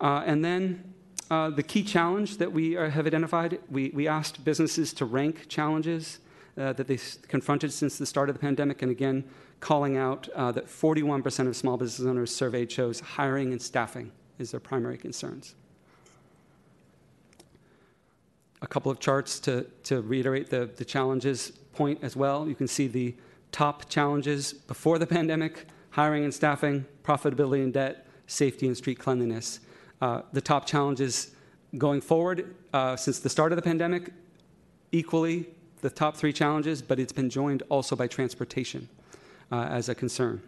[0.00, 0.94] Uh, and then
[1.30, 5.48] uh, the key challenge that we are, have identified, we, we asked businesses to rank
[5.48, 6.20] challenges
[6.56, 6.98] uh, that they
[7.28, 9.24] confronted since the start of the pandemic, and again,
[9.60, 14.50] calling out uh, that 41% of small business owners surveyed chose hiring and staffing is
[14.50, 15.54] their primary concerns.
[18.62, 22.48] A couple of charts to, to reiterate the, the challenges point as well.
[22.48, 23.14] You can see the
[23.52, 29.60] top challenges before the pandemic hiring and staffing, profitability and debt, safety and street cleanliness.
[30.00, 31.32] Uh, the top challenges
[31.78, 34.12] going forward uh, since the start of the pandemic,
[34.92, 35.46] equally
[35.80, 38.88] the top three challenges, but it's been joined also by transportation
[39.52, 40.42] uh, as a concern.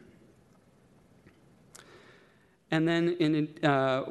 [2.71, 4.05] And then in, uh,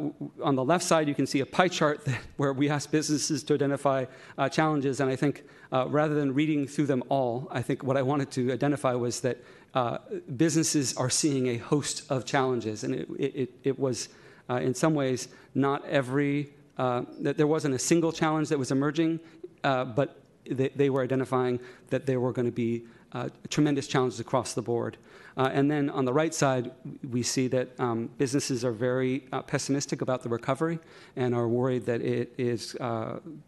[0.43, 3.43] on the left side, you can see a pie chart that, where we ask businesses
[3.43, 4.05] to identify
[4.37, 4.99] uh, challenges.
[4.99, 8.31] And I think uh, rather than reading through them all, I think what I wanted
[8.31, 9.37] to identify was that
[9.73, 9.99] uh,
[10.35, 12.83] businesses are seeing a host of challenges.
[12.83, 14.09] And it, it, it was,
[14.49, 18.71] uh, in some ways, not every, uh, that there wasn't a single challenge that was
[18.71, 19.19] emerging,
[19.63, 21.59] uh, but they, they were identifying
[21.89, 22.83] that there were going to be
[23.13, 24.97] uh, tremendous challenges across the board.
[25.37, 26.71] Uh, and then on the right side,
[27.09, 30.79] we see that um, businesses are very pessimistic about the recovery
[31.15, 32.73] and are worried that it is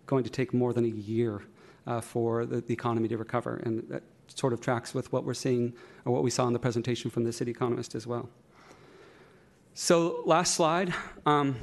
[0.06, 1.42] going to take more than a year
[2.02, 3.56] for the, the economy to recover.
[3.66, 5.74] And that sort of tracks with what we're seeing
[6.06, 8.30] or what we saw in the presentation from the city economist as well.
[9.82, 10.94] So, last slide.
[11.26, 11.56] Um,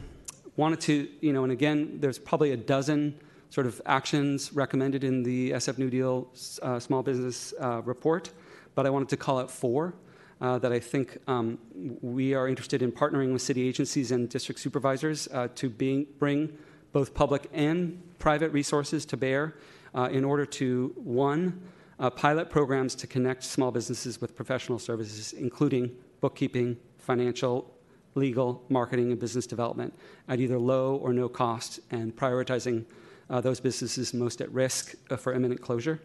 [0.57, 3.21] wanted to, you know, and again, there's probably a dozen
[3.51, 6.27] sort of actions recommended in the SF New Deal
[6.63, 8.31] uh, small business uh, report,
[8.75, 9.93] but I wanted to call out four
[10.41, 11.59] uh, that I think um,
[12.01, 16.57] we are interested in partnering with city agencies and district supervisors uh, to being, bring
[16.93, 19.57] both public and private resources to bear
[19.95, 21.61] uh, in order to, one,
[21.99, 27.76] uh, pilot programs to connect small businesses with professional services, including bookkeeping, financial,
[28.17, 29.95] legal, marketing, and business development
[30.29, 32.85] at either low or no cost, and prioritizing
[33.31, 36.01] uh, those businesses most at risk uh, for imminent closure.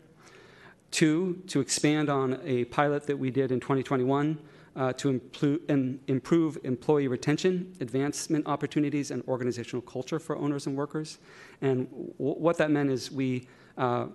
[0.92, 4.38] Two, to expand on a pilot that we did in 2021
[4.76, 11.18] uh, to impl- improve employee retention, advancement opportunities, and organizational culture for owners and workers.
[11.62, 13.48] And w- what that meant is we,
[13.78, 14.08] uh,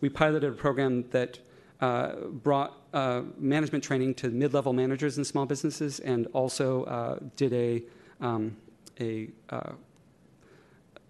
[0.00, 1.38] we piloted a program that
[1.82, 7.52] brought uh, management training to mid level managers in small businesses and also uh, did
[7.52, 7.82] a,
[8.20, 8.56] um,
[9.00, 9.72] a uh,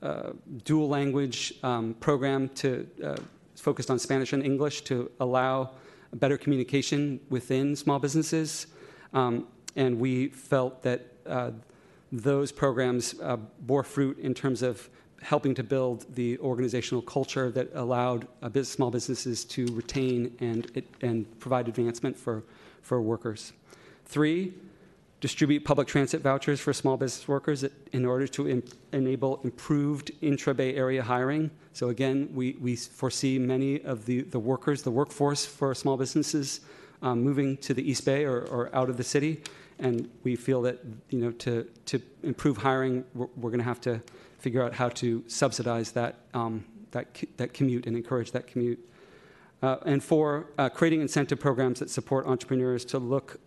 [0.03, 0.33] uh,
[0.65, 3.17] dual language um, program to uh,
[3.57, 5.71] focused on Spanish and English to allow
[6.15, 8.67] better communication within small businesses.
[9.15, 9.47] Um,
[9.77, 11.53] and we felt that uh,
[12.11, 14.91] those programs uh, bore fruit in terms of
[15.23, 21.39] helping to build the organizational culture that allowed biz- small businesses to retain and, and
[21.39, 22.43] provide advancement for,
[22.83, 23.53] for workers.
[24.05, 24.53] Three,
[25.21, 28.63] distribute public transit vouchers for small business workers in order to em-
[28.93, 31.51] enable improved intra Bay Area hiring.
[31.73, 36.61] So, again, we, we foresee many of the, the workers, the workforce for small businesses
[37.01, 39.43] um, moving to the East Bay or, or out of the city.
[39.79, 40.81] And we feel that,
[41.11, 44.01] you know, to, to improve hiring, we're, we're going to have to
[44.43, 47.07] figure out how to subsidize that, um, that,
[47.37, 48.81] that commute and encourage that commute.
[49.63, 53.39] Uh, and four, uh, creating incentive programs that support entrepreneurs to look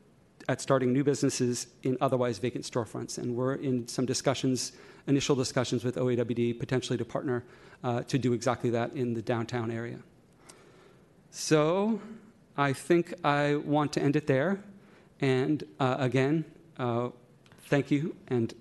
[0.48, 3.18] at starting new businesses in otherwise vacant storefronts.
[3.18, 4.72] And we're in some discussions,
[5.08, 7.44] initial discussions with OEWD, potentially to partner
[7.84, 10.00] uh, to do exactly that in the downtown area.
[11.30, 12.00] So
[12.56, 14.64] I think I want to end it there.
[15.20, 16.46] And uh, again,
[16.80, 17.10] uh,
[17.68, 18.16] thank you.
[18.30, 18.54] And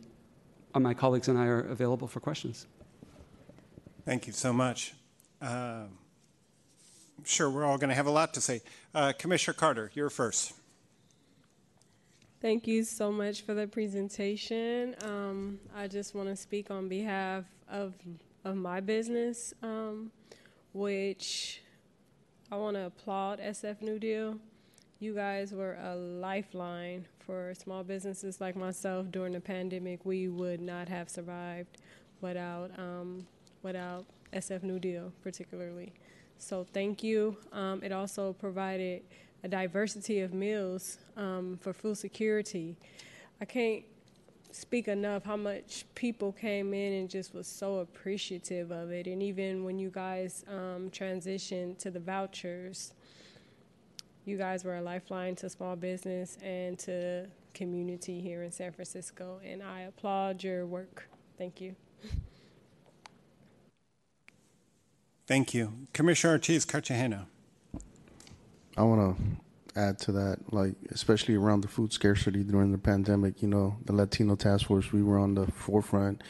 [0.83, 2.67] my colleagues and I are available for questions.
[4.05, 4.95] Thank you so much.
[5.41, 5.99] Um,
[7.25, 8.61] sure, we're all going to have a lot to say.
[8.95, 10.53] Uh, Commissioner Carter, you're first.
[12.41, 14.95] Thank you so much for the presentation.
[15.03, 17.95] Um, I just want to speak on behalf of
[18.45, 20.11] of my business, um,
[20.73, 21.63] which
[22.53, 24.39] I want to applaud SF New Deal.
[25.05, 30.01] You guys were a lifeline for small businesses like myself during the pandemic.
[30.07, 31.77] We would not have survived
[32.23, 33.27] without um,
[33.63, 35.93] without SF New Deal, particularly.
[36.39, 37.37] So thank you.
[37.53, 39.03] Um, it also provided
[39.43, 42.75] a diversity of meals um, for food security.
[43.43, 43.85] I can't
[44.53, 49.07] speak enough how much people came in and just was so appreciative of it.
[49.07, 52.95] And even when you guys um, transitioned to the vouchers,
[54.25, 59.41] you guys were a lifeline to small business and to community here in San Francisco.
[59.45, 61.09] And I applaud your work.
[61.39, 61.75] Thank you.
[65.27, 65.73] Thank you.
[65.93, 67.27] Commissioner Ortiz Cartagena.
[68.77, 73.41] I want to add to that, like especially around the food scarcity during the pandemic.
[73.41, 76.23] You know, the Latino Task Force, we were on the forefront,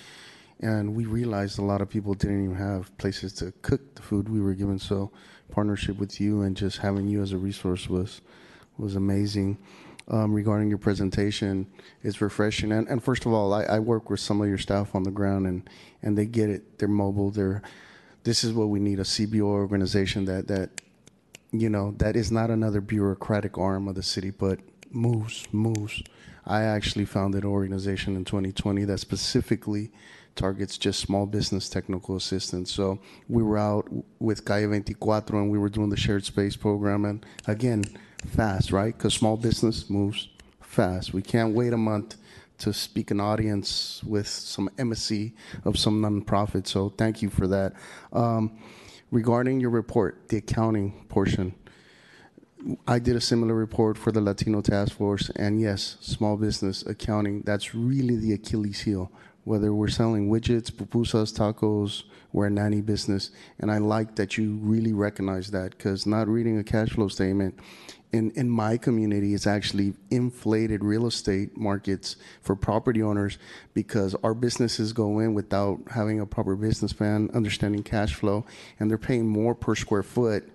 [0.60, 4.28] and we realized a lot of people didn't even have places to cook the food
[4.28, 4.78] we were given.
[4.78, 5.10] So,
[5.50, 8.20] partnership with you and just having you as a resource was
[8.78, 9.58] was amazing.
[10.06, 11.66] Um, regarding your presentation,
[12.02, 12.72] it's refreshing.
[12.72, 15.10] And, and first of all, I, I work with some of your staff on the
[15.10, 15.68] ground, and
[16.02, 16.78] and they get it.
[16.78, 17.30] They're mobile.
[17.30, 17.62] They're
[18.22, 20.70] this is what we need a CBO organization that that
[21.54, 24.58] you know, that is not another bureaucratic arm of the city, but
[24.90, 26.02] moves, moves.
[26.44, 29.92] I actually founded an organization in 2020 that specifically
[30.36, 32.70] targets just small business technical assistance.
[32.70, 32.98] So
[33.28, 33.88] we were out
[34.18, 37.04] with Calle 24 and we were doing the shared space program.
[37.04, 37.84] And again,
[38.26, 38.96] fast, right?
[38.96, 40.28] Because small business moves
[40.60, 41.12] fast.
[41.12, 42.16] We can't wait a month
[42.58, 45.34] to speak an audience with some embassy
[45.64, 46.66] of some nonprofit.
[46.66, 47.74] So thank you for that.
[48.12, 48.58] Um,
[49.10, 51.54] regarding your report, the accounting portion,
[52.88, 57.42] I did a similar report for the Latino Task Force, and yes, small business accounting,
[57.42, 59.12] that's really the Achilles heel.
[59.44, 63.30] Whether we're selling widgets, pupusas, tacos, we're a nanny business.
[63.60, 67.58] And I like that you really recognize that because not reading a cash flow statement
[68.14, 73.38] in, in my community is actually inflated real estate markets for property owners
[73.74, 78.46] because our businesses go in without having a proper business plan, understanding cash flow,
[78.78, 80.48] and they're paying more per square foot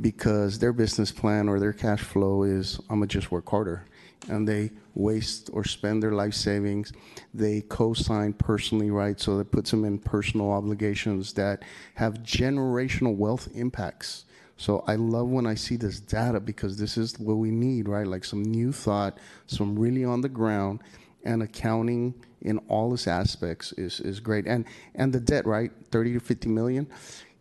[0.00, 3.84] because their business plan or their cash flow is I'm gonna just work harder.
[4.28, 6.92] And they waste or spend their life savings.
[7.34, 9.18] They co sign personally, right?
[9.18, 11.62] So that puts them in personal obligations that
[11.94, 14.24] have generational wealth impacts.
[14.56, 18.06] So I love when I see this data because this is what we need, right?
[18.06, 20.80] Like some new thought, some really on the ground,
[21.24, 24.46] and accounting in all its aspects is, is great.
[24.46, 25.72] And and the debt, right?
[25.90, 26.86] 30 to 50 million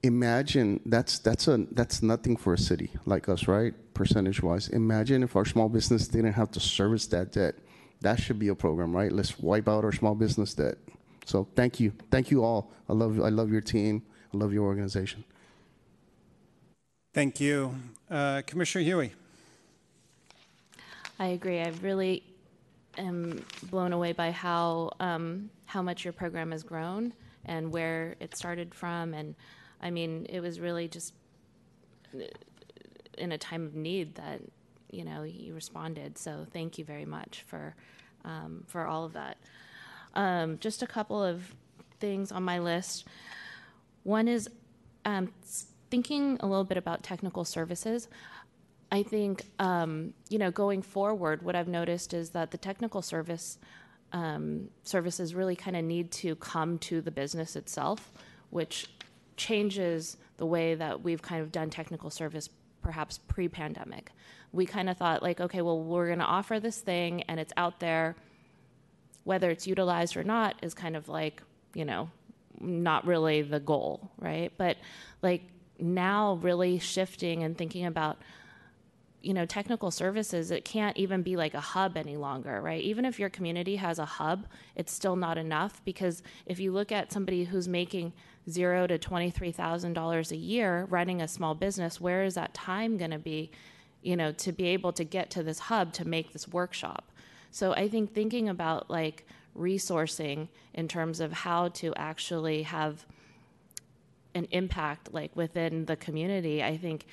[0.04, 3.74] imagine that's that's a that's nothing for a city like us, right?
[3.94, 4.68] Percentage wise.
[4.70, 7.56] Imagine if our small business didn't have to service that debt.
[8.02, 9.12] That should be a program, right?
[9.12, 10.78] Let's wipe out our small business debt.
[11.26, 12.72] So thank you, thank you all.
[12.90, 14.04] I love I love your team.
[14.34, 15.24] I love your organization.
[17.14, 17.76] Thank you.
[18.10, 19.12] Uh, Commissioner Huie.
[21.20, 21.60] I agree.
[21.60, 22.24] I really
[22.98, 27.14] am blown away by how um, how much your program has grown
[27.46, 29.14] and where it started from.
[29.14, 29.36] And
[29.82, 31.14] I mean, it was really just
[33.18, 34.42] in a time of need that
[34.90, 36.18] you know you responded.
[36.18, 37.76] So thank you very much for
[38.26, 39.38] um, for all of that.
[40.14, 41.56] Um, just a couple of
[42.00, 43.06] things on my list.
[44.04, 44.50] One is
[45.06, 45.32] um,
[45.90, 48.08] thinking a little bit about technical services.
[48.92, 53.58] I think um, you know going forward, what I've noticed is that the technical service
[54.12, 58.12] um, services really kind of need to come to the business itself,
[58.50, 58.90] which
[59.42, 62.50] changes the way that we've kind of done technical service
[62.82, 64.12] perhaps pre-pandemic.
[64.52, 67.54] We kind of thought like, okay, well, we're going to offer this thing and it's
[67.58, 68.16] out there.
[69.24, 71.42] Whether it's utilized or not is kind of like,
[71.74, 72.10] you know,
[72.60, 74.52] not really the goal, right?
[74.58, 74.78] But
[75.22, 75.44] like
[75.80, 78.18] now really shifting and thinking about
[79.24, 83.06] you know technical services it can't even be like a hub any longer right even
[83.06, 87.12] if your community has a hub it's still not enough because if you look at
[87.12, 88.14] somebody who's making
[88.52, 93.20] zero to $23000 a year running a small business where is that time going to
[93.20, 93.52] be
[94.02, 97.12] you know to be able to get to this hub to make this workshop?
[97.52, 99.26] So i think thinking about like
[99.58, 103.06] resourcing in terms of how to actually have
[104.34, 107.06] an impact like within the community i think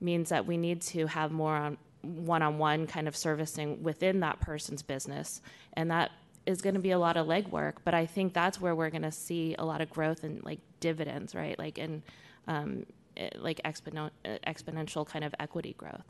[0.00, 4.82] means that we need to have more on one-on-one kind of servicing within that person's
[4.82, 5.40] business.
[5.72, 6.10] And that
[6.46, 9.00] is going to be a lot of legwork but i think that's where we're going
[9.00, 10.58] to see a lot of growth and like
[10.88, 11.58] dividends right?
[11.58, 12.02] Like in
[12.46, 12.84] um,
[13.16, 14.10] eh, like exponential,
[14.46, 16.08] exponential kind of equity growth.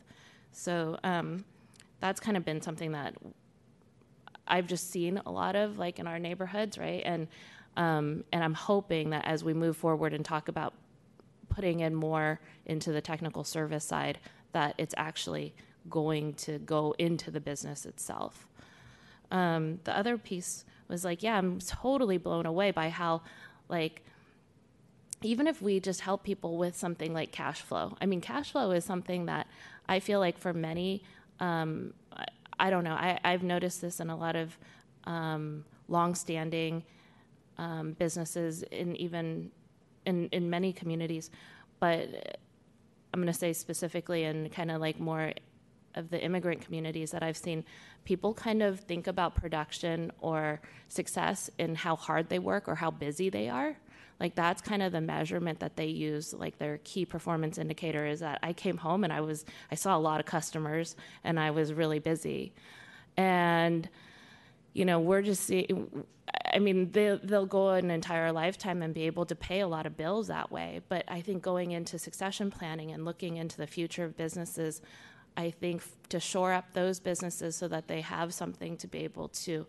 [0.52, 1.44] So um,
[2.00, 3.14] that's kind of been something that
[4.46, 7.02] i've just seen a lot of like in our neighborhoods right?
[7.12, 7.28] And
[7.76, 10.74] um, and i'm hoping that as we move forward and talk about
[11.48, 14.18] putting in more into the technical service side
[14.52, 15.54] that it's actually
[15.88, 18.48] going to go into the business itself.
[19.30, 23.22] Um, the other piece was like, yeah, I'm totally blown away by how,
[23.68, 24.04] like,
[25.24, 27.96] even if we just help people with something like cash flow.
[28.00, 29.46] I mean, cash flow is something that
[29.88, 31.02] I feel like for many,
[31.40, 32.26] um, I,
[32.58, 34.56] I, don't know, I, have noticed this in a lot of
[35.04, 36.84] um, longstanding
[37.56, 39.50] um, businesses in even
[40.04, 41.30] in, in many communities,
[41.80, 42.38] but
[43.12, 45.32] I'm going to say specifically in kind of like more
[45.94, 47.64] of the immigrant communities that I've seen,
[48.04, 52.90] people kind of think about production or success in how hard they work or how
[52.90, 53.76] busy they are.
[54.20, 56.32] Like that's kind of the measurement that they use.
[56.32, 59.96] Like their key performance indicator is that I came home and I was I saw
[59.96, 62.52] a lot of customers and I was really busy,
[63.16, 63.88] and
[64.72, 66.04] you know we're just seeing
[66.52, 69.86] I mean, they, they'll go an entire lifetime and be able to pay a lot
[69.86, 70.80] of bills that way.
[70.88, 74.80] But I think going into succession planning and looking into the future of businesses,
[75.36, 79.28] I think to shore up those businesses so that they have something to be able
[79.28, 79.66] to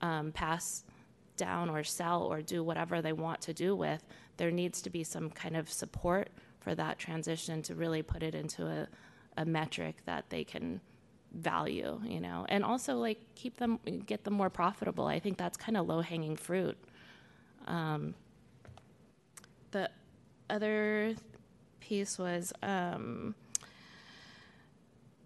[0.00, 0.84] um, pass
[1.48, 4.02] down or sell or do whatever they want to do with,
[4.36, 6.28] there needs to be some kind of support
[6.60, 8.86] for that transition to really put it into a,
[9.36, 10.80] a metric that they can
[11.32, 15.06] value, you know, and also like keep them, get them more profitable.
[15.06, 16.76] I think that's kind of low hanging fruit.
[17.66, 18.14] Um,
[19.72, 19.90] the
[20.48, 21.14] other
[21.80, 23.34] piece was um,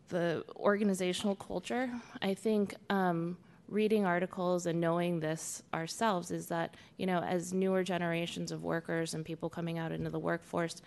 [0.09, 1.90] the organizational culture.
[2.22, 3.36] I think um,
[3.68, 9.14] reading articles and knowing this ourselves is that you know as newer generations of workers
[9.14, 10.82] and people coming out into the workforce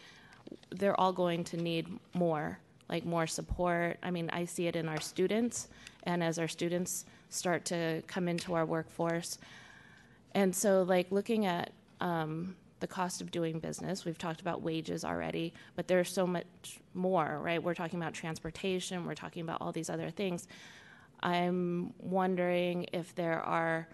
[0.71, 3.97] they're all going to need more like more support.
[4.01, 5.67] I mean i see it in our students
[6.03, 9.37] and as our students start to come into our workforce.
[10.33, 15.03] And so like looking at um, the cost of doing business we've talked about wages
[15.03, 17.61] already but there's so much more right?
[17.61, 20.47] We're talking about transportation we're talking about all these other things
[21.21, 23.87] I'm wondering if there are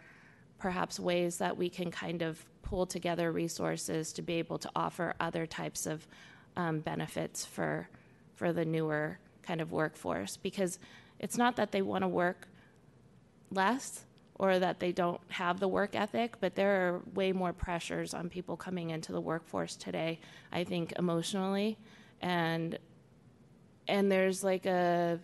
[0.60, 5.14] perhaps ways that we can kind of pull together resources to be able to offer
[5.20, 6.08] other types of
[6.56, 7.88] um, benefits for
[8.34, 10.80] for the newer kind of workforce because
[11.20, 12.48] it's not that they want to work
[13.52, 14.06] less
[14.38, 18.30] or that they don't have the work ethic, but there are way more pressures on
[18.30, 20.20] people coming into the workforce today,
[20.52, 21.78] I think emotionally.
[22.22, 22.78] And
[23.88, 25.20] and there's like a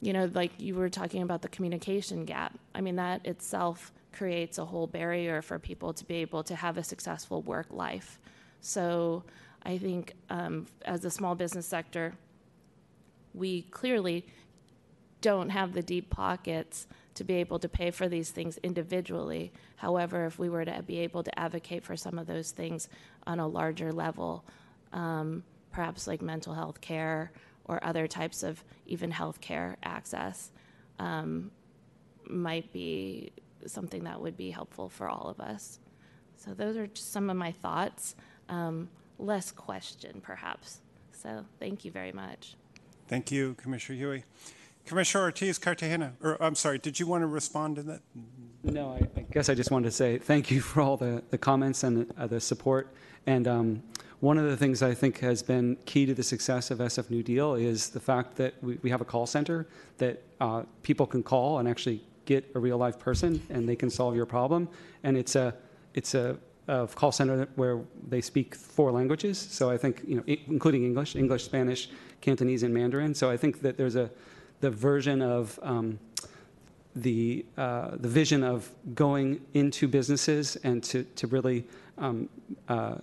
[0.00, 2.58] you know, like you were talking about the communication gap.
[2.74, 6.78] I mean, that itself creates a whole barrier for people to be able to have
[6.78, 8.18] a successful work life.
[8.60, 9.24] So
[9.62, 12.14] I think um, as a small business sector,
[13.34, 14.26] we clearly
[15.20, 19.52] don't have the deep pockets to be able to pay for these things individually.
[19.76, 22.88] However, if we were to be able to advocate for some of those things
[23.26, 24.44] on a larger level,
[24.92, 25.42] um,
[25.72, 27.32] perhaps like mental health care
[27.66, 30.50] or other types of even healthcare access
[30.98, 31.50] um,
[32.28, 33.32] might be
[33.66, 35.78] something that would be helpful for all of us.
[36.36, 38.14] So those are just some of my thoughts.
[38.48, 38.88] Um,
[39.18, 40.80] less question, perhaps.
[41.12, 42.54] So thank you very much.
[43.08, 44.22] Thank you, Commissioner Huie.
[44.84, 48.00] Commissioner Ortiz Cartagena, or I'm sorry, did you want to respond to that?
[48.62, 51.38] No, I, I guess I just wanted to say thank you for all the, the
[51.38, 52.94] comments and the, uh, the support.
[53.26, 53.82] And um,
[54.26, 57.22] one of the things I think has been key to the success of SF New
[57.22, 61.22] Deal is the fact that we, we have a call center that uh, people can
[61.22, 64.68] call and actually get a real life person and they can solve your problem.
[65.04, 65.54] And it's a
[65.94, 66.36] it's a,
[66.66, 67.78] a call center where
[68.08, 69.38] they speak four languages.
[69.38, 71.88] So I think you know, including English, English, Spanish,
[72.20, 73.14] Cantonese, and Mandarin.
[73.14, 74.10] So I think that there's a
[74.58, 76.00] the version of um,
[76.96, 81.64] the uh, the vision of going into businesses and to to really
[81.96, 82.28] um,
[82.66, 82.96] uh,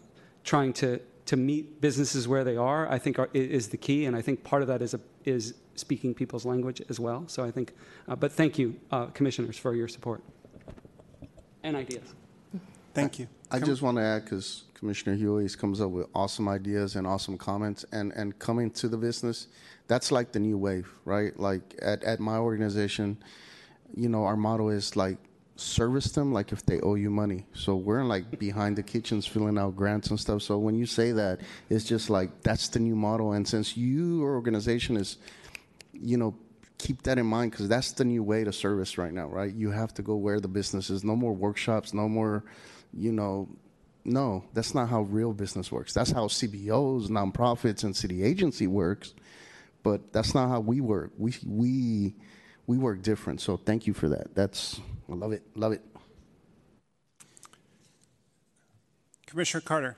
[0.43, 4.15] trying to to meet businesses where they are, I think are, is the key, and
[4.15, 7.23] I think part of that is a, is speaking people's language as well.
[7.27, 7.73] So I think,
[8.07, 10.21] uh, but thank you, uh, commissioners, for your support
[11.63, 12.13] and ideas.
[12.93, 13.27] Thank you.
[13.49, 17.37] I just want to add because Commissioner Huie comes up with awesome ideas and awesome
[17.37, 19.47] comments, and and coming to the business,
[19.87, 21.37] that's like the new wave, right?
[21.39, 23.17] Like at at my organization,
[23.95, 25.17] you know, our motto is like
[25.55, 27.45] service them like if they owe you money.
[27.53, 30.41] So we're like behind the kitchens filling out grants and stuff.
[30.41, 33.33] So when you say that, it's just like that's the new model.
[33.33, 35.17] And since your organization is,
[35.93, 36.35] you know,
[36.79, 39.53] keep that in mind because that's the new way to service right now, right?
[39.53, 41.03] You have to go where the business is.
[41.03, 41.93] No more workshops.
[41.93, 42.43] No more,
[42.93, 43.47] you know.
[44.05, 45.93] No, that's not how real business works.
[45.93, 49.13] That's how CBOs, nonprofits, and city agency works,
[49.81, 51.11] but that's not how we work.
[51.17, 52.15] We we
[52.67, 53.39] we work different.
[53.39, 54.35] So thank you for that.
[54.35, 54.81] That's
[55.13, 55.43] I love it.
[55.55, 55.81] Love it.
[59.27, 59.95] Commissioner Carter.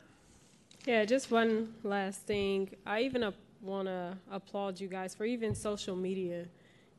[0.85, 2.69] Yeah, just one last thing.
[2.85, 3.31] I even uh,
[3.61, 6.47] want to applaud you guys for even social media.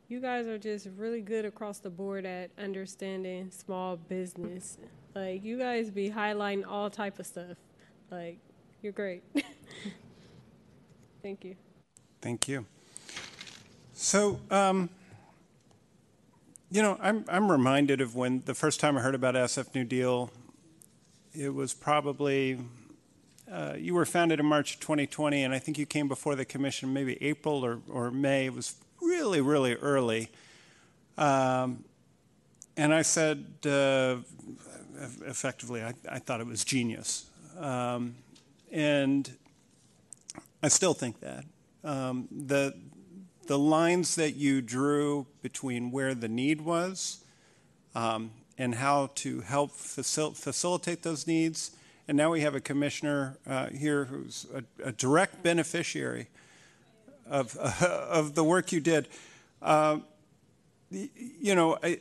[0.08, 4.78] You guys are just really good across the board at understanding small business.
[5.14, 7.58] Like you guys be highlighting all type of stuff.
[8.10, 8.38] Like
[8.80, 9.24] you're great.
[11.22, 11.54] Thank you.
[12.22, 12.64] Thank you.
[13.92, 14.88] So, um,
[16.70, 19.84] you know, I'm, I'm reminded of when the first time I heard about SF New
[19.84, 20.30] Deal,
[21.32, 22.58] it was probably,
[23.50, 26.44] uh, you were founded in March of 2020, and I think you came before the
[26.44, 28.46] commission maybe April or, or May.
[28.46, 30.28] It was really, really early.
[31.16, 31.84] Um,
[32.76, 34.16] and I said, uh,
[35.24, 37.26] effectively, I, I, thought it was genius.
[37.58, 38.16] Um,
[38.70, 39.30] and
[40.62, 41.44] I still think that.
[41.84, 42.74] Um, the,
[43.46, 47.24] the lines that you drew between where the need was
[47.94, 51.72] um, and how to help facil- facilitate those needs.
[52.08, 56.28] And now we have a commissioner uh, here who's a, a, direct beneficiary
[57.28, 57.72] of, uh,
[58.10, 59.08] of the work you did.
[59.60, 59.98] Uh,
[60.90, 61.98] you know, I,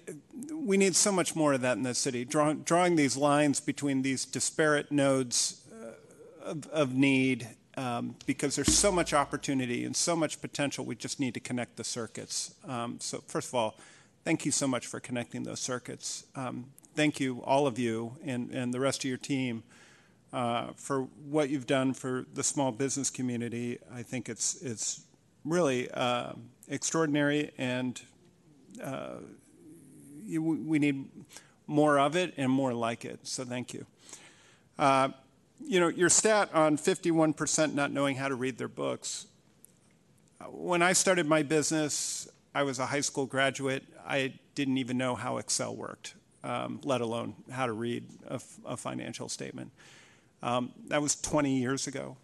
[0.54, 4.04] we need so much more of that in the city, Draw, drawing these lines between
[4.04, 7.48] these disparate nodes uh, of, of need
[7.78, 10.86] um, because there's so much opportunity and so much potential.
[10.86, 12.56] We just need to connect the circuits.
[12.68, 13.76] Um, so, first of all,
[14.24, 16.26] thank you so much for connecting those circuits.
[16.36, 19.64] Um, thank you, all of you, and, and the rest of your team.
[20.34, 25.02] Uh, for what you've done for the small business community, I think it's it's
[25.46, 26.34] really uh,
[26.68, 28.02] extraordinary, and
[28.84, 29.20] uh,
[30.26, 31.08] you, we need
[31.68, 33.20] more of it and more like it.
[33.24, 33.86] So thank you.
[35.64, 39.28] You know, your stat on 51% not knowing how to read their books.
[40.50, 43.84] When I started my business, I was a high school graduate.
[44.08, 48.78] I didn't even know how Excel worked, um, let alone how to read a, a
[48.78, 49.72] financial statement.
[50.44, 52.18] Um, that was 20 years ago.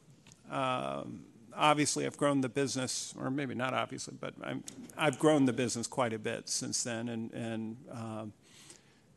[0.49, 1.23] Um,
[1.55, 4.55] obviously, I've grown the business, or maybe not obviously, but i
[5.03, 8.33] have grown the business quite a bit since then, and, and um,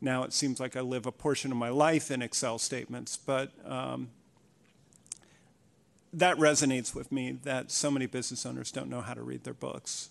[0.01, 3.17] now it seems like I live a portion of my life in Excel statements.
[3.17, 4.09] But um,
[6.13, 9.53] that resonates with me that so many business owners don't know how to read their
[9.53, 10.09] books.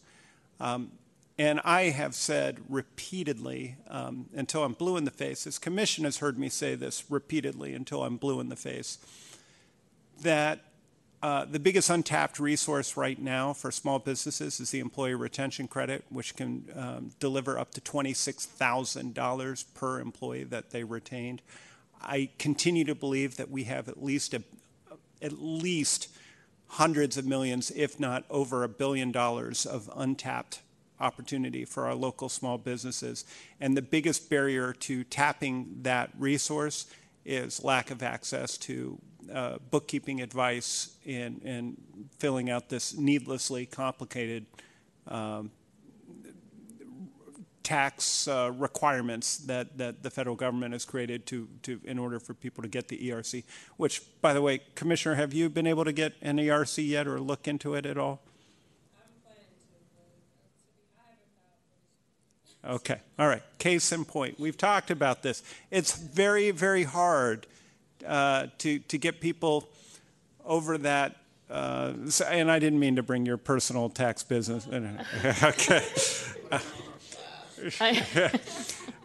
[0.61, 0.93] Um,
[1.39, 6.19] and I have said repeatedly, um, until I'm blue in the face, this commission has
[6.19, 8.99] heard me say this repeatedly until I'm blue in the face,
[10.23, 10.61] that
[11.25, 16.05] uh, the biggest untapped resource right now for small businesses is the employee retention credit,
[16.11, 21.41] which can um, deliver up to $26,000 per employee that they retained.
[22.03, 24.43] I continue to believe that we have at least a,
[25.23, 26.09] at least
[26.67, 30.61] hundreds of millions, if not over a billion dollars of untapped
[31.01, 33.25] opportunity for our local small businesses.
[33.59, 36.85] And the biggest barrier to tapping that resource
[37.25, 38.99] is lack of access to
[39.33, 41.77] uh, bookkeeping advice and, and
[42.19, 44.47] filling out this needlessly complicated
[45.09, 45.51] um,
[47.63, 52.35] tax uh, requirements that, that the federal government has created to, to in order for
[52.35, 53.43] people to get the ERC.
[53.77, 57.19] Which, by the way, Commissioner, have you been able to get an ERC yet or
[57.19, 58.21] look into it at all?
[62.67, 63.43] Okay, all right.
[63.59, 64.41] Case in point.
[64.41, 65.43] We've talked about this.
[65.71, 67.47] It's very, very hard
[68.07, 69.69] uh, to to get people
[70.45, 71.17] over that.
[71.51, 71.93] Uh,
[72.27, 74.67] and I didn't mean to bring your personal tax business.
[75.43, 75.85] okay.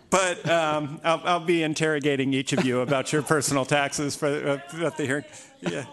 [0.09, 4.85] but um, I'll, I'll, be interrogating each of you about your personal taxes for uh,
[4.85, 5.25] at the hearing.
[5.59, 5.85] Yeah.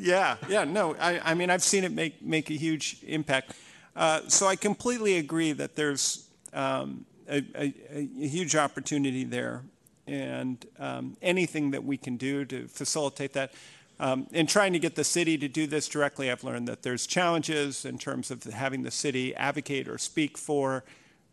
[0.00, 3.54] Yeah, yeah, no, I, I mean, I've seen it make, make a huge impact.
[3.96, 9.64] Uh, so I completely agree that there's um, a, a, a, huge opportunity there,
[10.08, 13.52] and um, anything that we can do to facilitate that.
[14.00, 17.06] Um, in trying to get the city to do this directly, I've learned that there's
[17.06, 20.84] challenges in terms of having the city advocate or speak for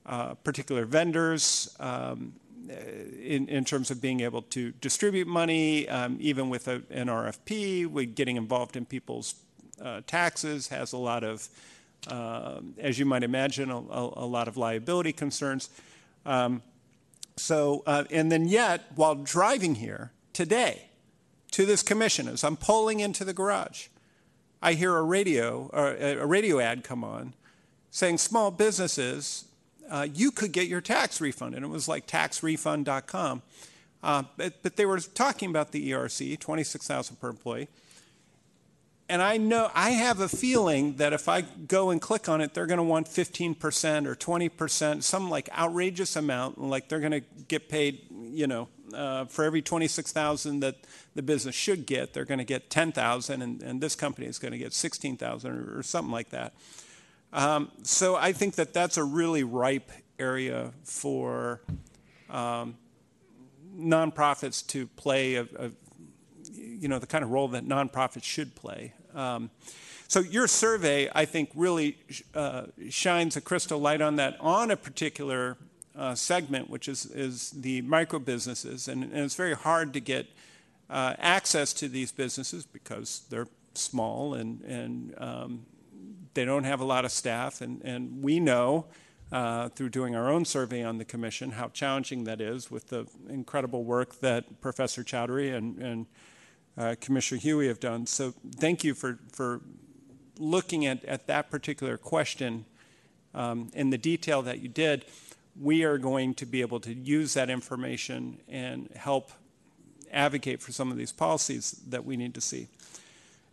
[0.06, 1.76] uh, particular vendors.
[1.80, 2.34] Um,
[2.68, 7.86] in, in, terms of being able to distribute money, um, even with a, an RFP,
[7.86, 9.36] we, getting involved in people's
[9.80, 11.48] uh, taxes has a lot of
[12.08, 15.70] um, as you might imagine, a, a, lot of liability concerns.
[17.38, 20.88] So, uh, and then yet, while driving here today
[21.52, 23.88] to this commission, as I'm pulling into the garage,
[24.62, 27.34] I hear a radio, a radio ad come on
[27.96, 29.46] saying small businesses,
[29.90, 31.56] uh, you could get your tax refund.
[31.56, 33.42] And it was like taxrefund.com.
[34.04, 37.70] Uh, but, but, they were talking about the ERC, 26,000 per employee
[39.08, 42.54] and I know I have a feeling that if I go and click on it,
[42.54, 47.24] they're going to want 15% or 20%, some like outrageous amount, like they're going to
[47.48, 50.76] get paid, you know, uh, for every 26,000 that
[51.14, 54.58] the business should get, they're going to get 10,000, and, this company is going to
[54.58, 56.54] get 16,000 or, or, something like that.
[57.34, 61.62] Um, so I think that that's a really ripe area for
[62.30, 62.78] um,
[63.78, 65.72] nonprofits to play a, a
[66.56, 68.94] you know, the kind of role that nonprofits should play.
[69.14, 69.50] Um,
[70.08, 71.98] so your survey, I think, really
[72.34, 75.58] uh, shines a crystal light on that on a particular
[75.96, 78.88] uh, segment, which is, is the micro businesses.
[78.88, 80.28] And, and it's very hard to get
[80.90, 85.66] uh, access to these businesses because they're small and, and um,
[86.34, 87.62] they don't have a lot of staff.
[87.62, 88.86] And, and we know
[89.32, 93.08] uh, through doing our own survey on the commission how challenging that is with the
[93.28, 96.06] incredible work that Professor Chowdhury and, and
[96.78, 98.06] uh, Commissioner Huie have done.
[98.06, 99.62] So thank you for, for
[100.38, 102.66] looking at, at that particular question
[103.34, 105.06] um, in the detail that you did.
[105.60, 109.32] We are going to be able to use that information and help
[110.12, 112.68] advocate for some of these policies that we need to see.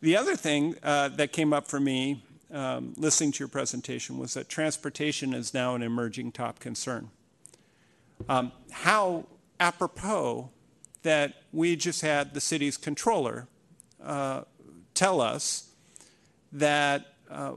[0.00, 4.34] The other thing uh, that came up for me um, listening to your presentation was
[4.34, 7.10] that transportation is now an emerging top concern.
[8.28, 9.26] Um, how
[9.58, 10.50] apropos
[11.02, 13.46] that we just had the city's controller
[14.02, 14.42] uh,
[14.94, 15.70] tell us
[16.52, 17.54] that uh,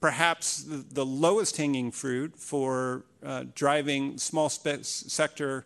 [0.00, 5.64] perhaps the, the, lowest hanging fruit for uh, driving small sector,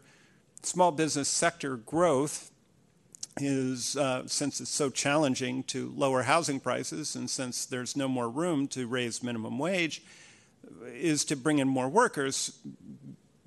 [0.62, 2.51] small business sector growth
[3.41, 8.29] is uh, since it's so challenging to lower housing prices and since there's no more
[8.29, 10.03] room to raise minimum wage,
[10.95, 12.59] is to bring in more workers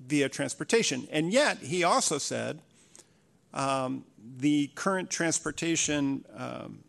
[0.06, 1.06] via transportation.
[1.10, 2.60] And yet, he also said
[3.54, 4.04] um,
[4.38, 6.84] the current transportation um,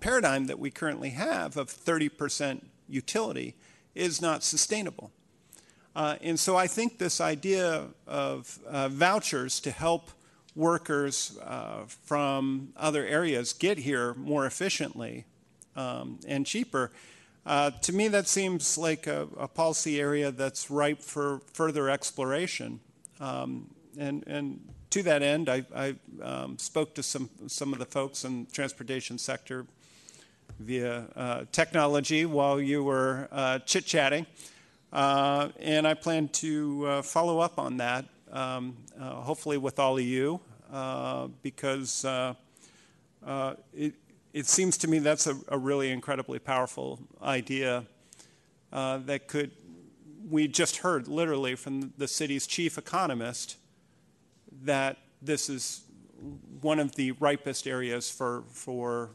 [0.00, 3.54] paradigm that we currently have of 30% utility
[3.94, 5.10] is not sustainable.
[5.96, 10.10] Uh, and so I think this idea of uh, vouchers to help
[10.56, 15.24] workers uh, from other areas get here more efficiently
[15.76, 16.92] um, and cheaper,
[17.46, 22.80] uh, to me that seems like a, a, policy area that's ripe for further exploration.
[23.20, 27.84] Um, and, and to that end, I, I um, spoke to some, some of the
[27.84, 29.66] folks in the transportation sector
[30.60, 34.24] via uh, technology while you were uh, chit chatting.
[34.92, 39.98] Uh, and I plan to uh, follow up on that, um, uh, hopefully with all
[39.98, 40.38] of you,
[40.72, 42.06] uh, because
[43.74, 43.94] it,
[44.32, 47.84] it seems to me that's a, a really incredibly powerful idea
[48.70, 49.50] that could,
[50.30, 53.56] we just heard literally from the city's chief economist
[54.64, 55.82] that this is
[56.60, 59.10] one of the ripest areas for, for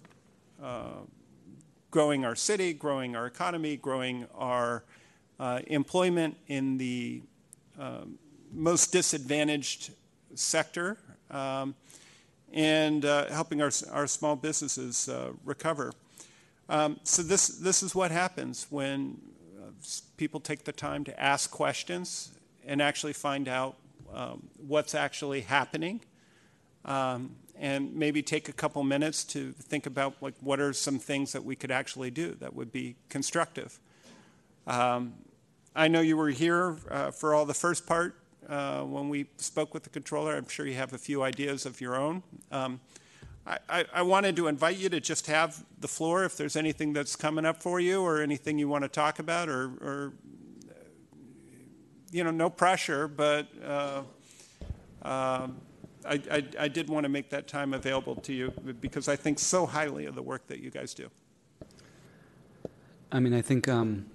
[1.91, 4.83] growing our city, growing our economy, growing our
[5.39, 7.21] uh, employment in the
[7.79, 8.17] um,
[8.51, 9.91] most disadvantaged
[10.35, 10.97] sector,
[11.31, 11.75] um,
[12.51, 15.91] and uh, helping our, our small businesses uh, recover.
[16.67, 19.19] Um, so this, this is what happens when
[19.59, 19.69] uh,
[20.17, 22.31] people take the time to ask questions
[22.65, 23.75] and actually find out
[24.13, 26.01] um, what's actually happening
[26.85, 31.31] um, and maybe take a couple minutes to think about like what are some things
[31.33, 33.79] that we could actually do that would be constructive.
[34.67, 35.13] Um,
[35.75, 38.15] I know you were here uh, for all the first part
[38.47, 40.35] uh, when we spoke with the controller.
[40.35, 42.23] I'm sure you have a few ideas of your own.
[42.51, 42.79] Um,
[43.45, 46.93] I, I, I, wanted to invite you to just have the floor if there's anything
[46.93, 50.13] that's coming up for you or anything you want to talk about or, or
[52.11, 54.01] you know, no pressure, but uh,
[55.03, 55.57] um,
[56.05, 59.39] I, I, I did want to make that time available to you because I think
[59.39, 61.09] so highly of the work that you guys do.
[63.11, 64.05] I mean, I think um,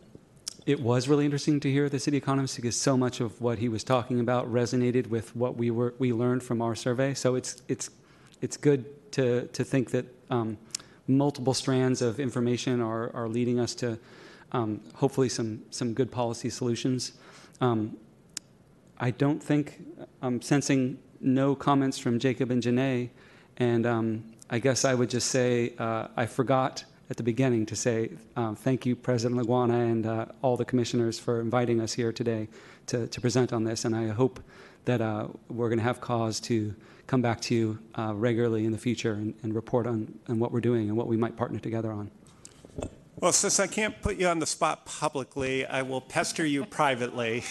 [0.66, 3.68] it was really interesting to hear the city economist because so much of what he
[3.68, 7.12] was talking about resonated with what we were we learned from our survey.
[7.14, 7.90] So it's it's
[8.40, 10.56] it's good to to think that um,
[11.06, 13.98] multiple strands of information are are leading us to
[14.52, 17.12] um, hopefully some some good policy solutions.
[17.65, 17.97] Um,
[18.99, 19.82] I don't think
[20.20, 23.09] I'm sensing no comments from Jacob and Janae,
[23.57, 27.74] and um, I guess I would just say uh, I forgot at the beginning to
[27.74, 32.12] say um, thank you, President Laguana, and uh, all the commissioners for inviting us here
[32.12, 32.49] today
[32.89, 33.86] to, to present on this.
[33.86, 34.41] And I hope
[34.85, 36.74] that uh, we're going to have cause to
[37.07, 40.53] come back to you uh, regularly in the future and, and report on, on what
[40.53, 42.11] we're doing and what we might partner together on.
[43.20, 47.45] Well, since I can't put you on the spot publicly, I will pester you privately.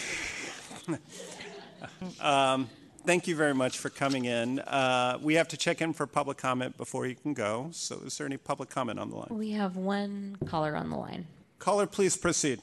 [2.20, 2.68] um,
[3.04, 4.58] thank you very much for coming in.
[4.60, 7.70] Uh, we have to check in for public comment before you can go.
[7.72, 9.28] So, is there any public comment on the line?
[9.30, 11.26] We have one caller on the line.
[11.58, 12.60] Caller, please proceed.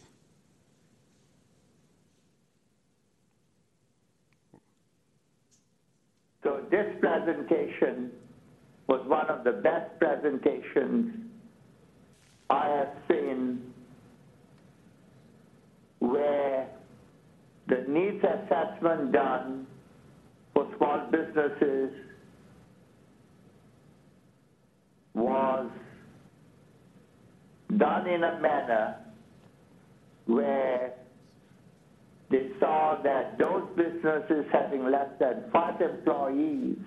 [6.44, 8.12] So, this presentation
[8.88, 11.31] was one of the best presentations
[12.52, 13.62] I have seen
[16.00, 16.68] where
[17.68, 19.68] the needs assessment done
[20.54, 21.92] for small businesses
[25.14, 25.70] was
[27.78, 28.98] done in a manner
[30.26, 30.94] where
[32.30, 36.78] they saw that those businesses having less than five employees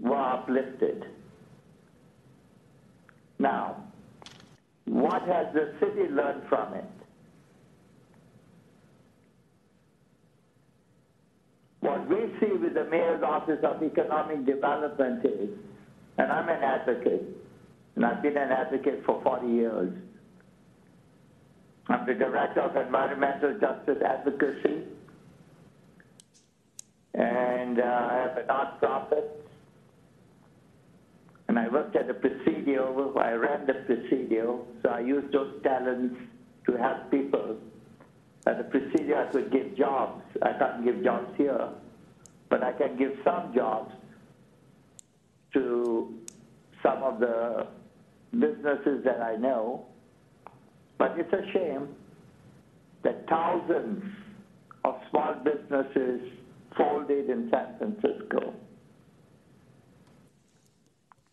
[0.00, 1.04] were uplifted.
[3.38, 3.76] Now,
[4.84, 6.84] what has the city learned from it?
[11.80, 15.50] What we see with the Mayor's Office of Economic Development is,
[16.18, 17.22] and I'm an advocate,
[17.94, 19.92] and I've been an advocate for 40 years.
[21.88, 24.82] I'm the Director of Environmental Justice Advocacy,
[27.14, 29.47] and uh, I have a nonprofit.
[31.58, 36.16] I worked at the Presidio, I ran the Presidio, so I used those talents
[36.66, 37.56] to help people
[38.48, 40.22] at the Presidio, I could give jobs.
[40.42, 41.68] I can't give jobs here,
[42.48, 43.92] but I can give some jobs
[45.52, 46.14] to
[46.82, 47.66] some of the
[48.32, 49.86] businesses that I know.
[50.96, 51.88] But it's a shame
[53.02, 54.02] that thousands
[54.84, 56.20] of small businesses
[56.76, 58.54] folded in San Francisco.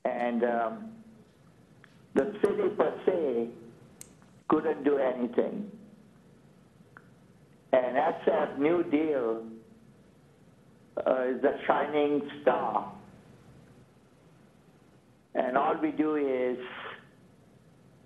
[0.06, 0.92] And um,
[2.14, 3.50] the city per se
[4.48, 5.70] couldn't do anything.
[7.74, 9.44] And SF New Deal
[11.06, 12.94] uh, is a shining star.
[15.34, 16.58] And all we do is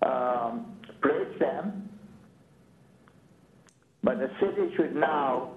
[0.02, 1.88] um, praise them.
[4.02, 5.52] But the city should now,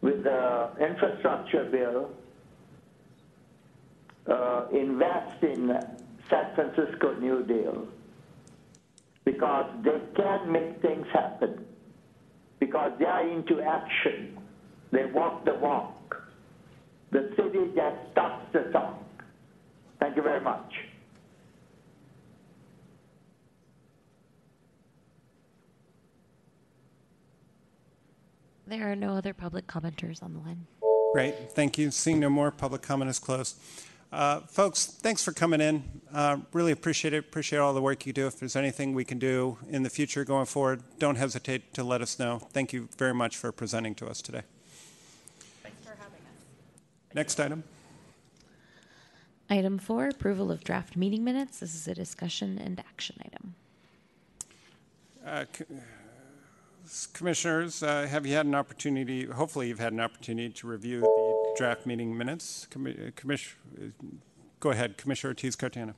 [0.00, 2.10] with the infrastructure bill,
[4.26, 5.78] uh, invest in
[6.30, 7.86] San Francisco New Deal
[9.24, 11.64] because they can make things happen
[12.60, 14.38] because they are into action.
[14.90, 16.22] They walk the walk.
[17.10, 19.02] The city just talks the talk.
[20.00, 20.72] Thank you very much.
[28.66, 30.66] There are no other public commenters on the line.
[31.12, 31.90] Great, thank you.
[31.90, 33.56] Seeing no more, public comment is closed.
[34.14, 35.82] Uh, folks, thanks for coming in.
[36.12, 37.18] Uh, really appreciate it.
[37.18, 38.28] Appreciate all the work you do.
[38.28, 42.00] If there's anything we can do in the future going forward, don't hesitate to let
[42.00, 42.38] us know.
[42.38, 44.42] Thank you very much for presenting to us today.
[45.64, 47.12] Thanks for having us.
[47.12, 47.64] Next item.
[49.50, 51.58] Item four, approval of draft meeting minutes.
[51.58, 53.54] This is a discussion and action item.
[55.26, 55.64] Uh, c-
[57.14, 61.06] Commissioners, uh, have you had an opportunity, hopefully you've had an opportunity to review the
[61.56, 62.66] draft meeting minutes?
[62.70, 63.86] Commi- uh, uh,
[64.60, 65.94] Go ahead, Commissioner Ortiz Cartagena.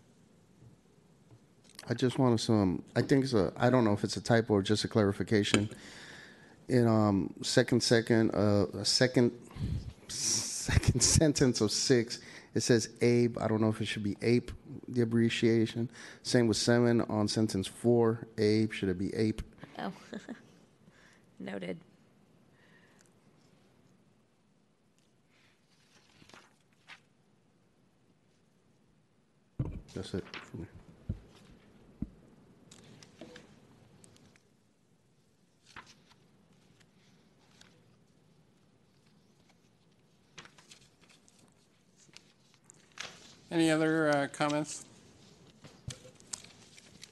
[1.89, 2.83] I just want to some.
[2.97, 3.53] I think it's a.
[3.57, 5.69] I don't know if it's a typo or just a clarification.
[6.69, 9.31] In um second second uh a second
[10.09, 12.19] second sentence of six,
[12.55, 13.39] it says Abe.
[13.39, 14.51] I don't know if it should be ape
[14.89, 15.89] the abbreviation.
[16.24, 18.27] Same with seven on sentence four.
[18.37, 19.43] Abe should it be ape?
[19.78, 19.93] Oh,
[21.39, 21.78] noted.
[29.97, 30.66] That's it for me.
[43.51, 44.85] Any other uh, comments?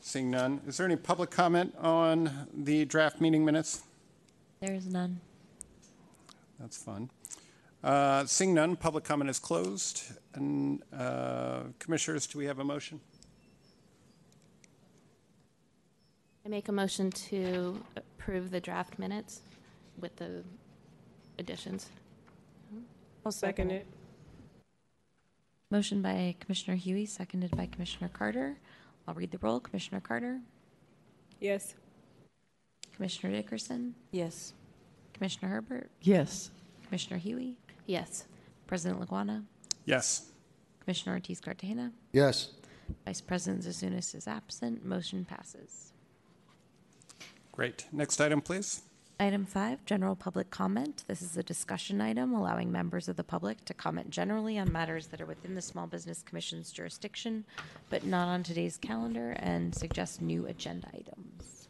[0.02, 0.60] Seeing none.
[0.66, 3.84] Is there any public comment on the draft meeting minutes?
[4.60, 5.20] There is none.
[6.60, 7.08] That's fun.
[7.82, 10.02] Uh, Seeing none, public comment is closed.
[10.34, 13.00] And uh, Commissioners, do we have a motion?
[16.44, 19.40] I make a motion to approve the draft minutes
[19.98, 20.42] with the
[21.38, 21.88] additions.
[23.24, 23.86] I'll second it.
[25.70, 28.58] Motion by Commissioner Huie, seconded by Commissioner Carter.
[29.08, 29.60] I'll read the roll.
[29.60, 30.40] Commissioner Carter,
[31.40, 31.74] Yes.
[32.94, 34.52] Commissioner Dickerson, Yes.
[35.14, 36.50] Commissioner Herbert, Yes.
[36.86, 37.56] Commissioner Huie,
[37.86, 38.26] Yes.
[38.66, 39.44] President Laguana,
[39.84, 40.26] Yes.
[40.80, 42.50] Commissioner Ortiz Cartagena, Yes.
[43.06, 44.84] Vice President Zouzounis is absent.
[44.84, 45.92] Motion passes.
[47.52, 47.86] Great.
[47.92, 48.82] Next item, please.
[49.18, 51.04] Item five, general public comment.
[51.06, 55.06] This is a discussion item allowing members of the public to comment generally on matters
[55.06, 57.44] that are within the Small Business Commission's jurisdiction,
[57.88, 61.68] but not on today's calendar, and suggest new agenda items.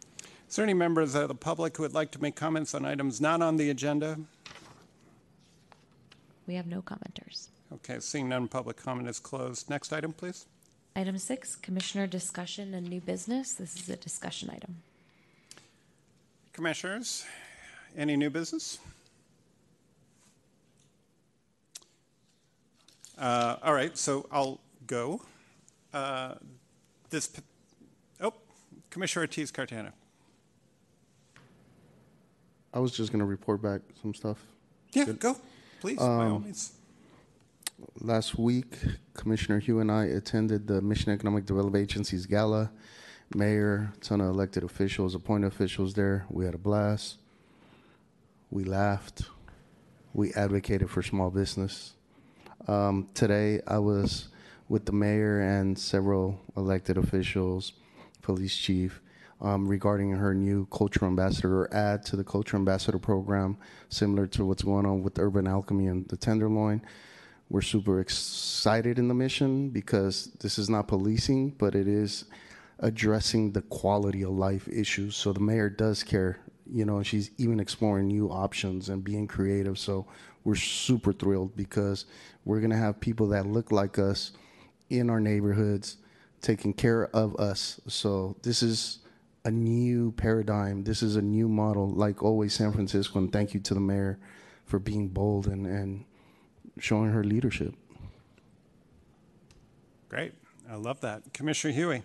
[0.48, 3.20] Is there any members of the public who would like to make comments on items
[3.20, 4.18] not on the agenda?
[6.46, 7.48] We have no commenters.
[7.74, 9.68] Okay, seeing none, public comment is closed.
[9.68, 10.46] Next item, please.
[10.96, 13.54] Item six, Commissioner discussion and new business.
[13.54, 14.76] This is a discussion item.
[16.52, 17.24] Commissioners,
[17.96, 18.78] any new business?
[23.18, 25.22] Uh, All right, so I'll go.
[25.92, 26.34] Uh,
[27.10, 27.30] This,
[28.20, 28.34] oh,
[28.90, 29.92] Commissioner Ortiz Cartagena.
[32.72, 34.38] I was just gonna report back some stuff.
[34.92, 35.36] Yeah, go,
[35.80, 36.72] please, by all means.
[38.00, 38.78] Last week,
[39.14, 42.70] Commissioner Huie and I attended the Mission Economic Development Agency's gala.
[43.34, 46.24] Mayor, ton of elected officials, appointed officials there.
[46.30, 47.18] We had a blast.
[48.50, 49.22] We laughed.
[50.12, 51.94] We advocated for small business.
[52.68, 54.28] Um, today, I was
[54.68, 57.72] with the mayor and several elected officials,
[58.22, 59.00] police chief,
[59.40, 63.56] um, regarding her new culture ambassador or add to the culture ambassador program,
[63.88, 66.80] similar to what's going on with Urban Alchemy and the Tenderloin.
[67.50, 72.24] We're super excited in the mission because this is not policing, but it is
[72.80, 75.14] addressing the quality of life issues.
[75.16, 79.28] So the mayor does care, you know, and she's even exploring new options and being
[79.28, 79.78] creative.
[79.78, 80.06] So
[80.42, 82.06] we're super thrilled because
[82.44, 84.32] we're going to have people that look like us
[84.90, 85.98] in our neighborhoods
[86.40, 87.80] taking care of us.
[87.88, 88.98] So this is
[89.44, 90.84] a new paradigm.
[90.84, 93.18] This is a new model, like always San Francisco.
[93.18, 94.18] And thank you to the mayor
[94.66, 96.04] for being bold and, and
[96.78, 97.74] showing her leadership.
[100.08, 100.32] Great,
[100.70, 101.32] I love that.
[101.32, 102.02] Commissioner Huie.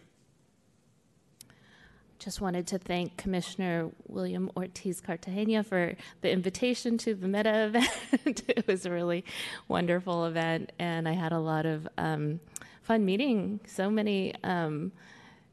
[2.18, 7.66] just wanted to thank Commissioner William Ortiz Cartagena for the invitation to the MEDA
[8.14, 8.44] event.
[8.48, 9.24] it was a really
[9.68, 12.40] wonderful event, and I had a lot of um,
[12.82, 14.34] fun meeting so many.
[14.44, 14.91] Um,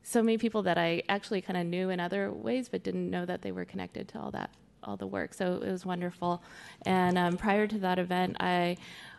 [0.03, 3.27] so many people that I actually kind of knew in other ways, but didn't know
[3.27, 4.51] that they were connected to all that,
[4.87, 5.35] all the work.
[5.35, 6.43] So it was wonderful.
[6.85, 8.77] And um, prior to that event, I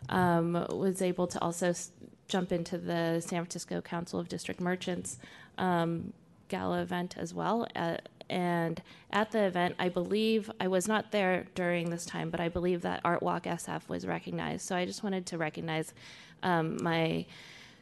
[0.08, 1.90] um, was able to also s-
[2.28, 5.18] jump into the San Francisco Council of District Merchants
[5.58, 6.12] um,
[6.48, 7.66] gala event as well.
[7.76, 7.96] Uh,
[8.30, 12.48] and at the event, I believe I was not there during this time, but I
[12.48, 14.66] believe that Art Walk SF was recognized.
[14.66, 15.94] So I just wanted to recognize
[16.42, 17.24] um, my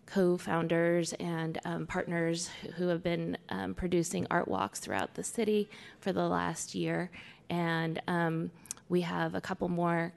[0.06, 5.68] co-founders and um, partners who have been um, producing art walks throughout the city
[6.00, 7.10] for the last year,
[7.50, 8.50] and um,
[8.88, 10.12] we have a couple more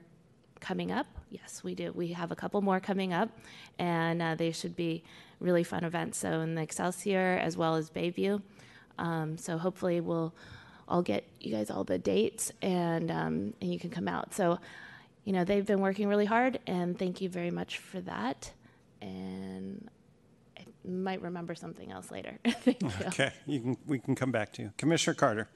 [0.60, 1.06] coming up.
[1.30, 1.92] Yes, we do.
[1.92, 3.30] We have a couple more coming up,
[3.78, 5.02] and uh, they should be
[5.40, 6.18] really fun events.
[6.18, 8.42] So in the Excelsior as well as Bayview.
[8.98, 10.34] Um, so hopefully we'll
[10.88, 14.34] I'll get you guys all the dates and um, and you can come out.
[14.34, 14.58] So
[15.24, 18.52] you know they've been working really hard, and thank you very much for that.
[19.00, 19.88] And
[20.58, 22.38] I might remember something else later.
[22.46, 23.06] thank you.
[23.06, 24.72] Okay, you can, we can come back to you.
[24.76, 25.48] Commissioner Carter.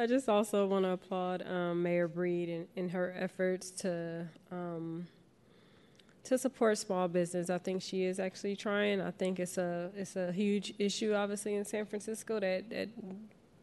[0.00, 5.08] I just also want to applaud um, Mayor Breed in, in her efforts to um,
[6.22, 7.50] to support small business.
[7.50, 9.00] I think she is actually trying.
[9.00, 12.88] I think it's a it's a huge issue, obviously, in San Francisco that that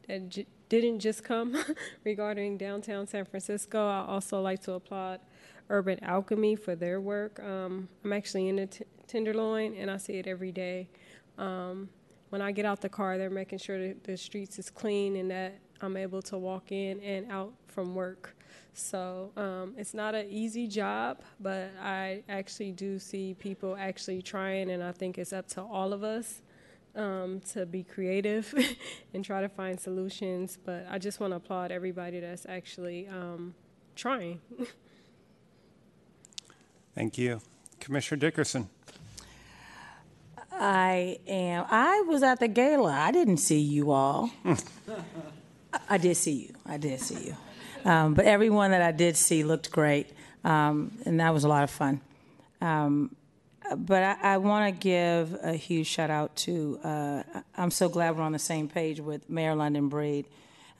[0.10, 1.56] that j- didn't just come
[2.04, 3.88] regarding downtown San Francisco.
[3.88, 5.22] I also like to applaud
[5.70, 7.40] Urban Alchemy for their work.
[7.40, 10.90] Um, I'm actually in the t- Tenderloin, and I see it every day.
[11.38, 11.88] Um,
[12.28, 15.32] when I get out the car, they're making sure that the streets is clean and
[15.32, 18.36] that I'm able to walk in and out from work.
[18.74, 24.70] So um, it's not an easy job, but I actually do see people actually trying,
[24.70, 26.42] and I think it's up to all of us
[26.96, 28.54] um, to be creative
[29.14, 30.58] and try to find solutions.
[30.64, 33.56] But I just want to applaud everybody that's actually um,
[33.96, 34.42] trying.
[36.96, 37.42] Thank you.
[37.80, 38.70] Commissioner Dickerson.
[40.52, 41.66] I am.
[41.70, 42.92] I was at the gala.
[42.92, 44.32] I didn't see you all.
[45.90, 46.56] I- did see you.
[46.66, 47.36] I did see you.
[47.90, 50.10] Um, but everyone that I did see looked great,
[50.44, 52.02] um, and that was a lot of fun.
[52.62, 53.16] Um,
[53.76, 56.80] but I, I want to give a huge shout out to.
[56.84, 57.24] Uh,
[57.58, 60.26] I'm so glad we're on the same page with Mayor London Breed.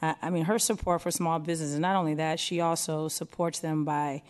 [0.02, 1.80] Uh, I mean, her support for small businesses.
[1.80, 4.24] Not only that, she also supports them by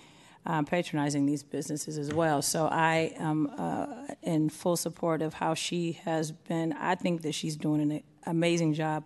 [0.45, 2.41] um, patronizing these businesses as well.
[2.41, 3.87] So I am uh,
[4.21, 6.73] in full support of how she has been.
[6.73, 9.03] I think that she's doing an amazing job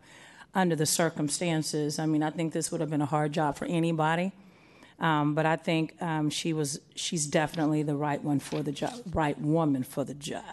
[0.54, 2.00] under the circumstances.
[2.00, 4.32] I mean, I think this would have been a hard job for anybody.
[5.00, 8.94] Um, but I think um, she was she's definitely the right one for the job,
[9.14, 10.44] right woman for the job.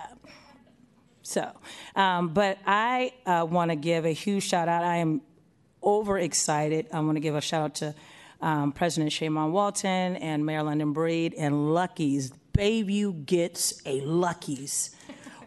[1.22, 1.50] So,
[1.96, 4.84] um, but I uh, want to give a huge shout out.
[4.84, 5.22] I am
[5.82, 6.86] overexcited.
[6.92, 7.94] I want to give a shout out to
[8.40, 12.32] um, President Shamann Walton and Mayor London Breed and Lucky's.
[12.52, 14.94] Bayview gets a Lucky's.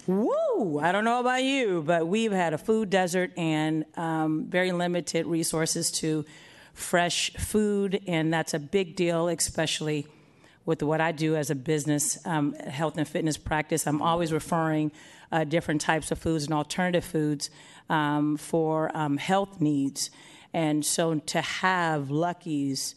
[0.10, 0.80] Woo!
[0.80, 5.28] I don't know about you, but we've had a food desert and um, very limited
[5.28, 6.26] resources to
[6.74, 10.08] fresh food, and that's a big deal, especially
[10.66, 13.86] with what I do as a business um, health and fitness practice.
[13.86, 14.92] I'm always referring
[15.32, 17.52] uh, different types of foods and alternative foods
[17.88, 20.10] um, for um, health needs.
[20.54, 22.96] And so to have Lucky's,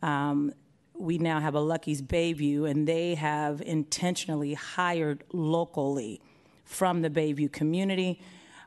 [0.00, 0.52] um,
[0.94, 6.20] we now have a Lucky's Bayview, and they have intentionally hired locally
[6.64, 8.20] from the Bayview community.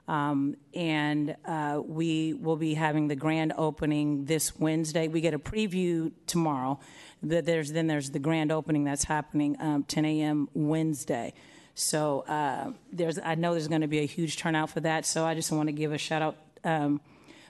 [0.07, 5.07] Um, and uh, we will be having the grand opening this Wednesday.
[5.07, 6.79] We get a preview tomorrow.
[7.23, 10.47] The- There's then there's the grand opening that's happening um, 10 a.m.
[10.53, 11.33] Wednesday.
[11.73, 15.05] So uh, there's I know there's going to be a huge turnout for that.
[15.07, 17.01] So I just want to give a shout out um,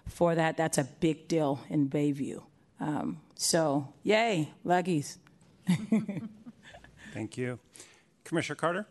[0.07, 0.55] for that.
[0.55, 2.41] That's a big deal in Bayview.
[2.79, 5.17] Um, so yay, Lucky's.
[7.13, 7.59] Thank you.
[8.23, 8.87] Commissioner Carter.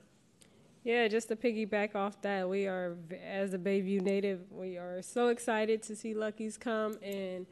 [0.85, 5.28] Yeah, just to piggyback off that, we are, as a Bayview native, we are so
[5.28, 7.47] excited to see Lucky's come, and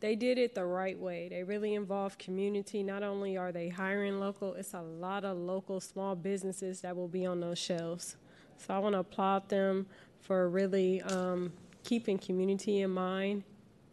[0.00, 1.28] they did it the right way.
[1.28, 2.82] They really involved community.
[2.82, 7.06] Not only are they hiring local, it's a lot of local small businesses that will
[7.06, 8.16] be on those shelves.
[8.56, 9.86] So I want to applaud them
[10.20, 11.52] for really um,
[11.84, 13.44] keeping community in mind,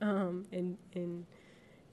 [0.01, 1.27] um, and and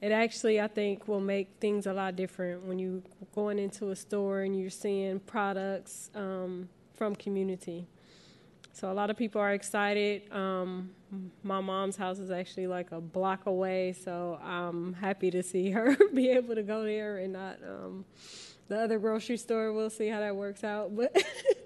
[0.01, 3.03] it actually I think will make things a lot different when you
[3.35, 7.87] going into a store and you're seeing products um, from community.
[8.73, 10.31] So a lot of people are excited.
[10.31, 10.91] Um,
[11.43, 15.95] my mom's house is actually like a block away, so I'm happy to see her
[16.13, 18.05] be able to go there and not um,
[18.67, 19.73] the other grocery store.
[19.73, 21.15] We'll see how that works out, but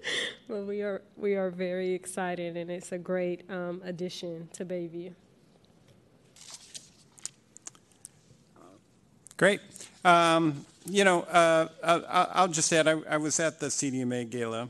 [0.48, 5.14] Well, we are we are very excited, and it's a great um, addition to Bayview.
[9.36, 9.60] Great.
[10.04, 14.68] Um, you know, uh, I'll just add, I, I was at the CDMA gala.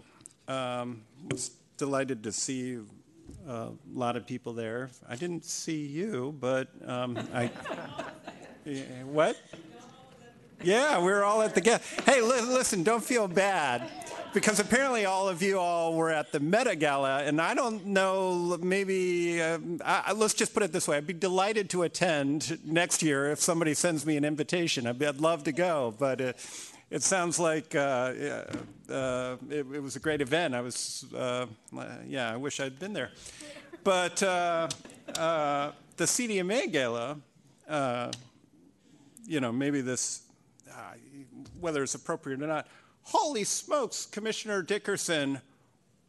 [0.52, 2.78] Um, was delighted to see
[3.48, 4.90] a lot of people there.
[5.08, 7.50] I didn't see you, but um, I.
[8.66, 9.36] Yeah, what?
[10.62, 11.80] Yeah, we were all at the gala.
[12.04, 13.90] Hey, li- listen, don't feel bad.
[14.34, 18.56] Because apparently all of you all were at the MEDA Gala, and I don't know,
[18.62, 20.96] maybe, um, I, let's just put it this way.
[20.96, 24.86] I'd be delighted to attend next year if somebody sends me an invitation.
[24.86, 26.32] I'd, I'd love to go, but uh,
[26.92, 28.12] it sounds like uh,
[28.90, 30.54] uh, it, it was a great event.
[30.54, 31.46] I was, uh,
[32.06, 33.10] yeah, I wish I'd been there.
[33.82, 34.68] But uh,
[35.16, 37.16] uh, the CDMA Gala,
[37.66, 38.12] uh,
[39.24, 40.24] you know, maybe this,
[40.70, 40.92] uh,
[41.60, 42.68] whether it's appropriate or not.
[43.04, 45.40] Holy smokes, Commissioner Dickerson!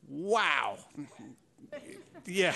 [0.09, 0.79] Wow,
[2.25, 2.53] yeah,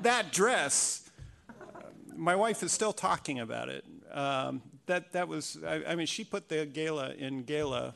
[0.00, 1.10] that dress.
[1.50, 1.82] uh,
[2.16, 3.84] My wife is still talking about it.
[4.10, 4.62] Um,
[4.92, 5.58] that that was.
[5.66, 7.94] I, I mean, she put the gala in gala.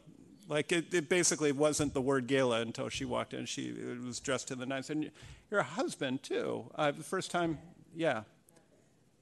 [0.49, 3.47] Like it, it basically wasn't the word gala until she walked in.
[3.47, 5.11] She it was dressed to the nines, and
[5.51, 6.71] your husband too.
[6.75, 7.59] Uh, the first time,
[7.95, 8.23] yeah,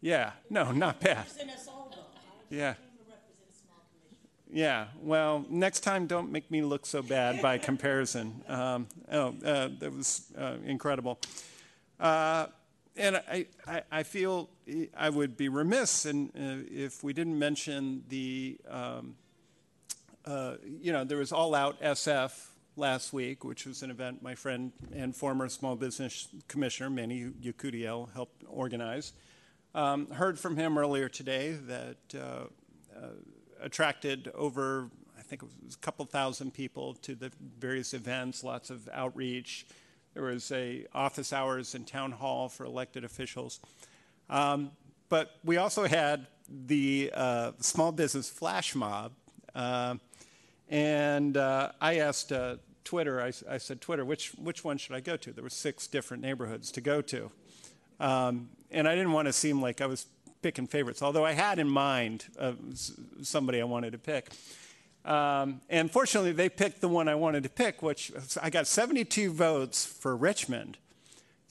[0.01, 0.33] yeah.
[0.51, 1.27] No, not bad.
[2.51, 2.75] Yeah.
[4.53, 8.45] Yeah, well, next time don't make me look so bad by comparison.
[8.49, 11.19] Um, oh, uh, that was uh, incredible.
[11.99, 12.47] Uh,
[12.97, 14.49] and I, I, I feel
[14.97, 19.17] I would be remiss in, uh, if we didn't mention the, um,
[20.25, 24.35] uh, you know, there was All Out SF last week, which was an event my
[24.35, 29.13] friend and former small business commissioner, Manny Yekutiel, helped organize.
[29.75, 32.19] Um, heard from him earlier today that uh,
[32.97, 33.09] uh,
[33.61, 34.89] attracted over,
[35.19, 39.67] I think it was a couple thousand people to the various events, lots of outreach.
[40.15, 43.61] There was a office hours and town hall for elected officials.
[44.31, 44.71] Um,
[45.09, 49.13] but we also had the uh, small business flash mob.
[49.55, 49.97] Uh,
[50.69, 55.01] and uh, I asked uh, Twitter, I, I, said, Twitter, which, which one should I
[55.01, 55.33] go to?
[55.33, 57.31] There were six different neighborhoods to go to.
[58.01, 60.07] Um, and I didn't want to seem like I was
[60.43, 62.53] picking favorites, although I had in mind uh,
[63.23, 64.31] somebody I wanted to pick.
[65.05, 68.11] Um, and fortunately, they picked the one I wanted to pick, which
[68.43, 70.79] I got 72 votes for Richmond.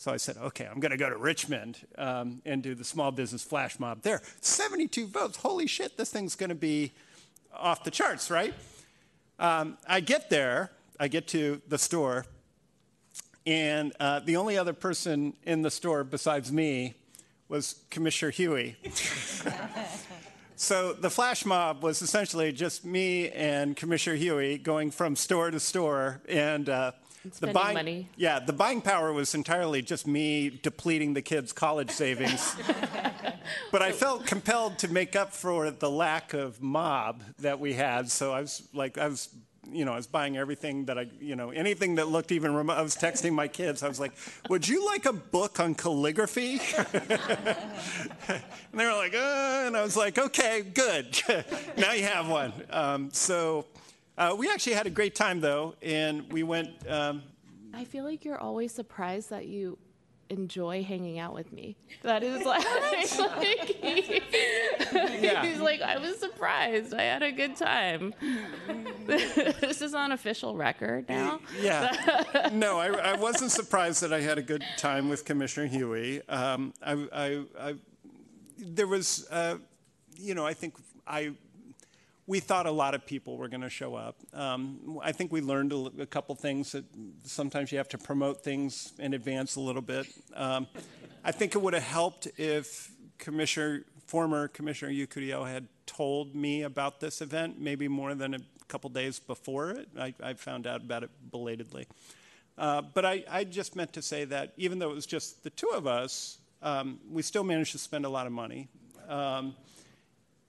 [0.03, 3.09] So I said, okay, I'm going to go to Richmond um, and do the small
[3.09, 4.21] business flash mob there.
[4.41, 5.37] 72 votes.
[5.37, 6.91] Holy shit, this thing's going to be
[7.55, 8.53] off the charts, right?
[9.39, 12.25] Um, I get there, I get to the store,
[13.45, 16.95] and uh, the only other person in the store besides me
[17.47, 18.75] was Commissioner Huie.
[20.57, 25.61] so the flash mob was essentially just me and Commissioner Huie going from store to
[25.61, 26.91] store, and uh,
[27.39, 28.09] the buying money.
[28.15, 32.55] yeah the buying power was entirely just me depleting the kids' college savings.
[33.71, 38.11] but I felt compelled to make up for the lack of mob that we had,
[38.11, 39.29] so I was like I was
[39.71, 42.77] you know, I was buying everything that I, you know, anything that looked even remote.
[42.77, 43.83] I was texting my kids.
[43.83, 44.11] I was like,
[44.49, 46.59] "Would you like a book on calligraphy?"
[46.93, 48.41] and
[48.73, 51.19] they were like, uh, and I was like, "Okay, good.
[51.77, 53.65] now you have one." Um, so
[54.17, 56.69] uh, we actually had a great time though, and we went.
[56.89, 57.23] Um,
[57.73, 59.77] I feel like you're always surprised that you
[60.29, 61.75] enjoy hanging out with me.
[62.03, 62.63] That is like,
[63.19, 64.21] like he-
[65.21, 65.43] Yeah.
[65.45, 66.93] he's like, I was surprised.
[66.93, 68.13] I had a good time.
[69.05, 71.39] this is on official record now.
[71.59, 72.49] Yeah.
[72.53, 76.21] no, I, I wasn't surprised that I had a good time with Commissioner Huie.
[76.29, 77.75] Um, I, I, I,
[78.57, 79.57] there was, uh,
[80.17, 80.75] you know, I think
[81.07, 81.33] I,
[82.25, 84.15] we thought a lot of people were going to show up.
[84.33, 86.85] Um, I think we learned a couple things that
[87.23, 90.07] sometimes you have to promote things in advance a little bit.
[90.33, 90.67] Um,
[91.23, 97.01] I think it would have helped if Commissioner, former Commissioner Yekutiel had told me about
[97.01, 99.89] this event, maybe more than a couple days before it.
[99.99, 101.87] I, I found out about it belatedly.
[102.57, 105.49] Uh, but I, I just meant to say that even though it was just the
[105.49, 108.69] two of us, um, we still managed to spend a lot of money.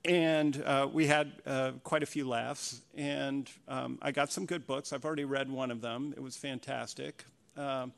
[0.05, 2.83] And uh, we had uh, quite a few laughs.
[2.95, 4.93] And um, I got some good books.
[4.93, 6.13] I've already read one of them.
[6.17, 7.25] It was fantastic.
[7.57, 7.93] Um,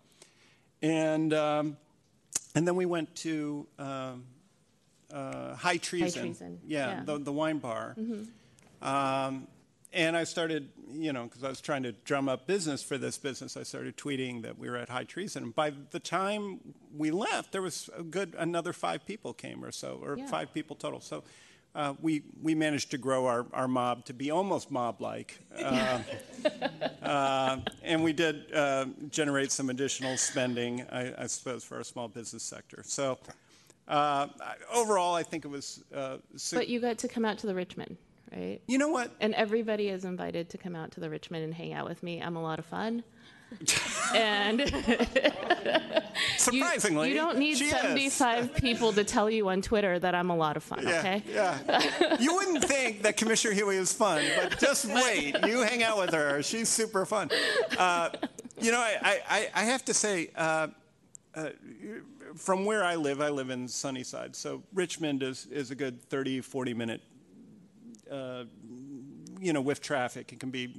[0.83, 1.77] and um,
[2.55, 4.25] and then we went to um,
[5.13, 6.23] uh, High Treason.
[6.23, 7.03] Treason, Yeah, yeah.
[7.05, 7.97] The, the wine bar.
[8.83, 9.47] Um,
[9.93, 13.17] and I started, you know, because I was trying to drum up business for this
[13.17, 15.43] business, I started tweeting that we were at high treason.
[15.45, 16.61] And by the time
[16.95, 20.27] we left, there was a good another five people came or so, or Yeah.
[20.27, 21.01] five people total.
[21.01, 21.25] So
[21.77, 25.39] uh, we, we managed to grow our, our mob to be almost mob-like.
[25.63, 26.01] Uh,
[27.03, 32.09] uh, and we did uh, generate some additional spending, I, I suppose, for our small
[32.09, 32.83] business sector.
[32.85, 33.19] So
[33.89, 34.29] uh,
[34.75, 35.85] overall, I think it was.
[35.95, 36.17] Uh,
[36.53, 37.99] But you got to come out to the Richmond,
[38.35, 38.61] right?
[38.67, 39.11] you know what?
[39.21, 42.23] And everybody is invited to come out to the Richmond and hang out with me.
[42.23, 43.05] I'm a lot of fun.
[44.15, 44.61] And
[46.39, 47.71] Surprisingly, you don't need she is.
[47.71, 51.23] 75 people to tell you on Twitter that I'm a lot of fun, Yeah, okay?
[51.33, 52.17] yeah.
[52.19, 55.37] you wouldn't think that Commissioner Huie is fun, but just wait.
[55.47, 56.43] You hang out with her.
[56.43, 57.31] She's super fun.
[57.79, 58.11] Uh,
[58.61, 60.69] you know, I, I, I have to say, uh,
[61.35, 61.51] uh,
[62.35, 64.35] from where I live, I live in Sunnyside.
[64.37, 67.03] So Richmond is, is a good 30, 40 minute,
[68.11, 68.45] uh,
[69.41, 70.33] you know, with traffic.
[70.33, 70.75] It can be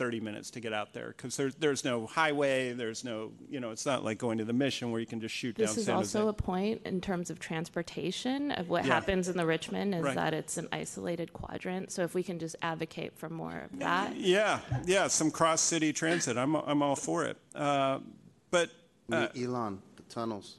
[0.00, 2.72] 30 minutes to get out there because there's, there's no highway.
[2.72, 5.34] There's no, you know, it's not like going to the mission where you can just
[5.34, 6.30] shoot down This is San also Jose.
[6.30, 8.94] a point in terms of transportation of what Yeah.
[8.94, 10.14] happens in the Richmond is Right.
[10.14, 11.92] that it's an isolated quadrant.
[11.92, 14.16] So if we can just advocate for more of that.
[14.16, 16.38] Yeah, yeah, some cross city transit.
[16.38, 17.36] I'm, I'm all for it.
[17.54, 17.98] Uh,
[18.50, 18.70] but
[19.12, 20.56] uh, Elon, the tunnels.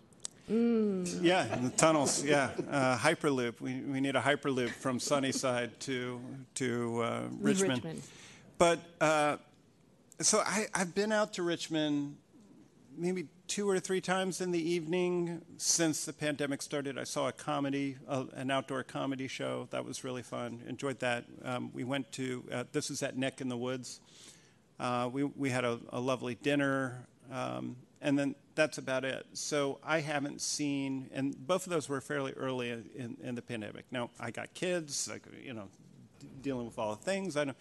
[0.47, 2.23] yeah, and the tunnels.
[2.23, 3.59] Yeah, uh, hyperloop.
[3.59, 6.19] We, we need a hyperloop from Sunnyside to
[6.55, 7.83] to uh, Richmond.
[7.83, 8.01] Richmond.
[8.61, 9.37] But uh,
[10.19, 12.15] so I, I've been out to Richmond
[12.95, 16.95] maybe two or three times in the evening since the pandemic started.
[16.95, 19.67] I saw a comedy, an outdoor comedy show.
[19.71, 20.61] That was really fun.
[20.67, 21.25] Enjoyed that.
[21.43, 23.99] Um, we went to, uh, this is at Neck in the Woods.
[24.79, 29.25] Uh, we, we had a, a lovely dinner, um, and then that's about it.
[29.33, 33.85] So I haven't seen, and both of those were fairly early in, in the pandemic.
[33.89, 35.67] Now, I got kids, like, you know,
[36.43, 37.35] dealing with all the things.
[37.35, 37.57] I don't,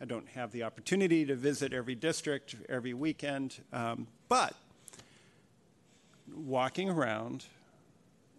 [0.00, 4.54] I don't have the opportunity to visit every district every weekend, um, but
[6.34, 7.46] walking around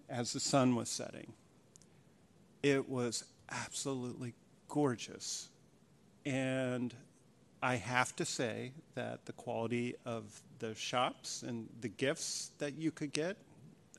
[0.09, 1.33] as the sun was setting,
[2.61, 4.33] it was absolutely
[4.67, 5.49] gorgeous.
[6.25, 6.93] And
[7.63, 12.91] I have to say that the quality of the shops and the gifts that you
[12.91, 13.37] could get,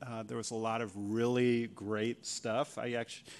[0.05, 2.77] uh, there was a lot of really great stuff.
[2.77, 3.31] I actually,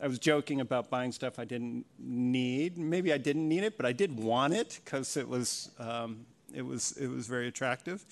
[0.00, 2.78] I was joking about buying stuff I didn't need.
[2.78, 6.62] Maybe I didn't need it, but I did want it because it was, um, it
[6.62, 8.04] was, it was very attractive.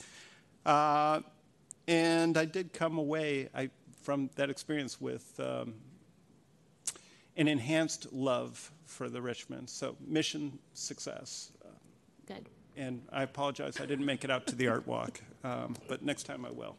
[0.64, 1.20] Uh,
[1.86, 3.70] and I did come away I,
[4.02, 5.74] from that experience with um,
[7.36, 9.70] an enhanced love for the Richmond.
[9.70, 11.52] So mission success.
[12.26, 12.48] Good.
[12.76, 16.24] and I apologize, I didn't make it out to the art walk, um, but next
[16.24, 16.76] time I will.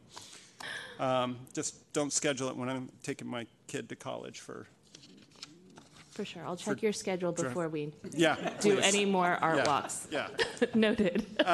[0.98, 4.66] Um, just don't schedule it when I'm taking my kid to college for,
[6.18, 6.44] For sure.
[6.44, 7.44] I'll check your schedule Sure.
[7.44, 8.34] before we yeah.
[8.60, 8.84] do please.
[8.92, 10.08] any more art Yeah, walks.
[10.10, 10.26] Yeah.
[10.74, 11.24] Noted.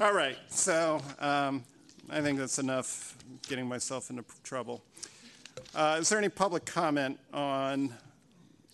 [0.00, 1.62] All right, so um,
[2.10, 3.16] I think that's enough
[3.46, 4.82] getting myself into p- trouble.
[5.72, 7.94] Uh, is there any public comment on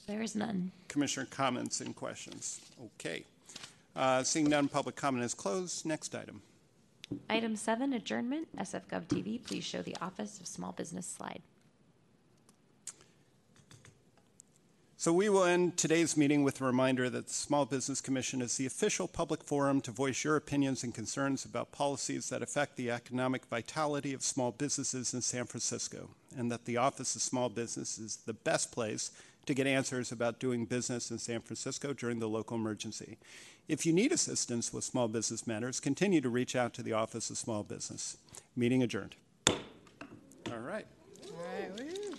[0.07, 0.73] There is none.
[0.89, 2.63] Commissioner comments and questions?
[2.99, 3.25] Okay.
[3.95, 5.85] Uh, seeing none, public comment is closed.
[5.85, 6.41] Next item.
[7.29, 8.49] Item seven, adjournment.
[8.57, 11.43] SF Gov TV, please show the Office of Small Business slide.
[15.01, 18.59] So we will end today's meeting with a reminder that the Small Business Commission is
[18.59, 22.91] the official public forum to voice your opinions and concerns about policies that affect the
[22.91, 27.99] economic vitality of small businesses in San Francisco, and that the Office of Small Business
[27.99, 29.11] is the best place
[29.47, 33.17] to get answers about doing business in San Francisco during the local emergency.
[33.69, 37.31] If you need assistance with small business matters, continue to reach out to the Office
[37.31, 38.19] of Small Business.
[38.55, 39.15] Meeting adjourned.
[39.49, 40.85] All right.
[41.25, 42.10] All right.